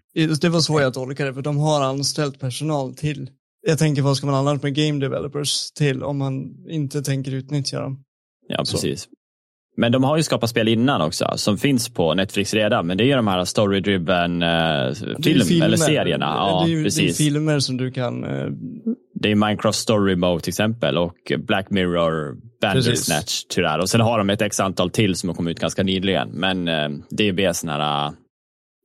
Det 0.40 0.48
var 0.48 0.60
så 0.60 0.80
jag 0.80 0.94
tolkade 0.94 1.30
det, 1.30 1.34
för 1.34 1.42
de 1.42 1.56
har 1.58 1.82
anställt 1.84 2.40
personal 2.40 2.94
till. 2.94 3.30
Jag 3.66 3.78
tänker, 3.78 4.02
vad 4.02 4.16
ska 4.16 4.26
man 4.26 4.34
annars 4.34 4.62
med 4.62 4.74
game 4.74 5.00
developers 5.00 5.70
till 5.72 6.02
om 6.02 6.18
man 6.18 6.42
inte 6.68 7.02
tänker 7.02 7.34
utnyttja 7.34 7.80
dem? 7.80 8.04
Ja, 8.48 8.64
Så. 8.64 8.72
precis. 8.76 9.08
Men 9.76 9.92
de 9.92 10.04
har 10.04 10.16
ju 10.16 10.22
skapat 10.22 10.50
spel 10.50 10.68
innan 10.68 11.00
också, 11.02 11.32
som 11.36 11.58
finns 11.58 11.88
på 11.88 12.14
Netflix 12.14 12.54
redan. 12.54 12.86
Men 12.86 12.96
det 12.96 13.04
är 13.04 13.06
ju 13.06 13.14
de 13.14 13.26
här 13.26 13.44
story-driven 13.44 14.42
eh, 14.42 14.94
film, 15.22 15.44
filmer. 15.46 15.66
eller 15.66 15.76
serierna. 15.76 16.26
Ja, 16.26 16.62
det, 16.66 16.70
är, 16.72 16.76
ju- 16.76 16.76
det 16.76 16.80
är 16.80 16.84
precis. 16.84 17.18
filmer 17.18 17.58
som 17.60 17.76
du 17.76 17.90
kan... 17.90 18.24
eh, 18.24 18.46
Det 19.14 19.30
är 19.30 19.34
Minecraft 19.34 19.78
Story 19.78 20.16
Mode 20.16 20.40
till 20.40 20.50
exempel 20.50 20.98
och 20.98 21.32
Black 21.46 21.70
Mirror 21.70 22.36
Bandersnatch 22.60 23.44
här. 23.56 23.78
Och 23.78 23.90
sen 23.90 24.00
har 24.00 24.18
de 24.18 24.30
ett 24.30 24.42
x 24.42 24.60
antal 24.60 24.90
till 24.90 25.14
som 25.14 25.28
har 25.28 25.36
kommit 25.36 25.50
ut 25.56 25.60
ganska 25.60 25.82
nyligen. 25.82 26.28
Men 26.28 26.68
eh, 26.68 26.88
det 27.10 27.28
är 27.28 27.32
mer 27.32 27.52
sån 27.52 27.68
här 27.70 28.06
uh, 28.08 28.12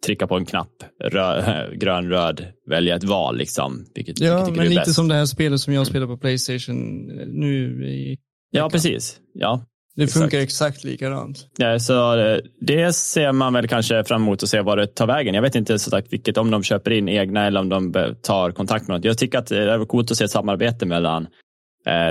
trycka 0.06 0.28
på 0.28 0.36
en 0.36 0.46
knapp, 0.46 0.72
rö- 1.04 1.76
grön, 1.78 2.10
röd, 2.10 2.46
välja 2.70 2.96
ett 2.96 3.04
val 3.04 3.38
liksom. 3.38 3.86
Vilket, 3.96 4.20
Ja, 4.20 4.38
vilket 4.40 4.58
men 4.58 4.68
lite 4.70 4.80
bäst. 4.82 4.96
som 4.96 5.08
det 5.08 5.16
här 5.16 5.26
spelet 5.26 5.60
som 5.60 5.74
jag 5.74 5.88
spelar 5.88 6.08
på 6.08 6.18
Playstation 6.18 7.10
eh, 7.20 7.28
nu. 7.28 7.86
I, 7.90 8.18
Ja, 8.52 8.70
precis. 8.70 9.20
Ja. 9.34 9.66
det 9.96 10.04
Exakt. 10.04 10.22
funkar 10.22 10.40
exakt 10.40 10.84
likadant. 10.84 11.48
Ja, 11.58 11.80
så 11.80 12.18
eh, 12.20 12.38
det 12.62 12.94
ser 12.96 13.32
man 13.32 13.54
väl 13.54 13.68
kanske 13.68 14.04
fram 14.04 14.22
emot 14.22 14.44
att 14.44 14.50
se 14.50 14.62
vad 14.62 14.78
det 14.78 14.88
tar 14.88 15.08
vägen. 15.08 15.36
Jag 15.36 15.42
vet 15.42 15.56
inte 15.56 15.80
så 15.80 15.90
sagt 15.90 16.14
vilket, 16.14 16.38
om 16.38 16.52
de 16.52 16.64
köper 16.64 16.92
in 16.92 17.10
egna 17.10 17.46
eller 17.48 17.60
om 17.60 17.70
de 17.70 17.94
tar 18.22 18.52
kontakt 18.52 18.88
med 18.88 18.98
något. 18.98 19.06
Jag 19.06 19.18
tycker 19.18 19.38
att 19.38 19.48
det 19.48 19.72
är 19.74 19.86
coolt 19.86 20.12
att 20.12 20.18
se 20.18 20.24
ett 20.24 20.32
samarbete 20.32 20.86
mellan 20.86 21.24
eh, 21.24 21.30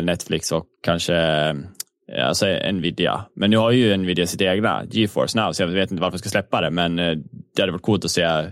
Netflix 0.02 0.52
och 0.52 0.66
kanske 0.82 1.14
eh, 1.16 2.26
alltså 2.26 2.46
Nvidia. 2.72 3.24
Men 3.36 3.50
nu 3.50 3.56
har 3.56 3.70
ju 3.70 3.96
Nvidia 3.96 4.26
sitt 4.26 4.40
egna 4.40 4.84
GeForce 4.90 5.38
Now, 5.40 5.52
så 5.52 5.62
jag 5.62 5.68
vet 5.68 5.90
inte 5.90 6.00
varför 6.00 6.12
de 6.16 6.18
ska 6.18 6.28
släppa 6.28 6.60
det, 6.60 6.70
men 6.70 6.98
eh, 6.98 7.16
det 7.56 7.62
hade 7.62 7.72
varit 7.72 7.82
coolt 7.82 8.04
att 8.04 8.10
se 8.10 8.50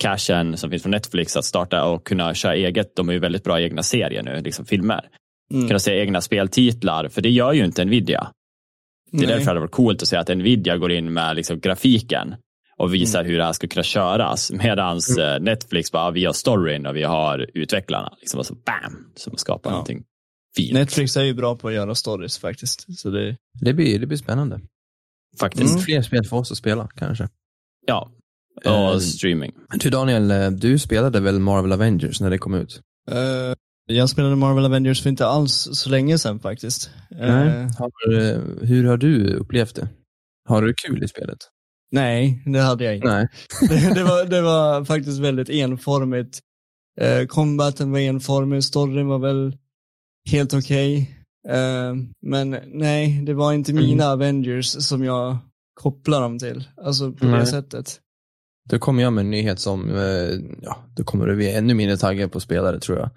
cashen 0.00 0.56
som 0.56 0.70
finns 0.70 0.82
från 0.82 0.90
Netflix 0.90 1.36
att 1.36 1.44
starta 1.44 1.84
och 1.84 2.06
kunna 2.06 2.34
köra 2.34 2.54
eget. 2.54 2.96
De 2.96 3.08
har 3.08 3.12
ju 3.12 3.18
väldigt 3.18 3.44
bra 3.44 3.60
egna 3.60 3.82
serier 3.82 4.22
nu, 4.22 4.40
liksom 4.40 4.64
filmer. 4.64 5.08
Mm. 5.52 5.68
Kunna 5.68 5.78
se 5.78 6.00
egna 6.00 6.20
speltitlar, 6.20 7.08
för 7.08 7.22
det 7.22 7.30
gör 7.30 7.52
ju 7.52 7.64
inte 7.64 7.84
Nvidia. 7.84 8.30
Det 9.10 9.16
är 9.16 9.20
Nej. 9.20 9.28
därför 9.28 9.44
det 9.44 9.50
hade 9.50 9.60
varit 9.60 9.70
coolt 9.70 10.02
att 10.02 10.08
se 10.08 10.16
att 10.16 10.28
Nvidia 10.28 10.76
går 10.76 10.92
in 10.92 11.12
med 11.12 11.36
liksom 11.36 11.60
grafiken 11.60 12.34
och 12.76 12.94
visar 12.94 13.20
Mm. 13.20 13.30
hur 13.30 13.38
det 13.38 13.44
här 13.44 13.52
ska 13.52 13.66
kunna 13.68 13.82
köras. 13.82 14.52
Medan 14.52 15.00
Netflix 15.40 15.92
bara, 15.92 16.10
vi 16.10 16.24
har 16.24 16.32
storyn 16.32 16.86
och 16.86 16.96
vi 16.96 17.02
har 17.02 17.46
utvecklarna. 17.54 18.12
Liksom, 18.20 18.40
och 18.40 18.46
så 18.46 18.54
bam, 18.54 19.12
som 19.14 19.36
skapar 19.36 19.70
Ja. 19.70 19.72
någonting 19.72 20.02
fint. 20.56 20.72
Netflix 20.72 21.16
är 21.16 21.22
ju 21.22 21.34
bra 21.34 21.56
på 21.56 21.68
att 21.68 21.74
göra 21.74 21.94
stories 21.94 22.38
faktiskt. 22.38 22.98
Så 22.98 23.10
det, 23.10 23.36
Det, 23.60 23.74
blir, 23.74 23.98
det 23.98 24.06
blir 24.06 24.18
spännande. 24.18 24.60
Faktiskt. 25.40 25.70
Mm. 25.72 25.82
Fler 25.82 26.02
spel 26.02 26.24
för 26.24 26.36
oss 26.36 26.50
att 26.52 26.58
spela 26.58 26.88
kanske. 26.94 27.28
Ja. 27.86 28.10
Eh, 28.64 28.86
Och 28.88 29.02
streaming. 29.02 29.52
Du 29.80 29.90
Daniel, 29.90 30.30
eh, 30.30 30.50
du 30.50 30.78
spelade 30.78 31.20
väl 31.20 31.38
Marvel 31.38 31.72
Avengers 31.72 32.20
när 32.20 32.30
det 32.30 32.38
kom 32.38 32.54
ut? 32.54 32.80
Eh, 33.10 33.54
jag 33.86 34.10
spelade 34.10 34.36
Marvel 34.36 34.64
Avengers 34.64 35.02
för 35.02 35.10
inte 35.10 35.26
alls 35.26 35.68
så 35.72 35.90
länge 35.90 36.18
sedan 36.18 36.40
faktiskt. 36.40 36.90
Eh, 37.20 37.28
Har, 37.78 37.90
hur 38.66 38.84
har 38.84 38.96
du 38.96 39.34
upplevt 39.34 39.74
det? 39.74 39.88
Har 40.48 40.62
du 40.62 40.74
kul 40.74 41.04
i 41.04 41.08
spelet? 41.08 41.38
nej, 41.92 42.42
det 42.46 42.60
hade 42.60 42.84
jag 42.84 42.94
inte. 42.96 43.08
Nej. 43.08 43.28
det, 43.68 43.94
det, 43.94 44.04
var, 44.04 44.24
det 44.24 44.42
var 44.42 44.84
faktiskt 44.84 45.18
väldigt 45.20 45.48
enformigt. 45.48 46.40
Eh, 47.00 47.26
combaten 47.26 47.92
var 47.92 47.98
enformig, 47.98 48.64
storyn 48.64 49.06
var 49.06 49.18
väl 49.18 49.56
helt 50.30 50.54
okej. 50.54 51.10
Eh, 51.48 51.94
men 52.26 52.56
nej, 52.66 53.22
det 53.26 53.34
var 53.34 53.52
inte 53.52 53.72
Mm. 53.72 53.84
mina 53.84 54.06
Avengers 54.06 54.66
som 54.66 55.04
jag 55.04 55.36
kopplar 55.80 56.20
dem 56.20 56.38
till. 56.38 56.68
Alltså 56.76 57.12
på 57.12 57.24
det 57.24 57.30
Nej. 57.30 57.46
sättet. 57.46 58.00
Då 58.70 58.78
kommer 58.78 59.02
jag 59.02 59.12
med 59.12 59.22
en 59.24 59.30
nyhet 59.30 59.60
som, 59.60 59.90
eh, 59.90 60.38
ja, 60.62 60.84
då 60.96 61.04
kommer 61.04 61.26
du 61.26 61.36
bli 61.36 61.52
ännu 61.52 61.74
mindre 61.74 61.96
taggad 61.96 62.32
på 62.32 62.40
spelare 62.40 62.80
tror 62.80 62.98
jag. 62.98 63.10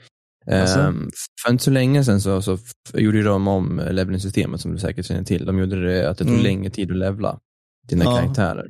Alltså? 0.61 0.79
Ehm, 0.79 1.09
för 1.45 1.51
inte 1.51 1.63
så 1.63 1.71
länge 1.71 2.03
sedan 2.03 2.21
så, 2.21 2.41
så 2.41 2.57
gjorde 2.93 3.23
de 3.23 3.47
om 3.47 3.81
levelingsystemet 3.91 4.61
som 4.61 4.71
du 4.71 4.77
säkert 4.77 5.05
känner 5.05 5.23
till. 5.23 5.45
De 5.45 5.59
gjorde 5.59 5.87
det 5.87 6.09
att 6.09 6.17
det 6.17 6.23
tog 6.23 6.33
Mm. 6.33 6.43
längre 6.43 6.69
tid 6.69 6.91
att 6.91 6.97
levla 6.97 7.39
dina 7.87 8.03
Ja. 8.05 8.17
karaktärer. 8.17 8.69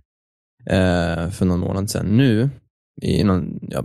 Eh, 0.65 1.29
för 1.29 1.45
någon 1.45 1.59
månad 1.59 1.89
sedan. 1.89 2.05
Nu, 2.17 2.49
i 3.01 3.23
någon, 3.23 3.59
ja, 3.61 3.83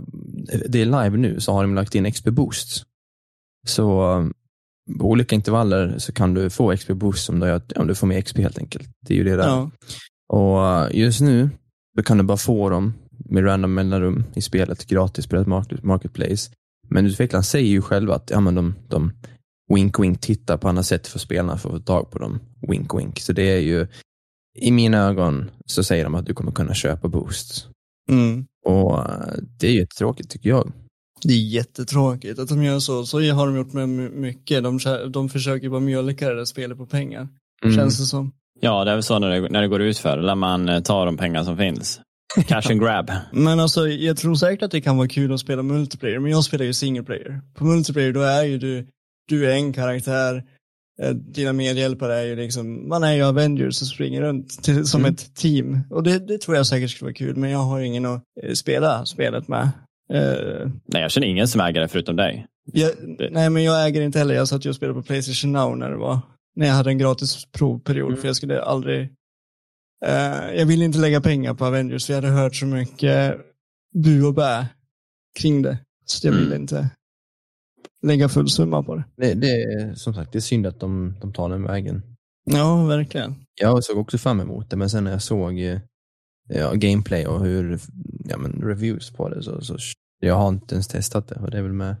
det 0.67 0.81
är 0.81 0.85
live 0.85 1.17
nu, 1.17 1.39
så 1.39 1.51
har 1.53 1.63
de 1.63 1.75
lagt 1.75 1.95
in 1.95 2.11
XP 2.11 2.25
boosts. 2.31 2.85
Så 3.67 3.91
på 4.99 5.05
olika 5.05 5.35
intervaller 5.35 5.95
så 5.97 6.13
kan 6.13 6.33
du 6.33 6.49
få 6.49 6.75
XP 6.77 6.89
boost 6.89 7.25
som 7.25 7.39
du, 7.39 7.47
gör 7.47 7.61
ja, 7.75 7.83
du 7.83 7.95
får 7.95 8.07
mer 8.07 8.21
XP 8.21 8.37
helt 8.37 8.57
enkelt. 8.57 8.89
Det 9.07 9.13
är 9.13 9.17
ju 9.17 9.23
det 9.23 9.35
där. 9.35 9.47
Ja. 9.47 9.71
Och 10.29 10.87
uh, 10.91 10.97
just 10.99 11.21
nu 11.21 11.49
då 11.95 12.03
kan 12.03 12.17
du 12.17 12.23
bara 12.23 12.37
få 12.37 12.69
dem 12.69 12.93
med 13.25 13.45
random 13.45 13.73
mellanrum 13.73 14.23
i 14.33 14.41
spelet, 14.41 14.85
gratis 14.85 15.27
på 15.27 15.49
market, 15.49 15.83
marketplace. 15.83 16.51
Men 16.87 17.05
utvecklaren 17.05 17.43
säger 17.43 17.69
ju 17.69 17.81
själva 17.81 18.15
att 18.15 18.29
ja, 18.29 18.39
men 18.39 18.55
de, 18.55 18.75
de 18.87 19.11
wink 19.73 19.99
wink 19.99 20.21
tittar 20.21 20.57
på 20.57 20.67
andra 20.69 20.83
sätt 20.83 21.07
för 21.07 21.19
spelarna 21.19 21.57
för 21.57 21.69
att 21.69 21.75
få 21.75 21.81
tag 21.81 22.11
på 22.11 22.19
dem. 22.19 22.39
Wink 22.67 22.93
wink. 22.93 23.19
Så 23.19 23.33
det 23.33 23.43
är 23.43 23.59
ju, 23.59 23.87
i 24.59 24.71
mina 24.71 24.97
ögon 24.97 25.49
så 25.65 25.83
säger 25.83 26.03
de 26.03 26.15
att 26.15 26.25
du 26.25 26.33
kommer 26.33 26.51
kunna 26.51 26.73
köpa 26.73 27.07
boosts. 27.07 27.67
Mm. 28.09 28.45
Och 28.65 28.99
uh, 28.99 29.33
det 29.59 29.67
är 29.67 29.71
ju 29.71 29.85
tråkigt 29.85 30.29
tycker 30.29 30.49
jag. 30.49 30.71
Det 31.27 31.33
är 31.33 31.37
jättetråkigt 31.47 32.39
att 32.39 32.49
de 32.49 32.63
gör 32.63 32.79
så. 32.79 33.05
Så 33.05 33.17
har 33.31 33.45
de 33.47 33.55
gjort 33.57 33.73
med 33.73 33.89
my- 33.89 34.09
mycket. 34.09 34.63
De, 34.63 34.79
de 35.09 35.29
försöker 35.29 35.69
bara 35.69 35.79
mjölka 35.79 36.29
det 36.29 36.35
där 36.35 36.45
spelet 36.45 36.77
på 36.77 36.85
pengar. 36.85 37.27
Mm. 37.65 37.75
Känns 37.75 37.99
det 37.99 38.05
som. 38.05 38.31
Ja, 38.59 38.83
det 38.83 38.91
är 38.91 38.95
väl 38.95 39.03
så 39.03 39.19
när 39.19 39.29
det, 39.29 39.49
när 39.49 39.61
det 39.61 39.67
går 39.67 39.81
ut 39.81 39.97
för. 39.97 40.17
Lär 40.21 40.35
man 40.35 40.69
eh, 40.69 40.79
ta 40.81 41.05
de 41.05 41.17
pengar 41.17 41.43
som 41.43 41.57
finns. 41.57 41.99
Cash 42.47 42.71
and 42.71 42.81
grab. 42.81 43.11
Men 43.31 43.59
alltså, 43.59 43.87
jag 43.87 44.17
tror 44.17 44.35
säkert 44.35 44.63
att 44.63 44.71
det 44.71 44.81
kan 44.81 44.97
vara 44.97 45.07
kul 45.07 45.33
att 45.33 45.39
spela 45.39 45.63
multiplayer, 45.63 46.19
men 46.19 46.31
jag 46.31 46.43
spelar 46.43 46.65
ju 46.65 46.73
single 46.73 47.03
player. 47.03 47.41
På 47.55 47.65
multiplayer, 47.65 48.13
då 48.13 48.21
är 48.21 48.43
ju 48.43 48.57
du, 48.57 48.87
du 49.29 49.51
är 49.51 49.55
en 49.55 49.73
karaktär, 49.73 50.43
eh, 51.01 51.09
dina 51.09 51.53
medhjälpare 51.53 52.15
är 52.19 52.23
ju 52.23 52.35
liksom, 52.35 52.87
man 52.89 53.03
är 53.03 53.13
ju 53.13 53.23
Avengers 53.23 53.81
och 53.81 53.87
springer 53.87 54.21
runt 54.21 54.49
till, 54.63 54.85
som 54.85 55.01
Mm. 55.01 55.13
ett 55.13 55.35
team. 55.35 55.79
Och 55.89 56.03
det, 56.03 56.19
det 56.27 56.37
tror 56.41 56.57
jag 56.57 56.67
säkert 56.67 56.89
skulle 56.91 57.05
vara 57.07 57.13
kul, 57.13 57.35
men 57.35 57.49
jag 57.49 57.59
har 57.59 57.79
ju 57.79 57.85
ingen 57.85 58.05
att 58.05 58.21
eh, 58.43 58.53
spela 58.53 59.05
spelet 59.05 59.47
med. 59.47 59.69
Eh, 60.13 60.69
Nej, 60.85 61.01
jag 61.01 61.11
känner 61.11 61.27
ingen 61.27 61.47
som 61.47 61.61
äger 61.61 61.81
det 61.81 61.87
förutom 61.87 62.15
dig. 62.15 62.47
jag, 62.73 62.91
nej, 63.31 63.49
men 63.49 63.63
jag 63.63 63.85
äger 63.87 64.01
inte 64.01 64.19
heller, 64.19 64.35
jag 64.35 64.47
satt 64.47 64.65
ju 64.65 64.69
och 64.69 64.75
spelade 64.75 64.99
på 65.01 65.05
Playstation 65.05 65.51
Now 65.51 65.77
när 65.77 65.89
det 65.89 65.97
var, 65.97 66.19
när 66.55 66.67
jag 66.67 66.73
hade 66.73 66.89
en 66.89 66.97
gratis 66.97 67.45
provperiod, 67.51 68.07
Mm. 68.09 68.21
för 68.21 68.27
jag 68.27 68.35
skulle 68.35 68.61
aldrig 68.61 69.09
Eh, 70.05 70.55
jag 70.55 70.65
ville 70.65 70.85
inte 70.85 70.97
lägga 70.99 71.21
pengar 71.21 71.53
på 71.53 71.65
Avengers, 71.65 72.05
för 72.05 72.13
jag 72.13 72.21
hade 72.21 72.33
hört 72.33 72.55
så 72.55 72.65
mycket 72.65 73.37
bu 73.95 74.23
och 74.23 74.33
bä 74.33 74.67
kring 75.39 75.61
det. 75.61 75.77
Så 76.05 76.27
jag 76.27 76.33
Mm. 76.33 76.43
ville 76.45 76.55
inte 76.55 76.89
lägga 78.05 78.29
full 78.29 78.49
summa 78.49 78.83
på 78.83 78.95
det. 78.95 79.03
Det, 79.17 79.33
det 79.33 79.47
är 79.63 79.93
som 79.95 80.13
sagt, 80.13 80.31
det 80.31 80.37
är 80.37 80.41
synd 80.41 80.67
att 80.67 80.79
de, 80.79 81.13
de 81.21 81.33
tar 81.33 81.49
den 81.49 81.63
vägen. 81.63 82.01
Ja, 82.45 82.85
verkligen. 82.85 83.35
Jag 83.61 83.83
såg 83.83 83.97
också 83.97 84.17
fram 84.17 84.39
emot 84.39 84.69
det, 84.69 84.75
men 84.75 84.89
sen 84.89 85.03
när 85.03 85.11
jag 85.11 85.21
såg 85.21 85.59
eh, 85.59 85.79
ja, 86.49 86.73
gameplay 86.73 87.27
och 87.27 87.45
hur, 87.45 87.79
ja, 88.25 88.37
men 88.37 88.51
reviews 88.51 89.11
på 89.11 89.29
det 89.29 89.43
så, 89.43 89.61
så 89.61 89.77
jag 90.25 90.35
har 90.35 90.47
inte 90.49 90.75
ens 90.75 90.87
testat 90.87 91.27
det 91.27 91.35
och 91.35 91.51
det 91.51 91.57
är 91.57 91.61
väl 91.61 91.73
med, 91.73 91.95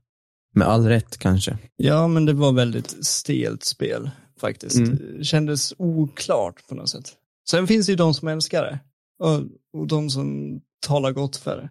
med 0.55 0.67
all 0.67 0.87
rätt 0.87 1.17
kanske. 1.17 1.57
Ja, 1.75 2.07
men 2.07 2.25
det 2.25 2.33
var 2.33 2.51
väldigt 2.51 3.05
stelt 3.05 3.63
spel 3.63 4.11
faktiskt. 4.39 4.75
Mm. 4.77 5.17
Det 5.17 5.23
kändes 5.23 5.73
oklart 5.77 6.67
på 6.69 6.75
något 6.75 6.89
sätt. 6.89 7.13
Sen 7.49 7.67
finns 7.67 7.85
det 7.85 7.91
ju 7.91 7.95
de 7.95 8.13
som 8.13 8.27
älskar 8.27 8.63
det. 8.63 8.79
Och, 9.19 9.41
och 9.81 9.87
de 9.87 10.09
som 10.09 10.59
talar 10.87 11.11
gott 11.11 11.35
för 11.37 11.57
det. 11.57 11.69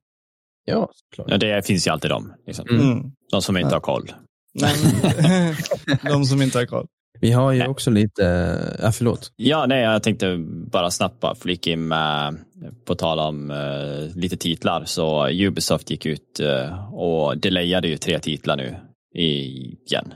Ja, 0.65 0.91
såklart. 0.95 1.31
Ja, 1.31 1.39
det 1.39 1.67
finns 1.67 1.87
ju 1.87 1.91
alltid 1.91 2.11
de. 2.11 2.33
Liksom. 2.47 2.69
Mm. 2.69 3.13
De 3.31 3.43
som 3.43 3.57
inte 3.57 3.69
Ja. 3.69 3.75
har 3.77 3.81
koll. 3.81 4.13
De 6.03 6.25
som 6.25 6.43
inte 6.43 6.59
har 6.59 6.67
koll. 6.67 6.87
Vi 7.23 7.33
har 7.33 7.53
ju 7.53 7.67
också 7.67 7.91
lite, 7.91 8.59
ja 8.83 8.93
förlåt. 8.93 9.33
Ja, 9.37 9.67
nej, 9.67 9.83
jag 9.83 10.03
tänkte 10.03 10.37
bara 10.73 10.91
snabbt 10.91 11.25
flika 11.43 11.71
in 11.71 11.89
med, 11.89 12.37
på 12.85 12.95
tal 12.95 13.19
om 13.19 13.51
eh, 13.51 14.17
lite 14.17 14.37
titlar, 14.37 14.85
så 14.85 15.29
Ubisoft 15.29 15.91
gick 15.91 16.07
ut 16.07 16.41
eh, 16.41 16.95
och 16.95 17.39
delayade 17.39 17.89
ju 17.89 17.97
tre 17.97 18.19
titlar 18.19 18.57
nu 18.57 18.77
igen. 19.15 20.15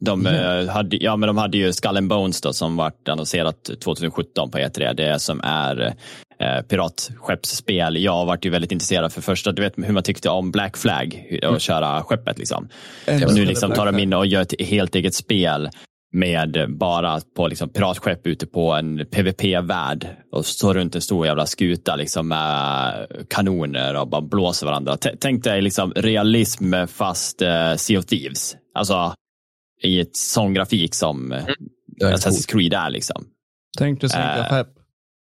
De, 0.00 0.26
eh, 0.26 0.68
hade, 0.68 0.96
ja, 0.96 1.16
men 1.16 1.26
de 1.26 1.38
hade 1.38 1.58
ju 1.58 1.72
Skull 1.72 1.96
and 1.96 2.08
Bones 2.08 2.40
då, 2.40 2.52
som 2.52 2.76
vart 2.76 3.08
annonserat 3.08 3.70
2017 3.80 4.50
på 4.50 4.58
E3. 4.58 4.94
Det 4.94 5.18
som 5.18 5.40
är 5.44 5.94
eh, 6.38 6.62
piratskeppsspel. 6.62 8.02
Jag 8.02 8.26
varit 8.26 8.44
ju 8.44 8.50
väldigt 8.50 8.72
intresserad 8.72 9.12
för 9.12 9.20
första, 9.20 9.52
du 9.52 9.62
vet 9.62 9.74
hur 9.76 9.92
man 9.92 10.02
tyckte 10.02 10.30
om 10.30 10.50
Black 10.50 10.76
Flag 10.76 11.38
och 11.48 11.60
köra 11.60 12.02
skeppet. 12.02 12.38
Liksom. 12.38 12.68
Och 13.26 13.34
nu 13.34 13.44
liksom 13.44 13.72
tar 13.72 13.86
de 13.86 13.98
in 13.98 14.12
och 14.12 14.26
gör 14.26 14.42
ett 14.42 14.60
helt 14.60 14.94
eget 14.94 15.14
spel 15.14 15.70
med 16.14 16.66
bara 16.68 17.20
på 17.36 17.48
liksom 17.48 17.68
piratskepp 17.68 18.26
ute 18.26 18.46
på 18.46 18.72
en 18.72 19.06
PVP-värld 19.06 20.06
och 20.32 20.46
står 20.46 20.74
runt 20.74 20.94
en 20.94 21.00
stor 21.00 21.26
jävla 21.26 21.46
skuta 21.46 21.96
liksom 21.96 22.28
med 22.28 23.06
kanoner 23.30 23.94
och 23.94 24.08
bara 24.08 24.20
blåser 24.20 24.66
varandra. 24.66 24.96
T 24.96 25.10
tänk 25.20 25.44
dig 25.44 25.62
liksom 25.62 25.92
realism 25.96 26.74
fast 26.86 27.42
uh, 27.42 27.74
Sea 27.76 27.98
of 27.98 28.06
Thieves. 28.06 28.56
Alltså 28.74 29.14
i 29.82 30.00
ett 30.00 30.16
sån 30.16 30.54
grafik 30.54 30.94
som 30.94 31.32
mm. 31.32 31.44
Assassin's 32.02 32.48
Creed 32.52 32.72
är. 32.72 32.90
Liksom. 32.90 33.24
Tänk 33.78 34.00
dig 34.00 34.10
sänka 34.10 34.40
uh, 34.40 34.48
pepp. 34.48 34.68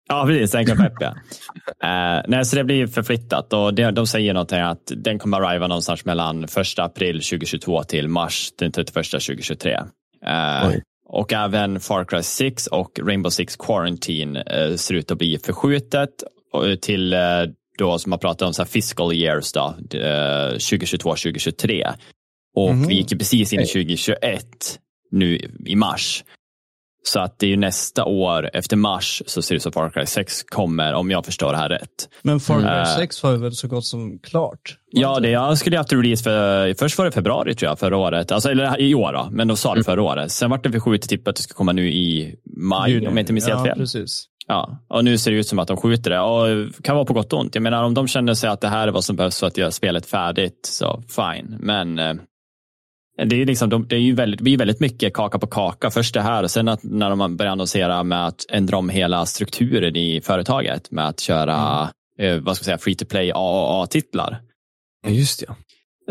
Ja, 0.08 0.24
precis. 0.26 0.50
Sänka 0.50 0.76
pepp, 0.76 0.94
ja. 1.00 1.08
uh, 1.08 2.24
nej, 2.28 2.44
så 2.44 2.56
det 2.56 2.64
blir 2.64 2.86
förflyttat 2.86 3.52
och 3.52 3.74
det, 3.74 3.90
de 3.90 4.06
säger 4.06 4.34
någonting 4.34 4.60
att 4.60 4.92
den 4.96 5.18
kommer 5.18 5.40
att 5.40 5.48
arriva 5.48 5.66
någonstans 5.66 6.04
mellan 6.04 6.44
1 6.44 6.50
april 6.78 7.14
2022 7.14 7.82
till 7.82 8.08
mars 8.08 8.52
den 8.58 8.72
31 8.72 8.94
2023. 9.10 9.78
Uh, 10.26 10.74
och 11.08 11.32
även 11.32 11.80
Far 11.80 12.04
Cry 12.04 12.22
6 12.22 12.66
och 12.66 13.00
Rainbow 13.02 13.30
Six 13.30 13.56
Quarantine 13.56 14.38
uh, 14.38 14.76
ser 14.76 14.94
ut 14.94 15.10
att 15.10 15.18
bli 15.18 15.38
förskjutet 15.38 16.10
till 16.80 17.14
då 17.78 17.98
som 17.98 18.10
man 18.10 18.18
pratar 18.18 18.46
om 18.46 18.54
så 18.54 18.62
här 18.62 18.68
fiscal 18.68 19.12
years 19.12 19.52
då, 19.52 19.74
2022-2023. 19.90 21.94
Och 22.54 22.70
mm 22.70 22.82
-hmm. 22.82 22.88
vi 22.88 22.94
gick 22.94 23.18
precis 23.18 23.52
in 23.52 23.60
i 23.60 23.66
2021 23.66 24.46
nu 25.10 25.38
i 25.66 25.76
mars. 25.76 26.24
Så 27.04 27.20
att 27.20 27.38
det 27.38 27.46
är 27.46 27.50
ju 27.50 27.56
nästa 27.56 28.04
år, 28.04 28.50
efter 28.52 28.76
mars, 28.76 29.22
så 29.26 29.42
ser 29.42 29.54
det 29.54 29.56
ut 29.56 29.62
som 29.62 29.72
Far 29.72 29.90
Cry 29.90 30.06
6 30.06 30.42
kommer, 30.42 30.94
om 30.94 31.10
jag 31.10 31.26
förstår 31.26 31.52
det 31.52 31.58
här 31.58 31.68
rätt. 31.68 32.08
Men 32.22 32.40
Far 32.40 32.60
Cry 32.60 32.96
6 32.96 33.22
var 33.22 33.36
väl 33.36 33.52
så 33.52 33.68
gott 33.68 33.84
som 33.84 34.18
klart? 34.18 34.76
Ja, 34.90 35.20
det 35.20 35.30
jag 35.30 35.58
skulle 35.58 35.76
haft 35.76 35.92
release 35.92 36.22
för, 36.22 36.74
först 36.74 36.98
var 36.98 37.04
det 37.04 37.12
februari 37.12 37.54
tror 37.54 37.70
jag, 37.70 37.78
förra 37.78 37.96
året. 37.96 38.32
Alltså, 38.32 38.50
eller 38.50 38.80
i 38.80 38.94
år 38.94 39.12
då, 39.12 39.28
men 39.30 39.48
de 39.48 39.56
sa 39.56 39.68
det 39.68 39.76
mm. 39.76 39.84
förra 39.84 40.02
året. 40.02 40.32
Sen 40.32 40.50
var 40.50 40.58
det 40.58 40.72
förskjutet 40.72 41.08
till 41.08 41.28
att 41.28 41.36
det 41.36 41.42
ska 41.42 41.54
komma 41.54 41.72
nu 41.72 41.88
i 41.88 42.34
maj, 42.56 42.92
Juni. 42.92 43.06
om 43.06 43.16
jag 43.16 43.22
inte 43.22 43.32
minns 43.32 43.48
helt 43.48 43.66
fel. 43.66 43.78
Precis. 43.78 44.28
Ja, 44.46 44.78
och 44.88 45.04
nu 45.04 45.18
ser 45.18 45.30
det 45.30 45.36
ut 45.36 45.46
som 45.46 45.58
att 45.58 45.68
de 45.68 45.76
skjuter 45.76 46.10
det. 46.10 46.20
Och 46.20 46.74
kan 46.82 46.96
vara 46.96 47.04
på 47.04 47.12
gott 47.12 47.32
och 47.32 47.40
ont. 47.40 47.54
Jag 47.54 47.62
menar, 47.62 47.84
om 47.84 47.94
de 47.94 48.08
känner 48.08 48.34
sig 48.34 48.50
att 48.50 48.60
det 48.60 48.68
här 48.68 48.88
är 48.88 48.92
vad 48.92 49.04
som 49.04 49.16
behövs 49.16 49.40
för 49.40 49.46
att 49.46 49.56
göra 49.56 49.70
spelet 49.70 50.06
färdigt, 50.06 50.66
så 50.66 51.02
fine. 51.08 51.56
Men 51.60 51.98
eh, 51.98 52.14
det, 53.16 53.42
är 53.42 53.46
liksom, 53.46 53.86
det 53.88 53.96
är 53.96 54.00
ju 54.00 54.14
väldigt, 54.14 54.40
blir 54.40 54.58
väldigt 54.58 54.80
mycket 54.80 55.14
kaka 55.14 55.38
på 55.38 55.46
kaka. 55.46 55.90
Först 55.90 56.14
det 56.14 56.20
här 56.20 56.42
och 56.42 56.50
sen 56.50 56.68
att, 56.68 56.82
när 56.82 57.10
de 57.10 57.36
börjar 57.36 57.52
annonsera 57.52 58.02
med 58.02 58.26
att 58.26 58.46
ändra 58.48 58.76
om 58.76 58.88
hela 58.88 59.26
strukturen 59.26 59.96
i 59.96 60.20
företaget 60.20 60.90
med 60.90 61.08
att 61.08 61.20
köra 61.20 61.88
mm. 62.18 62.36
eh, 62.36 62.42
vad 62.42 62.56
ska 62.56 62.62
jag 62.62 62.64
säga, 62.64 62.78
free 62.78 62.94
to 62.94 63.04
play 63.04 63.32
AAA-titlar. 63.32 64.40
Ja, 65.04 65.10
just 65.10 65.40
det. 65.40 65.54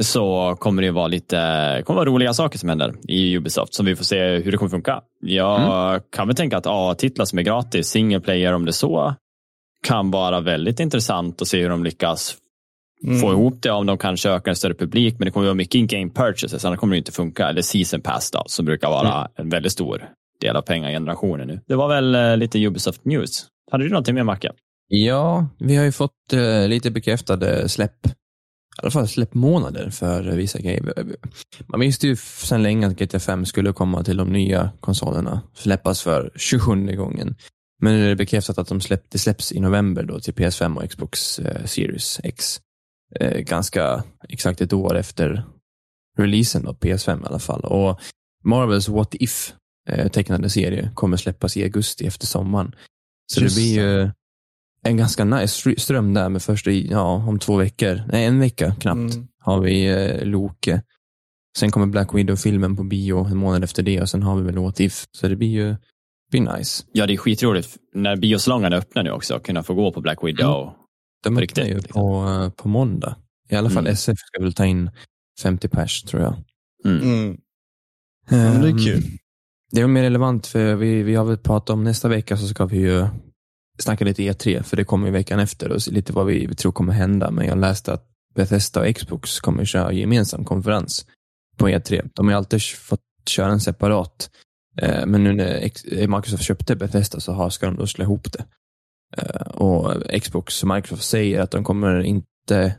Så 0.03 0.55
kommer 0.59 0.81
det 0.81 0.91
vara 0.91 1.07
lite 1.07 1.37
kommer 1.85 1.99
vara 1.99 2.09
roliga 2.09 2.33
saker 2.33 2.59
som 2.59 2.69
händer 2.69 2.93
i 3.07 3.37
Ubisoft 3.37 3.73
som 3.73 3.85
vi 3.85 3.95
får 3.95 4.03
se 4.03 4.37
hur 4.37 4.51
det 4.51 4.57
kommer 4.57 4.69
funka. 4.69 5.01
Jag 5.21 5.89
mm. 5.91 6.01
kan 6.11 6.27
väl 6.27 6.35
tänka 6.35 6.57
att 6.57 6.67
AA-titlar 6.67 7.25
som 7.25 7.39
är 7.39 7.43
gratis, 7.43 7.87
single 7.87 8.19
player 8.19 8.53
om 8.53 8.65
det 8.65 8.73
så, 8.73 9.15
kan 9.83 10.11
vara 10.11 10.39
väldigt 10.39 10.79
intressant 10.79 11.41
att 11.41 11.47
se 11.47 11.61
hur 11.61 11.69
de 11.69 11.83
lyckas 11.83 12.37
mm. 13.03 13.19
få 13.19 13.31
ihop 13.31 13.61
det 13.61 13.71
om 13.71 13.85
de 13.85 13.97
kanske 13.97 14.29
ökar 14.29 14.51
en 14.51 14.55
större 14.55 14.73
publik. 14.73 15.15
Men 15.19 15.25
det 15.25 15.31
kommer 15.31 15.45
att 15.45 15.49
vara 15.49 15.55
mycket 15.55 15.75
in-game 15.75 16.11
purchases, 16.11 16.65
annars 16.65 16.79
kommer 16.79 16.95
det 16.95 16.97
inte 16.97 17.11
funka. 17.11 17.49
Eller 17.49 17.61
season 17.61 18.01
pass 18.01 18.31
då, 18.31 18.43
som 18.47 18.65
brukar 18.65 18.89
vara 18.89 19.17
mm. 19.17 19.31
en 19.35 19.49
väldigt 19.49 19.71
stor 19.71 20.09
del 20.41 20.55
av 20.55 20.61
pengagenerationen 20.61 21.47
nu. 21.47 21.59
Det 21.67 21.75
var 21.75 21.87
väl 21.87 22.15
uh, 22.15 22.37
lite 22.37 22.65
Ubisoft 22.65 23.05
News. 23.05 23.45
Hade 23.71 23.83
du 23.83 23.89
någonting 23.89 24.15
mer 24.15 24.23
Macke? 24.23 24.51
Ja, 24.87 25.47
vi 25.59 25.75
har 25.75 25.83
ju 25.83 25.91
fått 25.91 26.33
uh, 26.33 26.67
lite 26.67 26.91
bekräftade 26.91 27.69
släpp. 27.69 28.07
I 28.77 28.81
alla 28.83 28.91
fall 28.91 29.07
släppmånader 29.07 29.89
för 29.89 30.23
vissa 30.23 30.59
grejer. 30.59 30.93
Man 31.67 31.79
visste 31.79 32.07
ju 32.07 32.15
sedan 32.15 32.63
länge 32.63 32.87
att 32.87 32.99
GTA 32.99 33.19
5 33.19 33.45
skulle 33.45 33.73
komma 33.73 34.03
till 34.03 34.17
de 34.17 34.29
nya 34.29 34.71
konsolerna. 34.79 35.41
Släppas 35.53 36.01
för 36.01 36.31
27 36.35 36.95
gången. 36.95 37.35
Men 37.81 37.93
nu 37.93 38.05
är 38.05 38.09
det 38.09 38.15
bekräftat 38.15 38.57
att 38.57 38.67
de 38.67 38.81
släpp, 38.81 39.03
det 39.09 39.17
släpps 39.17 39.51
i 39.51 39.59
november 39.59 40.03
då 40.03 40.19
till 40.19 40.33
PS5 40.33 40.77
och 40.77 40.89
Xbox 40.89 41.39
uh, 41.39 41.65
Series 41.65 42.19
X 42.23 42.59
eh, 43.19 43.39
ganska 43.39 44.03
exakt 44.29 44.61
ett 44.61 44.73
år 44.73 44.97
efter 44.97 45.43
releasen 46.17 46.67
av 46.67 46.79
PS5 46.79 47.23
i 47.23 47.25
alla 47.25 47.39
fall. 47.39 47.61
Och 47.61 47.99
Marvels 48.43 48.89
What 48.89 49.15
If 49.15 49.53
eh, 49.89 50.07
tecknade 50.07 50.49
serie 50.49 50.91
kommer 50.95 51.17
släppas 51.17 51.57
i 51.57 51.63
augusti 51.63 52.07
efter 52.07 52.27
sommaren. 52.27 52.75
Så 53.33 53.41
Just 53.41 53.55
det 53.55 53.61
blir 53.61 53.73
ju 53.73 54.11
en 54.83 54.97
ganska 54.97 55.25
nice 55.25 55.75
ström 55.77 56.13
där 56.13 56.29
med 56.29 56.41
första, 56.41 56.71
ja, 56.71 57.13
om 57.27 57.39
två 57.39 57.55
veckor, 57.55 58.01
nej 58.11 58.25
en 58.25 58.39
vecka 58.39 58.75
knappt, 58.79 59.15
mm. 59.15 59.27
har 59.39 59.59
vi 59.59 59.85
eh, 59.85 60.25
Loke. 60.25 60.81
Sen 61.57 61.71
kommer 61.71 61.87
Black 61.87 62.13
Widow-filmen 62.13 62.75
på 62.75 62.83
bio 62.83 63.25
en 63.25 63.37
månad 63.37 63.63
efter 63.63 63.83
det 63.83 64.01
och 64.01 64.09
sen 64.09 64.23
har 64.23 64.35
vi 64.35 64.43
väl 64.43 64.57
What 64.57 64.79
If. 64.79 65.05
Så 65.11 65.27
det 65.27 65.35
blir 65.35 65.49
ju 65.49 65.75
blir 66.31 66.57
nice. 66.57 66.83
Ja, 66.91 67.07
det 67.07 67.13
är 67.13 67.17
skitroligt 67.17 67.77
när 67.93 68.15
biosalongerna 68.15 68.75
öppnar 68.75 69.03
nu 69.03 69.11
också, 69.11 69.35
att 69.35 69.43
kunna 69.43 69.63
få 69.63 69.73
gå 69.73 69.91
på 69.91 70.01
Black 70.01 70.23
Widow. 70.23 70.63
Mm. 70.63 70.80
De 71.23 71.37
öppnar 71.37 71.63
ju 71.65 71.75
liksom. 71.75 71.93
på, 71.93 72.29
eh, 72.29 72.49
på 72.49 72.67
måndag. 72.67 73.15
I 73.49 73.55
alla 73.55 73.69
fall 73.69 73.83
mm. 73.83 73.93
SF 73.93 74.17
ska 74.17 74.43
väl 74.43 74.53
ta 74.53 74.65
in 74.65 74.89
50 75.41 75.67
pers 75.67 76.03
tror 76.03 76.21
jag. 76.21 76.35
Mm. 76.85 77.01
Mm. 77.01 77.37
Ja, 78.29 78.37
det 78.37 78.69
är 78.69 78.85
kul. 78.85 79.03
Det 79.71 79.81
är 79.81 79.87
mer 79.87 80.01
relevant 80.01 80.47
för 80.47 80.75
vi, 80.75 81.03
vi 81.03 81.15
har 81.15 81.25
väl 81.25 81.37
pratat 81.37 81.69
om 81.69 81.83
nästa 81.83 82.07
vecka 82.07 82.37
så 82.37 82.47
ska 82.47 82.65
vi 82.65 82.77
ju 82.77 83.07
snacka 83.79 84.05
lite 84.05 84.21
E3 84.21 84.63
för 84.63 84.77
det 84.77 84.83
kommer 84.83 85.07
ju 85.07 85.13
veckan 85.13 85.39
efter 85.39 85.69
och 85.71 85.87
lite 85.87 86.13
vad 86.13 86.25
vi, 86.25 86.45
vi 86.45 86.55
tror 86.55 86.71
kommer 86.71 86.93
hända. 86.93 87.31
Men 87.31 87.47
jag 87.47 87.57
läste 87.57 87.93
att 87.93 88.07
Bethesda 88.35 88.81
och 88.81 88.95
Xbox 88.95 89.39
kommer 89.39 89.65
köra 89.65 89.93
gemensam 89.93 90.45
konferens 90.45 91.05
på 91.57 91.69
E3. 91.69 92.09
De 92.13 92.27
har 92.27 92.35
alltid 92.35 92.61
fått 92.63 93.01
köra 93.29 93.51
en 93.51 93.59
separat. 93.59 94.29
Eh, 94.77 95.05
men 95.05 95.23
nu 95.23 95.33
när 95.33 96.07
Microsoft 96.07 96.43
köpte 96.43 96.75
Bethesda 96.75 97.19
så 97.19 97.49
ska 97.49 97.65
de 97.65 97.75
då 97.75 97.87
slå 97.87 98.03
ihop 98.03 98.31
det. 98.33 98.45
Eh, 99.17 99.41
och 99.41 100.03
Xbox 100.21 100.63
och 100.63 100.69
Microsoft 100.69 101.03
säger 101.03 101.39
att 101.39 101.51
de 101.51 101.63
kommer 101.63 101.99
inte 101.99 102.75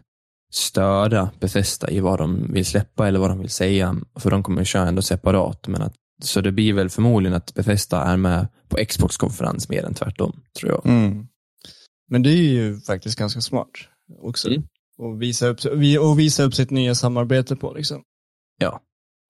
störa 0.53 1.31
Bethesda 1.41 1.91
i 1.91 2.01
vad 2.01 2.19
de 2.19 2.53
vill 2.53 2.67
släppa 2.67 3.09
eller 3.09 3.19
vad 3.19 3.31
de 3.31 3.39
vill 3.39 3.51
säga, 3.51 3.97
för 4.19 4.31
de 4.31 4.43
kommer 4.43 4.65
köra 4.65 4.89
ändå 4.89 5.03
separat. 5.03 5.69
Men 5.69 5.83
att, 5.83 5.95
så 6.23 6.41
det 6.41 6.53
blir 6.53 6.73
väl 6.73 6.91
förmodligen 6.91 7.37
att 7.37 7.55
Bethesda 7.55 8.03
är 8.03 8.17
med 8.17 8.49
på 8.69 8.85
Xbox-konferens 8.89 9.69
mer 9.69 9.85
än 9.85 9.95
tvärtom, 9.95 10.43
tror 10.61 10.73
jag. 10.73 10.87
Mm. 10.87 11.27
Men 12.11 12.23
det 12.23 12.31
är 12.31 12.53
ju 12.53 12.81
faktiskt 12.81 13.19
ganska 13.19 13.41
smart 13.41 13.71
också. 14.23 14.49
Mm. 14.49 14.63
Och, 14.99 15.23
visa 15.23 15.47
upp, 15.47 15.59
och 16.01 16.19
visa 16.19 16.43
upp 16.43 16.55
sitt 16.55 16.71
nya 16.71 16.95
samarbete 16.95 17.57
på. 17.57 17.73
Liksom. 17.73 18.03
Ja. 18.59 18.81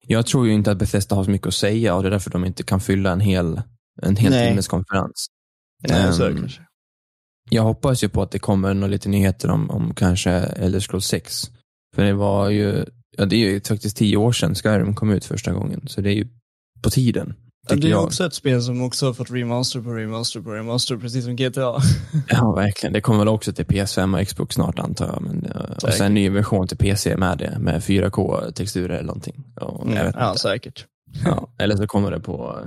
Jag 0.07 0.25
tror 0.25 0.47
ju 0.47 0.53
inte 0.53 0.71
att 0.71 0.77
Bethesda 0.77 1.15
har 1.15 1.23
så 1.23 1.29
mycket 1.29 1.47
att 1.47 1.53
säga 1.53 1.95
och 1.95 2.03
det 2.03 2.09
är 2.09 2.11
därför 2.11 2.29
de 2.31 2.45
inte 2.45 2.63
kan 2.63 2.81
fylla 2.81 3.11
en 3.11 3.19
hel, 3.19 3.61
en 4.01 4.15
hel 4.15 4.31
timmes 4.31 4.67
konferens. 4.67 5.27
Nej, 5.87 6.07
um, 6.07 6.13
så 6.13 6.27
det 6.29 6.39
kanske. 6.39 6.61
Jag 7.49 7.63
hoppas 7.63 8.03
ju 8.03 8.09
på 8.09 8.21
att 8.21 8.31
det 8.31 8.39
kommer 8.39 8.73
några 8.73 8.91
lite 8.91 9.09
nyheter 9.09 9.49
om, 9.49 9.69
om 9.69 9.93
kanske 9.93 10.31
Elder 10.31 10.79
Scrolls 10.79 11.05
6. 11.05 11.51
För 11.95 12.03
det 12.03 12.13
var 12.13 12.49
ju, 12.49 12.85
ja 13.17 13.25
det 13.25 13.35
är 13.35 13.39
ju 13.39 13.61
faktiskt 13.61 13.97
tio 13.97 14.17
år 14.17 14.31
sedan 14.31 14.55
Skyrim 14.55 14.95
kom 14.95 15.11
ut 15.11 15.25
första 15.25 15.51
gången, 15.51 15.87
så 15.87 16.01
det 16.01 16.09
är 16.09 16.15
ju 16.15 16.27
på 16.81 16.89
tiden. 16.89 17.33
Ja, 17.69 17.75
det 17.75 17.87
är 17.87 17.91
jag. 17.91 18.03
också 18.03 18.25
ett 18.25 18.33
spel 18.33 18.61
som 18.61 18.81
också 18.81 19.05
har 19.05 19.13
fått 19.13 19.31
remaster 19.31 19.81
på 19.81 19.93
remaster 19.93 20.41
på 20.41 20.51
remaster, 20.51 20.97
precis 20.97 21.25
som 21.25 21.35
GTA. 21.35 21.59
ja, 22.27 22.51
verkligen. 22.51 22.93
Det 22.93 23.01
kommer 23.01 23.19
väl 23.19 23.27
också 23.27 23.53
till 23.53 23.65
PS5 23.65 24.21
och 24.21 24.27
Xbox 24.27 24.55
snart 24.55 24.79
antar 24.79 25.07
jag. 25.07 25.21
Men, 25.21 25.51
och 25.83 25.93
sen 25.93 26.05
en 26.05 26.13
ny 26.13 26.29
version 26.29 26.67
till 26.67 26.77
PC 26.77 27.17
med 27.17 27.37
det, 27.37 27.57
med 27.59 27.81
4K-texturer 27.81 28.93
eller 28.93 29.03
någonting. 29.03 29.43
Ja, 29.55 29.83
mm. 29.85 30.11
ja 30.15 30.35
säkert. 30.35 30.85
ja, 31.25 31.49
eller 31.57 31.75
så 31.75 31.87
kommer 31.87 32.11
det 32.11 32.19
på 32.19 32.59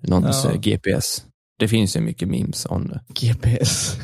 någons 0.00 0.44
ja. 0.44 0.50
GPS. 0.56 1.24
Det 1.60 1.68
finns 1.68 1.96
ju 1.96 2.00
mycket 2.00 2.28
memes 2.28 2.66
om 2.66 2.88
det. 2.88 3.00
GPS. 3.08 3.96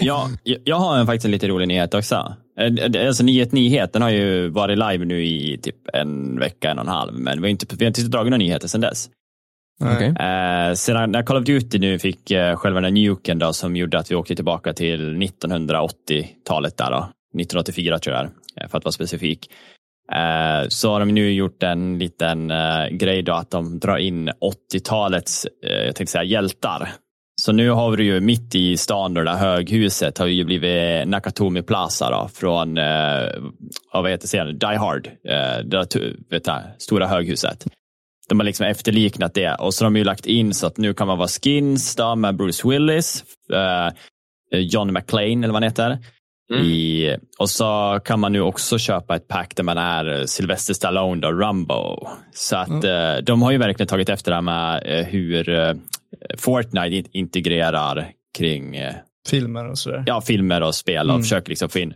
ja, 0.00 0.30
jag 0.64 0.76
har 0.76 0.98
en, 0.98 1.06
faktiskt 1.06 1.24
en 1.24 1.30
lite 1.30 1.48
rolig 1.48 1.68
nyhet 1.68 1.94
också. 1.94 2.36
Eh, 2.58 3.06
alltså 3.06 3.24
nyhet, 3.24 3.52
nyhet, 3.52 3.92
den 3.92 4.02
har 4.02 4.10
ju 4.10 4.48
varit 4.48 4.78
live 4.78 5.04
nu 5.04 5.24
i 5.24 5.58
typ 5.62 5.76
en 5.92 6.38
vecka, 6.38 6.70
en 6.70 6.78
och 6.78 6.84
en 6.84 6.90
halv, 6.90 7.14
men 7.14 7.42
vi 7.42 7.46
har 7.46 7.50
inte, 7.50 7.66
vi 7.76 7.84
har 7.84 7.88
inte 7.88 8.02
dragit 8.02 8.30
några 8.30 8.38
nyheter 8.38 8.68
sedan 8.68 8.80
dess. 8.80 9.08
Okay. 9.80 10.08
Eh, 10.08 10.74
sedan 10.74 11.12
när 11.12 11.22
Call 11.22 11.36
of 11.36 11.44
Duty 11.44 11.78
nu 11.78 11.98
fick 11.98 12.30
eh, 12.30 12.56
själva 12.56 12.80
den 12.80 12.94
nuken 12.94 13.38
då, 13.38 13.52
som 13.52 13.76
gjorde 13.76 13.98
att 13.98 14.10
vi 14.10 14.14
åkte 14.14 14.34
tillbaka 14.34 14.72
till 14.72 15.16
1980-talet 15.16 16.76
där 16.76 16.90
då. 16.90 16.96
1984 16.96 17.98
tror 17.98 18.16
jag 18.16 18.30
för 18.70 18.78
att 18.78 18.84
vara 18.84 18.92
specifik. 18.92 19.50
Eh, 20.16 20.68
så 20.68 20.92
har 20.92 21.00
de 21.00 21.08
nu 21.08 21.32
gjort 21.32 21.62
en 21.62 21.98
liten 21.98 22.50
eh, 22.50 22.86
grej 22.90 23.22
då 23.22 23.32
att 23.32 23.50
de 23.50 23.78
drar 23.78 23.96
in 23.96 24.30
80-talets, 24.72 25.46
eh, 25.66 25.84
jag 25.86 25.96
tänkte 25.96 26.12
säga 26.12 26.24
hjältar. 26.24 26.88
Så 27.42 27.52
nu 27.52 27.70
har 27.70 27.96
vi 27.96 28.04
ju 28.04 28.20
mitt 28.20 28.54
i 28.54 28.76
stan, 28.76 29.14
det 29.14 29.24
där 29.24 29.34
höghuset 29.34 30.18
har 30.18 30.26
ju 30.26 30.44
blivit 30.44 31.08
Nakatomi 31.08 31.62
Plaza 31.62 32.10
då, 32.10 32.28
från, 32.34 32.78
eh, 32.78 33.22
vad 33.92 34.10
heter 34.10 34.28
serien, 34.28 34.58
Die 34.58 34.76
Hard, 34.76 35.06
eh, 35.06 35.64
det 35.64 35.76
där, 35.76 36.16
vet 36.30 36.46
jag, 36.46 36.62
stora 36.78 37.06
höghuset. 37.06 37.66
De 38.28 38.38
har 38.38 38.44
liksom 38.44 38.66
efterliknat 38.66 39.34
det 39.34 39.54
och 39.54 39.74
så 39.74 39.84
har 39.84 39.90
de 39.90 39.96
ju 39.96 40.04
lagt 40.04 40.26
in 40.26 40.54
så 40.54 40.66
att 40.66 40.76
nu 40.76 40.94
kan 40.94 41.06
man 41.06 41.18
vara 41.18 41.28
skins 41.28 41.96
då 41.96 42.16
med 42.16 42.36
Bruce 42.36 42.68
Willis, 42.68 43.24
eh, 43.52 43.92
John 44.58 44.92
McClane 44.92 45.44
eller 45.44 45.52
vad 45.52 45.54
han 45.54 45.62
heter. 45.62 45.98
Mm. 46.52 46.64
I, 46.66 47.16
och 47.38 47.50
så 47.50 48.00
kan 48.04 48.20
man 48.20 48.32
nu 48.32 48.40
också 48.40 48.78
köpa 48.78 49.16
ett 49.16 49.28
pack 49.28 49.56
där 49.56 49.64
man 49.64 49.78
är 49.78 50.26
Sylvester 50.26 50.74
Stallone 50.74 51.26
och 51.26 51.40
Rumbo. 51.40 52.08
Så 52.34 52.56
att 52.56 52.84
mm. 52.84 53.24
de 53.24 53.42
har 53.42 53.50
ju 53.50 53.58
verkligen 53.58 53.88
tagit 53.88 54.08
efter 54.08 54.30
det 54.30 54.34
här 54.34 54.42
med 54.42 54.82
eh, 54.84 55.06
hur 55.06 55.48
eh, 55.48 55.74
Fortnite 56.38 57.10
integrerar 57.12 58.10
kring 58.38 58.76
filmer 59.28 59.70
och 59.70 59.78
sådär. 59.78 60.04
Ja, 60.06 60.20
filmer 60.20 60.60
och 60.60 60.74
spel 60.74 61.06
och 61.06 61.14
mm. 61.14 61.22
försöker 61.22 61.48
liksom 61.48 61.68
få 61.68 61.78
in. 61.78 61.94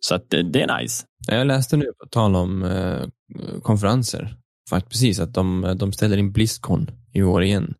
Så 0.00 0.14
att 0.14 0.30
det 0.30 0.62
är 0.62 0.80
nice. 0.80 1.04
Jag 1.28 1.46
läste 1.46 1.76
nu 1.76 1.84
på 1.84 2.08
tal 2.10 2.36
om 2.36 2.62
eh, 2.62 3.60
konferenser, 3.62 4.36
faktiskt 4.70 4.90
precis 4.90 5.20
att 5.20 5.34
de, 5.34 5.74
de 5.78 5.92
ställer 5.92 6.16
in 6.16 6.32
Blizzcon 6.32 6.90
i 7.12 7.22
år 7.22 7.42
igen. 7.42 7.74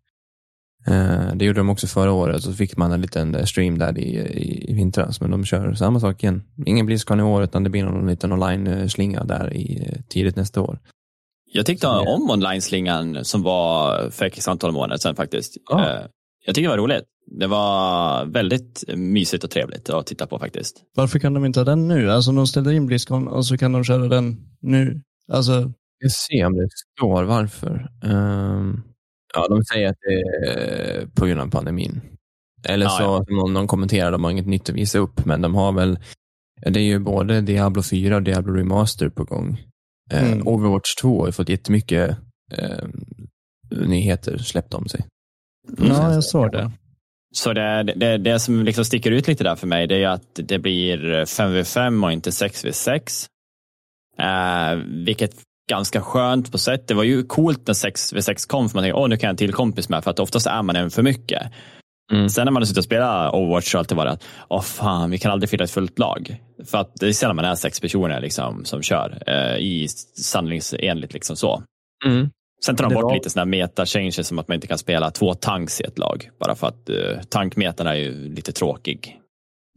Eh, 0.90 1.34
det 1.34 1.44
gjorde 1.44 1.60
de 1.60 1.70
också 1.70 1.86
förra 1.86 2.12
året, 2.12 2.42
så 2.42 2.52
fick 2.52 2.76
man 2.76 2.92
en 2.92 3.00
liten 3.00 3.46
stream 3.46 3.78
där 3.78 3.98
i, 3.98 4.16
i, 4.18 4.70
i 4.70 4.74
vintras, 4.74 5.20
men 5.20 5.30
de 5.30 5.44
kör 5.44 5.74
samma 5.74 6.00
sak 6.00 6.22
igen. 6.22 6.42
Ingen 6.66 6.86
Blizzcon 6.86 7.20
i 7.20 7.22
år, 7.22 7.42
utan 7.42 7.64
det 7.64 7.70
blir 7.70 7.84
någon 7.84 8.06
liten 8.06 8.32
online-slinga 8.32 9.24
där 9.24 9.54
i 9.54 9.94
tidigt 10.08 10.36
nästa 10.36 10.60
år. 10.60 10.78
Jag 11.52 11.66
tyckte 11.66 11.86
så, 11.86 12.14
om 12.14 12.30
online-slingan 12.30 13.24
som 13.24 13.42
var 13.42 14.10
för 14.10 14.26
ett 14.26 14.48
antal 14.48 14.72
månader 14.72 14.96
sedan 14.96 15.16
faktiskt. 15.16 15.56
Ah. 15.70 15.98
Jag 16.46 16.54
tycker 16.54 16.68
det 16.68 16.76
var 16.76 16.78
roligt. 16.78 17.04
Det 17.40 17.46
var 17.46 18.24
väldigt 18.24 18.84
mysigt 18.96 19.44
och 19.44 19.50
trevligt 19.50 19.90
att 19.90 20.06
titta 20.06 20.26
på 20.26 20.38
faktiskt. 20.38 20.82
Varför 20.94 21.18
kan 21.18 21.34
de 21.34 21.44
inte 21.44 21.60
ha 21.60 21.64
den 21.64 21.88
nu? 21.88 22.10
Alltså 22.10 22.32
de 22.32 22.46
ställer 22.46 22.72
in 22.72 22.86
Blizzcon 22.86 23.28
och 23.28 23.46
så 23.46 23.58
kan 23.58 23.72
de 23.72 23.84
köra 23.84 24.08
den 24.08 24.36
nu. 24.60 25.02
Alltså... 25.32 25.72
Jag 26.00 26.12
ser 26.12 26.46
om 26.46 26.54
det 26.54 26.68
står 26.96 27.24
varför. 27.24 27.90
Um, 28.02 28.82
ja, 29.34 29.48
de 29.48 29.64
säger 29.64 29.88
att 29.88 29.96
det 30.00 30.20
är 30.48 31.06
på 31.06 31.26
grund 31.26 31.40
av 31.40 31.50
pandemin. 31.50 32.00
Eller 32.64 32.88
så, 32.88 33.02
ja, 33.02 33.24
ja. 33.28 33.34
Någon, 33.36 33.52
någon 33.52 33.66
kommenterar, 33.66 34.12
de 34.12 34.24
har 34.24 34.30
inget 34.30 34.46
nytt 34.46 34.68
att 34.68 34.74
visa 34.74 34.98
upp, 34.98 35.24
men 35.24 35.42
de 35.42 35.54
har 35.54 35.72
väl, 35.72 35.98
det 36.60 36.80
är 36.80 36.84
ju 36.84 36.98
både 36.98 37.40
Diablo 37.40 37.82
4 37.82 38.16
och 38.16 38.22
Diablo 38.22 38.52
Remaster 38.52 39.08
på 39.08 39.24
gång. 39.24 39.60
Ehm, 40.10 40.32
mm. 40.32 40.48
Overwatch 40.48 40.94
2 40.94 41.24
har 41.24 41.32
fått 41.32 41.48
jättemycket 41.48 42.16
eh, 42.52 42.88
nyheter 43.70 44.38
släppt 44.38 44.74
om 44.74 44.88
sig. 44.88 45.06
Ja, 45.78 46.14
jag 46.14 46.24
såg 46.24 46.52
det. 46.52 46.70
Så 47.34 47.52
det, 47.52 47.82
det, 47.82 48.18
det 48.18 48.40
som 48.40 48.62
liksom 48.62 48.84
sticker 48.84 49.10
ut 49.10 49.28
lite 49.28 49.44
där 49.44 49.56
för 49.56 49.66
mig, 49.66 49.86
det 49.86 50.04
är 50.04 50.08
att 50.08 50.30
det 50.34 50.58
blir 50.58 50.98
5v5 51.24 52.04
och 52.04 52.12
inte 52.12 52.30
6v6. 52.30 53.26
Eh, 54.18 54.78
vilket 55.04 55.34
ganska 55.68 56.02
skönt 56.02 56.52
på 56.52 56.58
sätt. 56.58 56.88
Det 56.88 56.94
var 56.94 57.04
ju 57.04 57.22
coolt 57.22 57.66
när 57.66 57.74
6v6 57.74 58.48
kom, 58.48 58.68
för 58.68 58.76
man 58.76 58.84
tänkte, 58.84 59.00
åh, 59.00 59.08
nu 59.08 59.16
kan 59.16 59.28
jag 59.28 59.32
en 59.32 59.36
till 59.36 59.52
kompis 59.52 59.88
med, 59.88 60.04
för 60.04 60.10
att 60.10 60.18
oftast 60.18 60.46
är 60.46 60.62
man 60.62 60.76
en 60.76 60.90
för 60.90 61.02
mycket. 61.02 61.42
Mm. 62.12 62.28
Sen 62.28 62.44
när 62.44 62.52
man 62.52 62.62
har 62.62 62.66
suttit 62.66 62.78
och 62.78 62.84
spelat 62.84 63.34
Overwatch 63.34 63.72
så 63.72 63.78
har 63.78 63.84
det 63.88 63.94
varit 63.94 64.12
att, 64.12 64.24
åh 64.48 64.62
fan, 64.62 65.10
vi 65.10 65.18
kan 65.18 65.32
aldrig 65.32 65.50
fylla 65.50 65.64
ett 65.64 65.70
fullt 65.70 65.98
lag. 65.98 66.42
För 66.66 66.78
att 66.78 66.92
det 66.94 67.08
är 67.08 67.12
sällan 67.12 67.36
man 67.36 67.44
är 67.44 67.54
sex 67.54 67.80
personer 67.80 68.20
liksom, 68.20 68.64
som 68.64 68.82
kör 68.82 69.22
eh, 69.26 69.56
i 69.58 69.88
sanningsenligt 70.22 71.12
liksom 71.12 71.36
så. 71.36 71.62
Mm. 72.06 72.30
Sen 72.64 72.76
tar 72.76 72.84
de 72.84 72.94
bort 72.94 73.04
var... 73.04 73.14
lite 73.14 73.30
sådana 73.30 73.50
meta-changes 73.50 74.26
som 74.28 74.38
att 74.38 74.48
man 74.48 74.54
inte 74.54 74.66
kan 74.66 74.78
spela 74.78 75.10
två 75.10 75.34
tanks 75.34 75.80
i 75.80 75.84
ett 75.84 75.98
lag. 75.98 76.30
Bara 76.40 76.54
för 76.54 76.66
att 76.66 76.90
uh, 76.90 77.22
tankmetan 77.28 77.86
är 77.86 77.94
ju 77.94 78.28
lite 78.34 78.52
tråkig. 78.52 79.20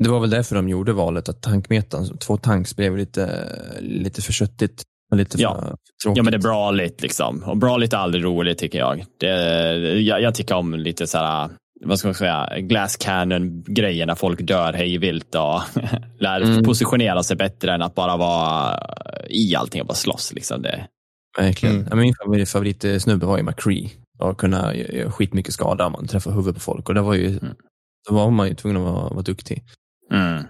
Det 0.03 0.09
var 0.09 0.19
väl 0.19 0.29
därför 0.29 0.55
de 0.55 0.69
gjorde 0.69 0.93
valet 0.93 1.29
att 1.29 1.41
tankmetan, 1.41 2.17
två 2.17 2.37
tanks 2.37 2.75
blev 2.75 2.97
lite, 2.97 3.47
lite 3.79 4.21
för 4.21 4.33
köttigt. 4.33 4.83
Lite 5.15 5.37
för 5.37 5.43
ja. 5.43 5.55
tråkigt. 6.03 6.17
ja, 6.17 6.23
men 6.23 6.31
det 6.31 6.37
är 6.37 6.41
bra 6.41 6.71
lite 6.71 7.03
liksom. 7.03 7.43
Och 7.43 7.57
bra 7.57 7.77
lite 7.77 7.95
är 7.95 7.99
aldrig 7.99 8.23
roligt 8.23 8.57
tycker 8.57 8.79
jag. 8.79 9.05
Det, 9.17 9.27
jag, 9.99 10.21
jag 10.21 10.35
tycker 10.35 10.55
om 10.55 10.73
lite 10.73 11.07
så 11.07 11.17
här, 11.17 11.49
vad 11.85 11.99
ska 11.99 12.07
man 12.07 12.15
säga, 12.15 12.59
glass 12.59 12.95
cannon 12.95 13.63
grejer 13.67 14.05
när 14.05 14.15
folk 14.15 14.41
dör 14.41 14.73
hejvilt 14.73 15.35
och 15.35 15.61
lär 16.19 16.41
mm. 16.41 16.63
positionera 16.63 17.23
sig 17.23 17.37
bättre 17.37 17.73
än 17.73 17.81
att 17.81 17.95
bara 17.95 18.17
vara 18.17 18.79
i 19.29 19.55
allting 19.55 19.81
och 19.81 19.87
bara 19.87 19.93
slåss. 19.93 20.33
Liksom. 20.33 20.61
Det, 20.61 20.87
Verkligen. 21.37 21.85
Mm. 21.85 21.99
Min 21.99 22.13
favorit, 22.15 22.49
favoritsnubbe 22.49 23.25
var 23.25 23.37
ju 23.37 23.43
McCree 23.43 23.89
och 24.19 24.37
kunna 24.39 24.75
göra 24.75 25.11
skitmycket 25.11 25.53
skada 25.53 25.85
om 25.85 25.91
man 25.91 26.07
träffar 26.07 26.31
huvudet 26.31 26.55
på 26.55 26.61
folk. 26.61 26.89
Och 26.89 26.95
det 26.95 27.01
var 27.01 27.13
ju, 27.13 27.27
mm. 27.27 27.55
då 28.09 28.15
var 28.15 28.31
man 28.31 28.47
ju 28.47 28.55
tvungen 28.55 28.77
att 28.77 28.93
vara, 28.93 29.09
vara 29.09 29.21
duktig. 29.21 29.63
Mm. 30.11 30.43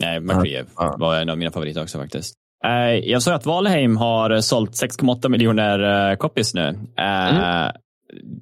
Nej, 0.00 0.20
McCree 0.20 0.64
ja. 0.76 0.96
var 0.98 1.16
en 1.16 1.28
av 1.28 1.38
mina 1.38 1.50
favoriter 1.50 1.82
också 1.82 1.98
faktiskt. 1.98 2.34
Eh, 2.64 3.10
jag 3.10 3.22
såg 3.22 3.34
att 3.34 3.46
Valheim 3.46 3.96
har 3.96 4.40
sålt 4.40 4.70
6,8 4.70 5.28
miljoner 5.28 6.10
eh, 6.10 6.16
copies 6.16 6.54
nu. 6.54 6.68
Eh, 6.98 7.36
mm. 7.36 7.72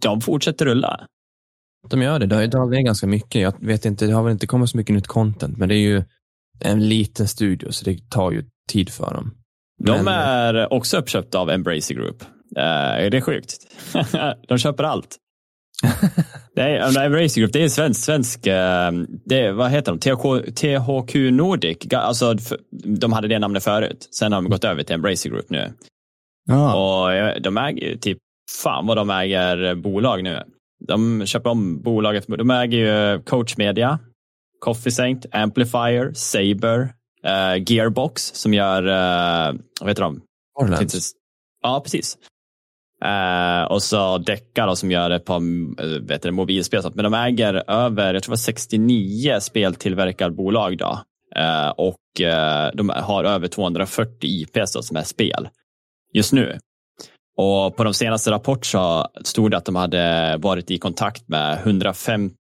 De 0.01 0.21
fortsätter 0.21 0.65
rulla. 0.67 1.07
De 1.91 2.03
gör 2.03 2.19
det. 2.19 2.27
Det 2.27 2.59
har 2.59 2.85
ganska 2.85 3.07
mycket. 3.07 3.43
Jag 3.43 3.55
vet 3.61 3.85
inte, 3.85 4.07
det 4.07 4.13
har 4.13 4.23
väl 4.23 4.33
inte 4.33 4.47
kommit 4.47 4.71
så 4.71 4.77
mycket 4.77 4.95
nytt 4.95 5.07
content, 5.07 5.59
men 5.59 5.69
det 5.69 5.75
är 5.75 5.79
ju 5.79 6.05
en 6.61 6.89
liten 6.89 7.29
studio, 7.29 7.73
så 7.73 7.85
det 7.85 8.11
tar 8.11 8.31
ju 8.31 8.45
tid 8.69 8.91
för 8.91 9.15
dem. 9.15 9.35
De 9.85 10.05
Men... 10.05 10.15
är 10.15 10.73
också 10.73 10.97
uppköpta 10.97 11.39
av 11.39 11.51
Embracer 11.51 11.95
Group. 11.95 12.25
Det 12.51 13.17
är 13.17 13.21
sjukt. 13.21 13.57
de 14.49 14.59
köper 14.59 14.85
allt. 14.85 15.17
det 16.55 16.63
är, 16.63 17.05
Embracer 17.05 17.41
Group, 17.41 17.53
det 17.53 17.65
är 17.65 17.69
svensk, 17.69 18.05
svensk 18.05 18.47
uh, 18.47 19.07
det, 19.25 19.53
vad 19.53 19.71
heter 19.71 19.93
de? 19.93 19.99
THQ, 19.99 20.55
THQ 20.57 21.15
Nordic. 21.15 21.79
Alltså, 21.95 22.35
de 22.85 23.13
hade 23.13 23.29
det 23.29 23.39
namnet 23.39 23.65
förut. 23.65 24.09
Sen 24.11 24.33
har 24.33 24.43
de 24.43 24.51
gått 24.51 24.65
över 24.65 24.83
till 24.83 24.95
Embracer 24.95 25.31
Group 25.31 25.51
nu. 25.51 25.73
Ah. 26.51 26.75
Och 26.75 27.43
de 27.43 27.59
äger 27.59 27.97
typ, 27.97 28.19
fan 28.63 28.87
vad 28.87 28.97
de 28.97 29.11
äger 29.11 29.75
bolag 29.75 30.25
nu. 30.25 30.43
De 30.89 31.27
köper 31.27 31.51
om 31.51 31.83
bolaget. 31.83 32.25
De 32.29 32.51
äger 32.51 32.79
ju 32.79 33.23
Coach 33.23 33.57
Media, 33.57 33.99
Coffee 34.59 34.91
Saint, 34.91 35.27
Amplifier, 35.33 36.13
Saber, 36.15 36.81
uh, 37.27 37.63
Gearbox 37.67 38.23
som 38.23 38.55
gör, 38.55 38.83
uh, 38.87 39.61
vad 39.81 39.89
heter 39.89 40.03
de? 40.03 40.21
Borderlands. 40.59 41.13
Ja, 41.63 41.81
precis. 41.85 42.19
Uh, 43.05 43.73
och 43.73 43.83
så 43.83 44.19
Decca 44.19 44.77
som 44.77 44.91
gör 44.91 45.11
ett 45.11 45.25
par 45.25 45.37
eh, 45.81 46.01
vet 46.01 46.23
du, 46.23 46.31
mobilspel. 46.31 46.83
Men 46.95 47.05
de 47.05 47.15
äger 47.15 47.71
över, 47.71 48.15
jag 48.15 48.23
tror 48.23 48.31
det 48.31 48.37
var 48.37 48.37
69 48.37 49.41
speltillverkarbolag 49.41 50.79
då. 50.79 51.01
Uh, 51.39 51.69
och 51.69 52.21
uh, 52.21 52.77
de 52.77 52.89
har 52.89 53.25
över 53.25 53.49
240 53.49 54.15
IPs 54.23 54.73
då, 54.73 54.83
som 54.83 54.97
är 54.97 55.03
spel 55.03 55.49
just 56.15 56.33
nu. 56.33 56.59
Och 57.37 57.77
på 57.77 57.85
de 57.85 57.95
senaste 57.95 58.31
rapporterna 58.31 58.63
så 58.65 59.09
stod 59.25 59.51
det 59.51 59.57
att 59.57 59.65
de 59.65 59.77
hade 59.77 60.37
varit 60.37 60.71
i 60.71 60.79
kontakt 60.79 61.29
med 61.29 61.59
150 61.59 62.37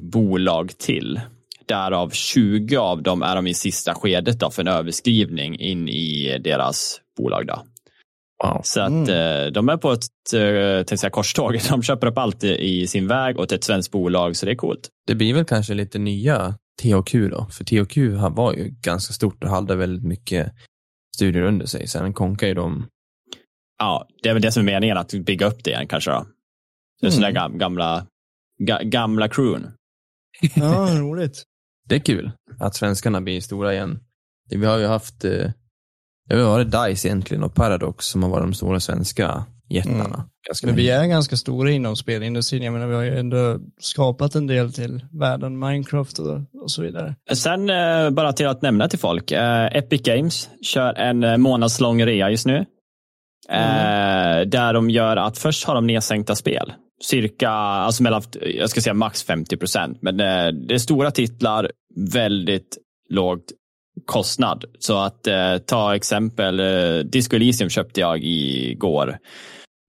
bolag 0.00 0.78
till 0.78 1.20
Därav 1.66 2.10
20 2.10 2.76
av 2.76 3.02
dem 3.02 3.22
är 3.22 3.36
de 3.36 3.46
i 3.46 3.54
sista 3.54 3.94
skedet 3.94 4.40
då 4.40 4.50
för 4.50 4.62
en 4.62 4.68
överskrivning 4.68 5.60
in 5.60 5.88
i 5.88 6.38
deras 6.38 7.00
bolag. 7.16 7.46
Då. 7.46 7.62
Wow. 8.44 8.60
Så 8.64 8.80
att 8.80 8.88
mm. 8.88 9.08
Eh, 9.08 9.52
de 9.52 9.68
är 9.68 9.76
på 9.76 9.92
ett 9.92 10.02
äh, 10.34 10.96
säga, 10.96 11.10
korståg. 11.10 11.60
De 11.70 11.82
köper 11.82 12.06
upp 12.06 12.18
allt 12.18 12.44
i 12.44 12.86
sin 12.86 13.08
väg 13.08 13.38
och 13.38 13.48
till 13.48 13.56
ett 13.56 13.64
svenskt 13.64 13.92
bolag, 13.92 14.36
så 14.36 14.46
det 14.46 14.52
är 14.52 14.56
coolt. 14.56 14.88
Det 15.06 15.14
blir 15.14 15.34
väl 15.34 15.44
kanske 15.44 15.74
lite 15.74 15.98
nya 15.98 16.54
THQ 16.82 17.12
då, 17.12 17.46
för 17.50 17.64
THQ 17.64 17.96
var 18.36 18.52
ju 18.52 18.68
ganska 18.68 19.12
stort 19.12 19.44
och 19.44 19.50
hade 19.50 19.76
väldigt 19.76 20.04
mycket 20.04 20.52
studier 21.16 21.42
under 21.42 21.66
sig. 21.66 21.86
Sen 21.86 22.12
konkar 22.12 22.46
ju 22.46 22.54
de. 22.54 22.86
Ja, 23.78 24.08
det 24.22 24.28
är 24.28 24.32
väl 24.32 24.42
det 24.42 24.52
som 24.52 24.60
är 24.60 24.72
meningen, 24.72 24.96
att 24.96 25.12
bygga 25.12 25.46
upp 25.46 25.64
det 25.64 25.70
igen 25.70 25.88
kanske 25.88 26.10
då. 26.10 26.26
Det 27.00 27.06
är 27.06 27.10
mm. 27.10 27.32
sådana 27.32 27.58
gamla, 27.58 28.06
ga, 28.58 28.78
gamla 28.82 29.28
crewn. 29.28 29.70
Ja, 30.54 30.88
roligt. 31.00 31.42
Det 31.88 31.94
är 31.94 32.00
kul 32.00 32.30
att 32.60 32.74
svenskarna 32.74 33.20
blir 33.20 33.40
stora 33.40 33.74
igen. 33.74 34.00
Vi 34.50 34.66
har 34.66 34.78
ju 34.78 34.86
haft, 34.86 35.24
det 36.28 36.34
har 36.34 36.50
varit 36.50 36.70
DICE 36.70 37.08
egentligen 37.08 37.42
och 37.42 37.54
Paradox 37.54 38.06
som 38.06 38.22
har 38.22 38.30
varit 38.30 38.44
de 38.44 38.54
stora 38.54 38.80
svenska 38.80 39.44
jättarna. 39.70 40.14
Mm. 40.14 40.26
Men 40.62 40.76
vi 40.76 40.90
är 40.90 41.06
ganska 41.06 41.36
stora 41.36 41.70
inom 41.70 41.96
spelindustrin. 41.96 42.62
Jag 42.62 42.72
menar, 42.72 42.86
vi 42.86 42.94
har 42.94 43.02
ju 43.02 43.18
ändå 43.18 43.58
skapat 43.80 44.34
en 44.34 44.46
del 44.46 44.72
till 44.72 45.04
världen, 45.12 45.58
Minecraft 45.58 46.18
och, 46.18 46.36
och 46.62 46.70
så 46.70 46.82
vidare. 46.82 47.14
Sen 47.32 47.70
eh, 47.70 48.10
bara 48.10 48.32
till 48.32 48.46
att 48.46 48.62
nämna 48.62 48.88
till 48.88 48.98
folk, 48.98 49.30
eh, 49.32 49.66
Epic 49.76 50.02
Games 50.02 50.48
kör 50.62 50.94
en 50.94 51.24
eh, 51.24 51.36
månadslång 51.36 52.06
rea 52.06 52.30
just 52.30 52.46
nu. 52.46 52.64
Mm. 53.48 54.40
Eh, 54.40 54.46
där 54.46 54.72
de 54.72 54.90
gör 54.90 55.16
att 55.16 55.38
först 55.38 55.64
har 55.64 55.74
de 55.74 55.86
nedsänkta 55.86 56.34
spel 56.34 56.72
cirka, 57.02 57.50
alltså 57.50 58.02
mellan, 58.02 58.22
jag 58.40 58.70
ska 58.70 58.80
säga 58.80 58.94
max 58.94 59.22
50 59.22 59.56
procent. 59.56 59.98
Men 60.02 60.20
eh, 60.20 60.46
det 60.68 60.74
är 60.74 60.78
stora 60.78 61.10
titlar, 61.10 61.70
väldigt 62.12 62.78
lågt 63.10 63.52
kostnad. 64.06 64.64
Så 64.78 64.98
att 64.98 65.26
eh, 65.26 65.56
ta 65.58 65.94
exempel, 65.94 66.60
eh, 66.60 66.98
Disco 67.04 67.36
Elysium 67.36 67.70
köpte 67.70 68.00
jag 68.00 68.18
igår. 68.22 69.18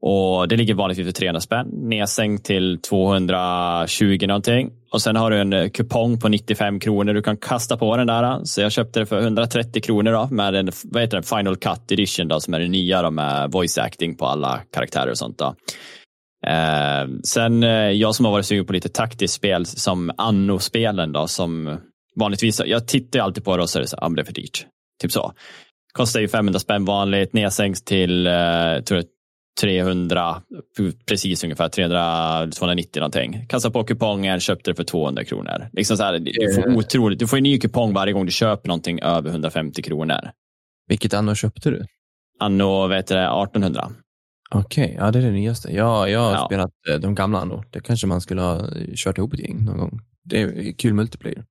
Och 0.07 0.47
det 0.47 0.57
ligger 0.57 0.73
vanligtvis 0.73 1.07
för 1.07 1.13
300 1.13 1.41
spänn, 1.41 1.67
nedsänkt 1.73 2.45
till 2.45 2.79
220 2.81 4.17
någonting. 4.27 4.71
Och 4.91 5.01
sen 5.01 5.15
har 5.15 5.31
du 5.31 5.39
en 5.39 5.53
eh, 5.53 5.69
kupong 5.69 6.19
på 6.19 6.27
95 6.27 6.79
kronor 6.79 7.13
du 7.13 7.21
kan 7.21 7.37
kasta 7.37 7.77
på 7.77 7.97
den 7.97 8.07
där. 8.07 8.43
Så 8.43 8.61
jag 8.61 8.71
köpte 8.71 8.99
det 8.99 9.05
för 9.05 9.19
130 9.19 9.81
kronor 9.81 10.11
då, 10.11 10.27
med 10.31 10.55
en 10.55 10.71
vad 10.83 11.01
heter 11.01 11.17
det, 11.17 11.23
Final 11.23 11.57
Cut 11.57 11.91
Edition 11.91 12.27
då, 12.27 12.39
som 12.39 12.53
är 12.53 12.59
det 12.59 12.67
nya 12.67 13.01
då, 13.01 13.11
med 13.11 13.51
voice 13.51 13.77
acting 13.77 14.15
på 14.15 14.25
alla 14.25 14.61
karaktärer 14.73 15.11
och 15.11 15.17
sånt. 15.17 15.37
Då. 15.37 15.55
Eh, 16.47 17.07
sen 17.23 17.63
eh, 17.63 17.69
jag 17.91 18.15
som 18.15 18.25
har 18.25 18.31
varit 18.31 18.45
sugen 18.45 18.65
på 18.65 18.73
lite 18.73 18.89
taktiskt 18.89 19.33
spel 19.33 19.65
som 19.65 20.11
Anno-spelen 20.17 21.11
då 21.11 21.27
som 21.27 21.77
vanligtvis, 22.16 22.61
jag 22.66 22.88
tittar 22.88 23.20
alltid 23.20 23.43
på 23.43 23.57
det 23.57 23.63
och 23.63 23.70
så 23.70 23.80
är 23.80 23.82
det 23.82 23.88
så, 23.88 23.97
ah, 24.01 24.09
men 24.09 24.16
det 24.16 24.22
är 24.22 24.26
för 24.26 24.34
dyrt. 24.34 24.66
Typ 25.01 25.11
så. 25.11 25.34
Kostar 25.93 26.20
ju 26.20 26.28
500 26.28 26.59
spänn 26.59 26.86
vanligt, 26.86 27.34
nedsänks 27.34 27.82
till 27.82 28.28
eh, 28.28 28.34
tror 28.86 28.97
jag, 28.97 29.05
300, 29.61 30.41
precis 31.05 31.43
ungefär 31.43 31.70
300, 31.70 32.47
290 32.51 32.99
någonting. 32.99 33.45
Kassa 33.49 33.72
på 33.72 33.84
kupongen, 33.84 34.39
köpte 34.39 34.72
det 34.72 34.76
för 34.76 34.84
200 34.84 35.24
kronor. 35.24 35.70
Liksom 35.74 35.97
så 35.97 36.03
här, 36.03 36.20
du, 36.20 36.53
får 36.53 36.78
otroligt, 36.78 37.20
du 37.20 37.28
får 37.28 37.38
en 37.38 37.43
ny 37.43 37.59
kupong 37.59 37.93
varje 37.93 38.13
gång 38.13 38.26
du 38.26 38.32
köper 38.32 38.68
någonting 38.68 38.99
över 39.01 39.30
150 39.30 39.82
kronor. 39.82 40.32
Vilket 40.88 41.13
anno 41.13 41.36
köpte 41.36 41.70
du? 41.70 41.86
Anno 42.39 42.88
vet 42.88 43.07
du, 43.07 43.13
1800. 43.16 43.91
Okej, 44.51 44.84
okay, 44.86 44.95
ja 44.95 45.11
det 45.11 45.20
är 45.20 45.24
det 45.24 45.32
nyaste. 45.32 45.72
Ja, 45.74 46.09
jag 46.09 46.20
har 46.20 46.32
Ja. 46.34 46.45
spelat 46.45 46.72
eh, 46.89 46.95
de 46.95 47.16
gamla 47.16 47.39
anno. 47.39 47.63
Det 47.72 47.80
kanske 47.80 48.07
man 48.07 48.22
skulle 48.22 48.41
ha 48.41 48.68
kört 48.95 49.18
ihop 49.18 49.34
ett 49.34 49.39
gäng 49.39 49.66
någon 49.66 49.78
gång. 49.78 49.99
Det 50.24 50.41
är 50.41 50.74
kul 50.78 50.93
multiplayer. 50.93 51.43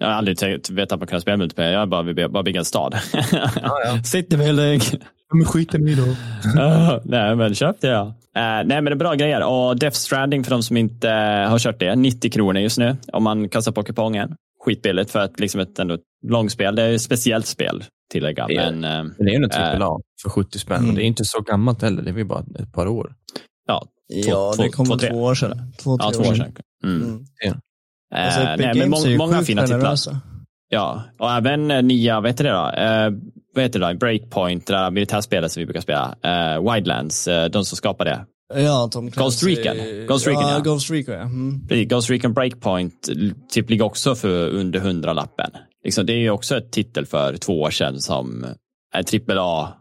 Jag 0.00 0.06
har 0.06 0.14
aldrig 0.14 0.38
tänkt, 0.38 0.70
vet 0.70 0.92
att 0.92 1.00
man 1.00 1.06
kan 1.06 1.20
spela 1.20 1.36
multiplayer, 1.36 1.72
jag 1.72 1.88
bara 1.88 2.02
vill 2.02 2.30
bara 2.30 2.42
bygga 2.42 2.58
en 2.58 2.64
stad. 2.64 2.94
ja. 3.62 4.02
City 4.04 4.36
building. 4.36 4.80
Men 5.32 5.44
skit 5.44 5.74
i 5.74 5.78
mig 5.78 5.94
då. 5.94 6.02
Ja, 6.56 7.00
nej, 7.04 7.36
men 7.36 7.54
köp 7.54 7.80
det 7.80 7.88
ja. 7.88 8.06
Eh, 8.36 8.42
nej, 8.42 8.64
men 8.66 8.84
det 8.84 8.90
är 8.90 8.94
bra 8.96 9.14
grejer. 9.14 9.42
Och 9.44 9.78
Death 9.78 9.96
Stranding 9.96 10.44
för 10.44 10.50
de 10.50 10.62
som 10.62 10.76
inte 10.76 11.10
eh, 11.10 11.48
har 11.50 11.58
kört 11.58 11.80
det, 11.80 11.96
90 11.96 12.30
kronor 12.30 12.60
just 12.62 12.78
nu 12.78 12.96
om 13.12 13.22
man 13.22 13.48
kastar 13.48 13.72
på 13.72 13.82
kupongen. 13.82 14.34
Skitbilligt 14.64 15.10
för 15.10 15.18
att 15.18 15.40
liksom 15.40 15.60
ett 15.60 15.78
ändå 15.78 15.98
långspel. 16.28 16.74
Det 16.76 16.82
är 16.82 16.94
ett 16.94 17.02
speciellt 17.02 17.46
spel 17.46 17.84
tillägga. 18.12 18.46
Det 18.46 18.56
är 18.56 18.70
Men 18.72 18.84
eh, 18.84 19.02
Men 19.04 19.26
det 19.26 19.30
är 19.34 19.38
ju 19.38 19.44
en 19.44 19.82
AAA 19.82 19.98
för 20.22 20.30
70 20.30 20.58
spänn 20.58 20.82
Mm. 20.82 20.94
det 20.94 21.02
är 21.02 21.06
inte 21.06 21.24
så 21.24 21.40
gammalt 21.40 21.82
heller. 21.82 22.02
Det 22.02 22.10
är 22.10 22.14
väl 22.14 22.26
bara 22.26 22.44
ett 22.58 22.72
par 22.72 22.86
år. 22.86 23.12
ja, 23.66 23.86
Ja, 24.08 24.52
två- 24.56 24.62
det 24.62 24.68
kom 24.68 24.86
två, 24.86 24.96
två, 24.98 25.22
år 25.22 25.34
sedan. 25.34 25.72
Två, 25.78 25.96
ja, 26.00 26.10
tre 26.10 26.22
två 26.24 26.30
år 26.30 26.34
sedan. 26.34 26.52
Mm. 26.84 27.02
Mm. 27.02 27.24
Eh, 28.14 28.24
Alltså, 28.24 28.40
Epic 28.40 28.66
nej, 28.66 28.74
men 28.74 28.82
är 28.82 28.88
må, 28.88 29.06
ju 29.06 29.18
många 29.18 29.42
fina 29.42 29.62
titlar. 29.66 29.96
Ja, 30.68 31.02
och 31.18 31.30
även 31.30 31.70
eh, 31.70 31.82
nya, 31.82 32.20
vad 32.20 32.30
heter 32.30 32.44
det 32.44 32.50
då? 32.50 32.82
Eh, 32.82 33.10
vad 33.54 33.64
heter 33.64 33.80
det 33.80 33.92
då? 33.92 33.98
Breakpoint, 33.98 34.66
det 34.66 34.72
där 34.72 34.90
militärspelet 34.90 35.52
som 35.52 35.60
vi 35.60 35.66
brukar 35.66 35.80
spela. 35.80 36.14
Eh, 36.22 36.72
Wildlands, 36.72 37.28
eh, 37.28 37.50
de 37.50 37.64
som 37.64 37.76
skapar 37.76 38.04
det. 38.04 38.24
Ja, 38.54 38.88
Tom. 38.92 39.10
Ghost 39.10 39.42
Recon. 39.46 40.06
Ghost 40.06 40.26
Recon, 40.26 40.42
ja. 40.42 40.52
ja. 40.52 40.58
Ghost 40.58 40.90
Recon, 40.90 41.14
ja. 41.14 41.20
Mm. 41.20 41.88
Ghost 41.88 42.10
Recon 42.10 42.32
Breakpoint 42.32 43.08
typ 43.50 43.70
ligger 43.70 43.84
också 43.84 44.14
för 44.14 44.48
under 44.48 44.80
hundralappen. 44.80 45.50
Liksom, 45.84 46.06
det 46.06 46.12
är 46.12 46.18
ju 46.18 46.30
också 46.30 46.56
ett 46.56 46.72
titel 46.72 47.06
för 47.06 47.36
två 47.36 47.60
år 47.60 47.70
sedan 47.70 48.00
som 48.00 48.46
är 48.94 49.02
trippel 49.02 49.38
A 49.40 49.72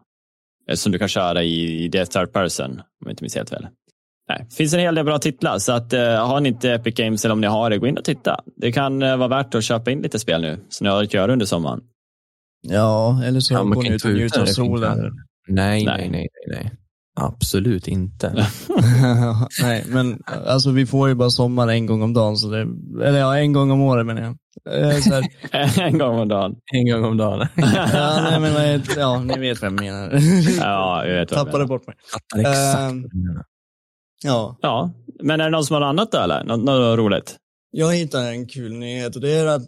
eh, 0.70 0.76
som 0.76 0.92
du 0.92 1.00
kan 1.00 1.08
köra 1.08 1.44
i, 1.44 1.84
i 1.84 1.88
det 1.88 2.06
third 2.06 2.34
person, 2.34 2.72
om 2.72 2.84
jag 3.00 3.12
inte 3.12 3.24
minns 3.24 3.36
helt 3.36 3.50
fel. 3.50 3.68
Nej, 4.30 4.46
det 4.50 4.56
finns 4.56 4.74
en 4.74 4.80
hel 4.80 4.96
del 4.96 5.06
bra 5.06 5.20
titlar, 5.20 5.58
så 5.58 5.72
att, 5.72 5.94
eh, 5.94 6.28
har 6.28 6.40
ni 6.42 6.50
inte 6.50 6.72
Epic 6.74 6.96
Games 6.96 7.26
eller 7.26 7.34
om 7.34 7.42
ni 7.42 7.48
har 7.48 7.70
det, 7.70 7.78
gå 7.78 7.88
in 7.88 7.98
och 7.98 8.04
titta. 8.04 8.40
Det 8.58 8.72
kan 8.72 9.04
eh, 9.04 9.18
vara 9.18 9.28
värt 9.28 9.56
att 9.56 9.64
köpa 9.64 9.92
in 9.92 10.02
lite 10.02 10.20
spel 10.20 10.42
nu, 10.42 10.60
så 10.70 10.84
ni 10.84 10.90
har 10.90 11.04
att 11.04 11.14
göra 11.14 11.34
under 11.34 11.46
sommaren. 11.46 11.80
Ja, 12.68 13.22
eller 13.24 13.40
så 13.40 13.54
Ja, 13.54 13.64
man 13.64 13.70
går 13.74 13.82
kan 13.84 13.90
ni 13.90 13.94
inte 13.94 14.08
ut 14.08 14.14
och 14.14 14.20
njuter 14.20 14.42
av 14.42 14.46
solen. 14.46 14.98
Nej, 15.48 15.86
Nej. 15.86 16.10
nej, 16.10 16.28
nej. 16.52 16.72
Absolut 17.20 17.88
inte. 17.88 18.28
Nej, 19.62 19.84
men 19.88 20.24
alltså 20.48 20.72
vi 20.72 20.86
får 20.86 21.10
ju 21.10 21.16
bara 21.16 21.30
sommar 21.30 21.68
en 21.68 21.86
gång 21.86 22.02
om 22.02 22.14
dagen, 22.14 22.38
så 22.38 22.50
det, 22.50 22.62
eller 23.06 23.20
ja, 23.20 23.38
en 23.38 23.54
gång 23.54 23.72
om 23.72 23.82
året 23.82 24.06
menar 24.06 24.22
jag. 24.22 24.36
Eh, 24.92 24.98
Så 25.00 25.14
här, 25.14 25.24
en 25.88 25.98
gång 25.98 26.20
om 26.20 26.28
dagen. 26.28 26.56
En 26.74 26.92
gång 26.92 27.06
om 27.06 27.18
dagen. 27.18 27.48
ja, 27.56 28.28
nej, 28.32 28.40
men, 28.40 28.84
ja, 28.98 29.20
ni 29.20 29.40
vet 29.40 29.62
vad 29.62 29.72
jag 29.72 29.80
menar. 29.82 30.20
Ja, 30.60 31.06
jag 31.06 31.20
vet 31.20 31.32
vad 31.32 31.40
jag 31.40 31.46
Tappade 31.46 31.64
menar. 31.64 31.68
bort 31.68 31.88
mig. 31.88 31.96
Exakt 32.40 32.80
Ehm. 32.92 33.06
Ja, 34.24 34.58
Ja, 34.62 34.92
men 35.24 35.42
är 35.42 35.44
det 35.44 35.50
någon 35.50 35.66
som 35.66 35.74
har 35.74 35.82
något 35.82 35.88
annat 35.90 36.12
då, 36.12 36.18
eller? 36.18 36.44
Något, 36.44 36.60
något 36.60 36.98
roligt? 36.98 37.38
jag 37.72 37.96
hittade 37.96 38.30
en 38.30 38.48
kul 38.48 38.74
nyhet 38.74 39.16
och 39.16 39.22
det 39.22 39.32
är 39.32 39.46
att 39.46 39.68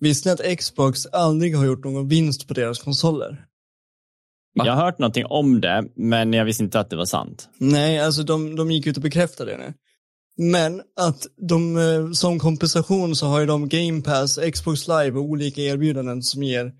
visste 0.00 0.28
ni 0.28 0.32
att 0.32 0.58
Xbox 0.58 1.06
aldrig 1.06 1.56
har 1.56 1.66
gjort 1.66 1.84
någon 1.84 2.08
vinst 2.08 2.48
på 2.48 2.54
deras 2.54 2.78
konsoler? 2.78 3.44
Va? 4.54 4.66
Jag 4.66 4.72
har 4.72 4.84
hört 4.84 4.98
någonting 4.98 5.26
om 5.26 5.60
det, 5.60 5.84
men 5.96 6.32
jag 6.32 6.44
visste 6.44 6.64
inte 6.64 6.80
att 6.80 6.90
det 6.90 6.96
var 6.96 7.04
sant. 7.04 7.48
Nej, 7.58 8.00
alltså 8.00 8.22
de, 8.22 8.56
de 8.56 8.70
gick 8.70 8.86
ut 8.86 8.96
och 8.96 9.02
bekräftade 9.02 9.50
det 9.50 9.58
nu. 9.58 9.74
Men 10.50 10.82
att 11.00 11.26
de, 11.48 11.76
eh, 11.76 12.10
som 12.12 12.38
kompensation 12.38 13.16
så 13.16 13.26
har 13.26 13.40
ju 13.40 13.46
de 13.46 13.68
Game 13.68 14.02
Pass, 14.02 14.38
Xbox 14.52 14.88
Live 14.88 15.10
och 15.10 15.24
olika 15.24 15.60
erbjudanden 15.60 16.22
som 16.22 16.42
ger, 16.42 16.72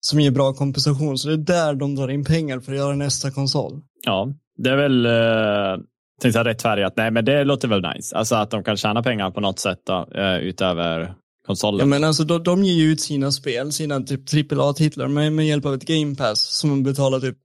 som 0.00 0.20
ger 0.20 0.30
bra 0.30 0.52
kompensation. 0.52 1.18
Så 1.18 1.28
det 1.28 1.34
är 1.34 1.38
där 1.38 1.74
de 1.74 1.94
drar 1.94 2.08
in 2.08 2.24
pengar 2.24 2.60
för 2.60 2.72
att 2.72 2.78
göra 2.78 2.96
nästa 2.96 3.30
konsol. 3.30 3.80
Ja, 4.04 4.34
det 4.56 4.70
är 4.70 4.76
väl 4.76 5.06
uh, 5.06 5.84
tänkte 6.20 6.38
jag 6.38 6.46
rättfärdigat. 6.46 6.96
Nej, 6.96 7.10
men 7.10 7.24
det 7.24 7.44
låter 7.44 7.68
väl 7.68 7.82
nice. 7.94 8.16
Alltså 8.16 8.34
att 8.34 8.50
de 8.50 8.64
kan 8.64 8.76
tjäna 8.76 9.02
pengar 9.02 9.30
på 9.30 9.40
något 9.40 9.58
sätt 9.58 9.80
då, 9.86 10.08
eh, 10.14 10.36
utöver 10.36 11.14
konsolen. 11.46 11.80
Ja, 11.80 11.86
men 11.86 12.04
alltså, 12.04 12.24
de, 12.24 12.42
de 12.42 12.64
ger 12.64 12.74
ju 12.74 12.92
ut 12.92 13.00
sina 13.00 13.32
spel, 13.32 13.72
sina 13.72 14.00
typ 14.00 14.52
AAA-titlar 14.52 15.08
med, 15.08 15.32
med 15.32 15.46
hjälp 15.46 15.66
av 15.66 15.74
ett 15.74 15.84
Game 15.84 16.14
Pass 16.14 16.40
som 16.40 16.70
man 16.70 16.82
betalar 16.82 17.20
typ, 17.20 17.36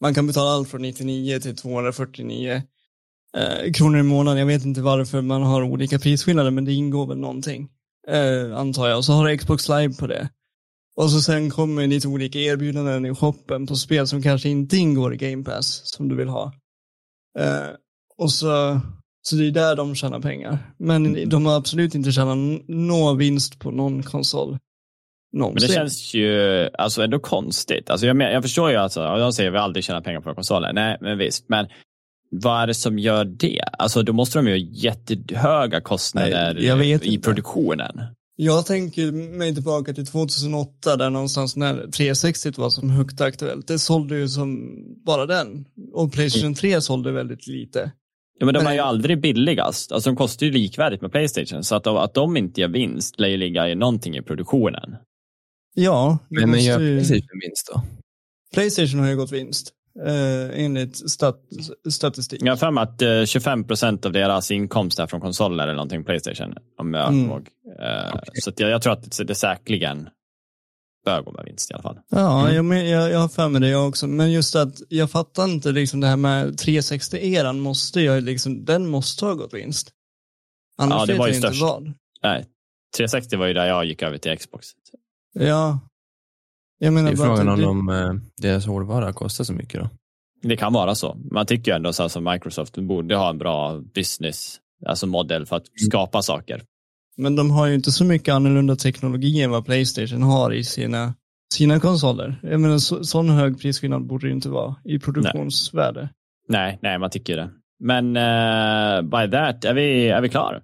man 0.00 0.14
kan 0.14 0.26
betala 0.26 0.50
allt 0.50 0.68
från 0.68 0.82
99 0.82 1.40
till 1.40 1.56
249 1.56 2.62
eh, 3.36 3.72
kronor 3.72 4.00
i 4.00 4.02
månaden. 4.02 4.38
Jag 4.38 4.46
vet 4.46 4.64
inte 4.64 4.80
varför 4.80 5.20
man 5.20 5.42
har 5.42 5.62
olika 5.62 5.98
prisskillnader, 5.98 6.50
men 6.50 6.64
det 6.64 6.72
ingår 6.72 7.06
väl 7.06 7.18
någonting, 7.18 7.68
eh, 8.08 8.56
antar 8.56 8.88
jag. 8.88 8.96
Och 8.96 9.04
så 9.04 9.12
har 9.12 9.28
du 9.28 9.38
Xbox 9.38 9.68
Live 9.68 9.94
på 9.94 10.06
det. 10.06 10.28
Och 10.96 11.10
så 11.10 11.20
sen 11.20 11.50
kommer 11.50 11.86
lite 11.86 12.08
olika 12.08 12.38
erbjudanden 12.38 13.06
i 13.06 13.14
shoppen 13.14 13.66
på 13.66 13.76
spel 13.76 14.06
som 14.06 14.22
kanske 14.22 14.48
inte 14.48 14.76
ingår 14.76 15.14
i 15.14 15.16
Game 15.16 15.44
Pass, 15.44 15.80
som 15.84 16.08
du 16.08 16.16
vill 16.16 16.28
ha. 16.28 16.52
Eh, 17.38 17.68
och 18.18 18.32
så, 18.32 18.80
så 19.22 19.36
det 19.36 19.46
är 19.46 19.50
där 19.50 19.76
de 19.76 19.94
tjänar 19.94 20.20
pengar. 20.20 20.58
Men 20.78 21.28
de 21.28 21.46
har 21.46 21.56
absolut 21.56 21.94
inte 21.94 22.12
tjänat 22.12 22.38
någon 22.68 23.18
vinst 23.18 23.58
på 23.58 23.70
någon 23.70 24.02
konsol. 24.02 24.58
Men 25.32 25.40
Någonsin. 25.40 25.68
det 25.68 25.74
känns 25.74 26.14
ju 26.14 26.68
alltså 26.78 27.02
ändå 27.02 27.18
konstigt. 27.18 27.90
Alltså 27.90 28.06
jag, 28.06 28.16
men, 28.16 28.32
jag 28.32 28.42
förstår 28.42 28.70
ju 28.70 28.76
att 28.76 28.82
alltså, 28.82 29.16
de 29.18 29.32
säger 29.32 29.50
att 29.50 29.54
vi 29.54 29.58
aldrig 29.58 29.84
tjänar 29.84 30.00
pengar 30.00 30.20
på 30.20 30.34
konsoler. 30.34 30.72
Nej, 30.72 30.98
men 31.00 31.18
visst. 31.18 31.48
Men 31.48 31.66
vad 32.30 32.62
är 32.62 32.66
det 32.66 32.74
som 32.74 32.98
gör 32.98 33.24
det? 33.24 33.60
Alltså 33.78 34.02
då 34.02 34.12
måste 34.12 34.38
de 34.38 34.46
ju 34.46 34.52
ha 34.52 34.70
jättehöga 34.72 35.80
kostnader 35.80 36.54
Nej, 36.76 36.90
i 36.90 36.92
inte. 36.92 37.26
produktionen. 37.28 38.00
Jag 38.36 38.66
tänker 38.66 39.12
mig 39.12 39.54
tillbaka 39.54 39.94
till 39.94 40.06
2008 40.06 40.96
där 40.96 41.10
någonstans 41.10 41.56
när 41.56 41.74
360 41.90 42.52
var 42.56 42.70
som 42.70 42.90
högt 42.90 43.20
aktuellt. 43.20 43.68
Det 43.68 43.78
sålde 43.78 44.18
ju 44.18 44.28
som 44.28 44.76
bara 45.06 45.26
den. 45.26 45.64
Och 45.92 46.12
Playstation 46.12 46.54
3 46.54 46.80
sålde 46.80 47.12
väldigt 47.12 47.46
lite. 47.46 47.92
Ja, 48.38 48.44
men 48.46 48.54
de 48.54 48.66
är 48.66 48.72
ju 48.72 48.78
aldrig 48.78 49.20
billigast. 49.20 49.92
Alltså 49.92 50.10
de 50.10 50.16
kostar 50.16 50.46
ju 50.46 50.52
likvärdigt 50.52 51.02
med 51.02 51.12
Playstation. 51.12 51.64
Så 51.64 51.74
att, 51.74 51.86
att 51.86 52.14
de 52.14 52.36
inte 52.36 52.60
gör 52.60 52.68
vinst 52.68 53.20
lär 53.20 53.28
ju 53.28 53.36
ligga 53.36 53.68
i 53.68 53.74
någonting 53.74 54.16
i 54.16 54.22
produktionen. 54.22 54.96
Ja, 55.74 56.18
det 56.28 56.34
Men, 56.34 56.40
men 56.40 56.50
måste 56.50 56.64
gör 56.64 56.80
ju... 56.80 56.96
Playstation 56.96 57.40
vinst 57.42 57.70
då? 57.74 57.82
Playstation 58.54 59.00
har 59.00 59.08
ju 59.08 59.16
gått 59.16 59.32
vinst. 59.32 59.72
Eh, 60.06 60.64
enligt 60.64 61.10
stat 61.10 61.40
statistik. 61.90 62.42
Jag 62.42 62.52
har 62.52 62.56
för 62.56 62.70
mig 62.70 62.82
att 62.82 63.02
eh, 63.02 63.24
25 63.24 63.64
procent 63.66 64.06
av 64.06 64.12
deras 64.12 64.50
inkomst 64.50 64.98
är 64.98 65.06
från 65.06 65.20
konsoler 65.20 65.64
eller 65.64 65.74
någonting 65.74 66.04
Playstation. 66.04 66.54
Om 66.78 66.94
jag 66.94 67.08
Mm. 67.08 67.26
ihåg. 67.30 67.48
Eh, 67.80 68.20
Så 68.34 68.50
att 68.50 68.60
jag, 68.60 68.70
jag 68.70 68.82
tror 68.82 68.92
att 68.92 69.20
det 69.26 69.34
säkerligen 69.34 70.08
bör 71.04 71.22
gå 71.22 71.32
med 71.32 71.44
vinst 71.44 71.70
i 71.70 71.74
alla 71.74 71.82
fall. 71.82 71.98
Ja, 72.10 72.40
Mm. 72.42 72.54
jag, 72.54 72.64
men- 72.64 72.88
jag, 72.88 73.10
jag 73.10 73.18
har 73.18 73.28
för 73.28 73.48
mig 73.48 73.60
det 73.60 73.68
jag 73.68 73.88
också. 73.88 74.06
Men 74.06 74.32
just 74.32 74.56
att 74.56 74.74
jag 74.88 75.10
fattar 75.10 75.44
inte 75.44 75.72
liksom 75.72 76.00
det 76.00 76.06
här 76.06 76.16
med 76.16 76.60
360-eran 76.60 77.60
måste 77.60 78.00
jag 78.00 78.22
liksom, 78.22 78.64
den 78.64 78.86
måste 78.88 79.24
ha 79.26 79.34
gått 79.34 79.54
vinst. 79.54 79.90
Annars 80.78 81.00
Ja, 81.00 81.06
det 81.06 81.18
var 81.18 81.26
jag 81.26 81.32
ju 81.32 81.36
inte 81.36 81.48
störst. 81.48 81.62
vad. 81.62 81.92
Nej, 82.22 82.46
360 82.96 83.36
var 83.36 83.46
ju 83.46 83.54
där 83.54 83.66
jag 83.66 83.84
gick 83.84 84.02
över 84.02 84.18
till 84.18 84.38
Xbox. 84.38 84.66
Ja. 85.32 85.80
Jag 86.78 86.86
Det 86.86 86.90
menar 86.90 87.12
är 87.12 87.16
bara 87.16 87.26
frågan 87.36 87.48
att 87.48 87.64
om 87.64 87.86
de, 87.86 87.88
eh, 87.88 88.14
deras 88.42 88.66
hårdvara 88.66 89.12
kostar 89.12 89.44
så 89.44 89.52
mycket 89.52 89.80
då. 89.80 89.90
Det 90.42 90.56
kan 90.56 90.72
vara 90.72 90.94
så. 90.94 91.14
Man 91.30 91.46
tycker 91.46 91.70
ju 91.72 91.76
ändå 91.76 91.92
så 91.92 92.02
här 92.02 92.08
som 92.08 92.24
Microsoft 92.24 92.76
borde 92.78 93.16
ha 93.16 93.30
en 93.30 93.38
bra 93.38 93.80
business, 93.94 94.60
alltså 94.86 95.06
modell 95.06 95.46
för 95.46 95.56
att 95.56 95.66
skapa 95.88 96.22
saker. 96.22 96.62
Men 97.16 97.36
de 97.36 97.50
har 97.50 97.66
ju 97.66 97.74
inte 97.74 97.92
så 97.92 98.04
mycket 98.04 98.34
annorlunda 98.34 98.76
teknologi 98.76 99.42
än 99.42 99.50
vad 99.50 99.64
Playstation 99.66 100.22
har 100.22 100.52
i 100.52 100.64
sina, 100.64 101.14
sina 101.54 101.80
konsoler. 101.80 102.40
Jag 102.42 102.60
menar, 102.60 102.78
så, 102.78 103.04
sån 103.04 103.28
hög 103.30 103.60
prisskillnad 103.60 104.06
borde 104.06 104.26
det 104.26 104.28
ju 104.28 104.34
inte 104.34 104.48
vara 104.48 104.76
i 104.84 104.98
produktionsvärde. 104.98 106.08
Nej, 106.48 106.78
nej, 106.82 106.98
man 106.98 107.10
tycker 107.10 107.36
det. 107.36 107.50
Men 107.80 108.16
eh, 108.16 109.02
by 109.02 109.30
that, 109.30 109.64
är 109.64 109.74
vi, 109.74 110.08
är 110.08 110.20
vi 110.20 110.28
klar? 110.28 110.62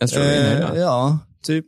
Jag 0.00 0.08
tror 0.08 0.22
vi 0.22 0.28
är 0.36 0.54
Eh, 0.54 0.60
nöjda. 0.68 0.78
ja, 0.80 1.18
typ. 1.42 1.66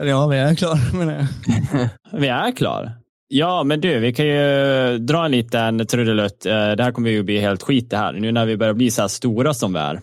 Eller 0.00 0.10
ja, 0.10 0.26
vi 0.26 0.36
är 0.36 0.54
klara 0.54 0.78
menar 0.92 1.12
jag. 1.14 1.88
Vi 2.20 2.28
är 2.28 2.52
klar. 2.52 2.92
Ja, 3.28 3.64
men 3.64 3.80
du, 3.80 3.98
vi 4.00 4.12
kan 4.12 4.26
ju 4.26 4.98
dra 4.98 5.24
en 5.24 5.30
liten 5.30 5.86
trudelutt. 5.86 6.46
Eh, 6.46 6.52
Det 6.52 6.82
här 6.82 6.92
kommer 6.92 7.10
ju 7.10 7.22
bli 7.22 7.40
helt 7.40 7.62
skit 7.62 7.90
det 7.90 7.96
här, 7.96 8.12
nu 8.12 8.32
när 8.32 8.46
vi 8.46 8.56
börjar 8.56 8.74
bli 8.74 8.90
så 8.90 9.00
här 9.00 9.08
stora 9.08 9.54
som 9.54 9.72
vi 9.72 9.78
är. 9.78 10.00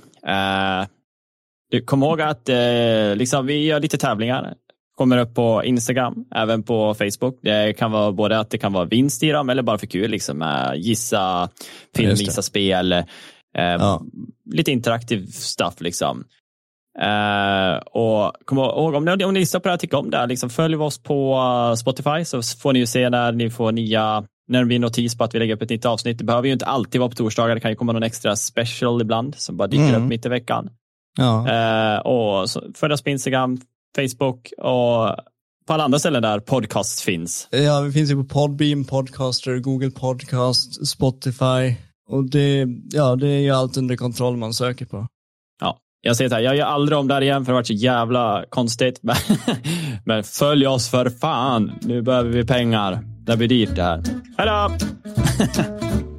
Eh, 1.71 1.77
Du, 1.77 1.81
kom 1.81 2.03
ihåg 2.03 2.21
att 2.21 2.49
eh, 2.49 3.15
liksom, 3.15 3.45
vi 3.45 3.65
gör 3.65 3.79
lite 3.79 3.97
tävlingar. 3.97 4.53
Kommer 4.97 5.17
upp 5.17 5.35
på 5.35 5.63
Instagram, 5.63 6.25
även 6.35 6.63
på 6.63 6.93
Facebook. 6.93 7.39
Det 7.41 7.77
kan 7.77 7.91
vara 7.91 8.11
både 8.11 8.39
att 8.39 8.49
det 8.49 8.57
kan 8.57 8.73
vara 8.73 8.85
vinst 8.85 9.23
i 9.23 9.29
dem 9.29 9.49
eller 9.49 9.63
bara 9.63 9.77
för 9.77 9.87
kul. 9.87 10.11
Liksom, 10.11 10.41
eh, 10.41 10.75
gissa 10.75 11.49
film, 11.95 12.15
gissa 12.15 12.41
spel. 12.41 12.91
Eh, 12.91 13.03
Ja. 13.53 14.01
Lite 14.51 14.71
interaktiv 14.71 15.25
stuff 15.27 15.81
liksom. 15.81 16.23
Uh, 16.99 17.77
och 17.77 18.33
kom 18.45 18.57
ihåg, 18.57 18.95
om 18.95 19.05
ni, 19.05 19.23
om 19.23 19.33
ni 19.33 19.39
lyssnar 19.39 19.59
på 19.59 19.67
det 19.67 19.71
här 19.71 19.77
tycker 19.77 19.97
om 19.97 20.09
det 20.09 20.17
här, 20.17 20.27
liksom, 20.27 20.49
följ 20.49 20.75
oss 20.75 21.03
på 21.03 21.35
uh, 21.35 21.75
Spotify 21.75 22.25
så 22.25 22.41
får 22.43 22.73
ni 22.73 22.79
ju 22.79 22.85
se 22.85 23.09
när 23.09 23.31
ni 23.31 23.49
får 23.49 23.71
nya 23.71 24.23
när 24.47 24.59
det 24.59 24.65
blir 24.65 24.79
notis 24.79 25.17
på 25.17 25.23
att 25.23 25.35
vi 25.35 25.39
lägger 25.39 25.55
upp 25.55 25.61
ett 25.61 25.69
nytt 25.69 25.85
avsnitt. 25.85 26.17
Det 26.17 26.23
behöver 26.23 26.47
ju 26.47 26.53
inte 26.53 26.65
alltid 26.65 27.01
vara 27.01 27.09
på 27.09 27.15
torsdagar. 27.15 27.55
Det 27.55 27.61
kan 27.61 27.71
ju 27.71 27.75
komma 27.75 27.91
någon 27.91 28.03
extra 28.03 28.35
special 28.35 29.01
ibland 29.01 29.35
som 29.35 29.57
bara 29.57 29.67
dyker 29.67 29.89
mm. 29.89 30.03
upp 30.03 30.09
mitt 30.09 30.25
i 30.25 30.29
veckan. 30.29 30.69
Ja. 31.17 31.45
Uh, 31.97 32.07
och 32.07 32.49
följ 32.75 32.93
oss 32.93 33.01
på 33.01 33.09
Instagram, 33.09 33.57
Facebook 33.95 34.53
och 34.57 35.15
på 35.67 35.73
alla 35.73 35.83
andra 35.83 35.99
ställen 35.99 36.21
där 36.21 36.39
podcast 36.39 37.01
finns. 37.01 37.47
Ja, 37.51 37.81
vi 37.81 37.91
finns 37.91 38.11
ju 38.11 38.15
på 38.15 38.23
Podbeam, 38.23 38.85
Podcaster, 38.85 39.59
Google 39.59 39.91
Podcast, 39.91 40.87
Spotify. 40.87 41.75
Och 42.09 42.29
det, 42.29 42.67
ja, 42.91 43.15
det 43.15 43.27
är 43.27 43.39
ju 43.39 43.51
allt 43.51 43.77
under 43.77 43.95
kontroll 43.95 44.37
man 44.37 44.53
söker 44.53 44.85
på. 44.85 45.07
Ja, 45.61 45.77
jag 46.01 46.17
säger 46.17 46.29
så 46.29 46.35
här, 46.35 46.41
jag 46.41 46.55
gör 46.55 46.65
aldrig 46.65 46.97
om 46.97 47.07
det 47.07 47.13
här 47.13 47.21
igen 47.21 47.45
för 47.45 47.51
det 47.51 47.55
har 47.55 47.59
varit 47.59 47.67
så 47.67 47.73
jävla 47.73 48.45
konstigt. 48.49 49.01
Men 50.05 50.23
följ 50.23 50.67
oss 50.67 50.89
för 50.89 51.09
fan. 51.09 51.71
Nu 51.81 52.01
behöver 52.01 52.29
vi 52.29 52.45
pengar. 52.45 52.99
Det 53.25 53.37
blir 53.37 53.47
dyrt 53.47 53.75
det 53.75 53.83
här. 53.83 54.03
Hej 54.37 54.47
då! 54.47 54.71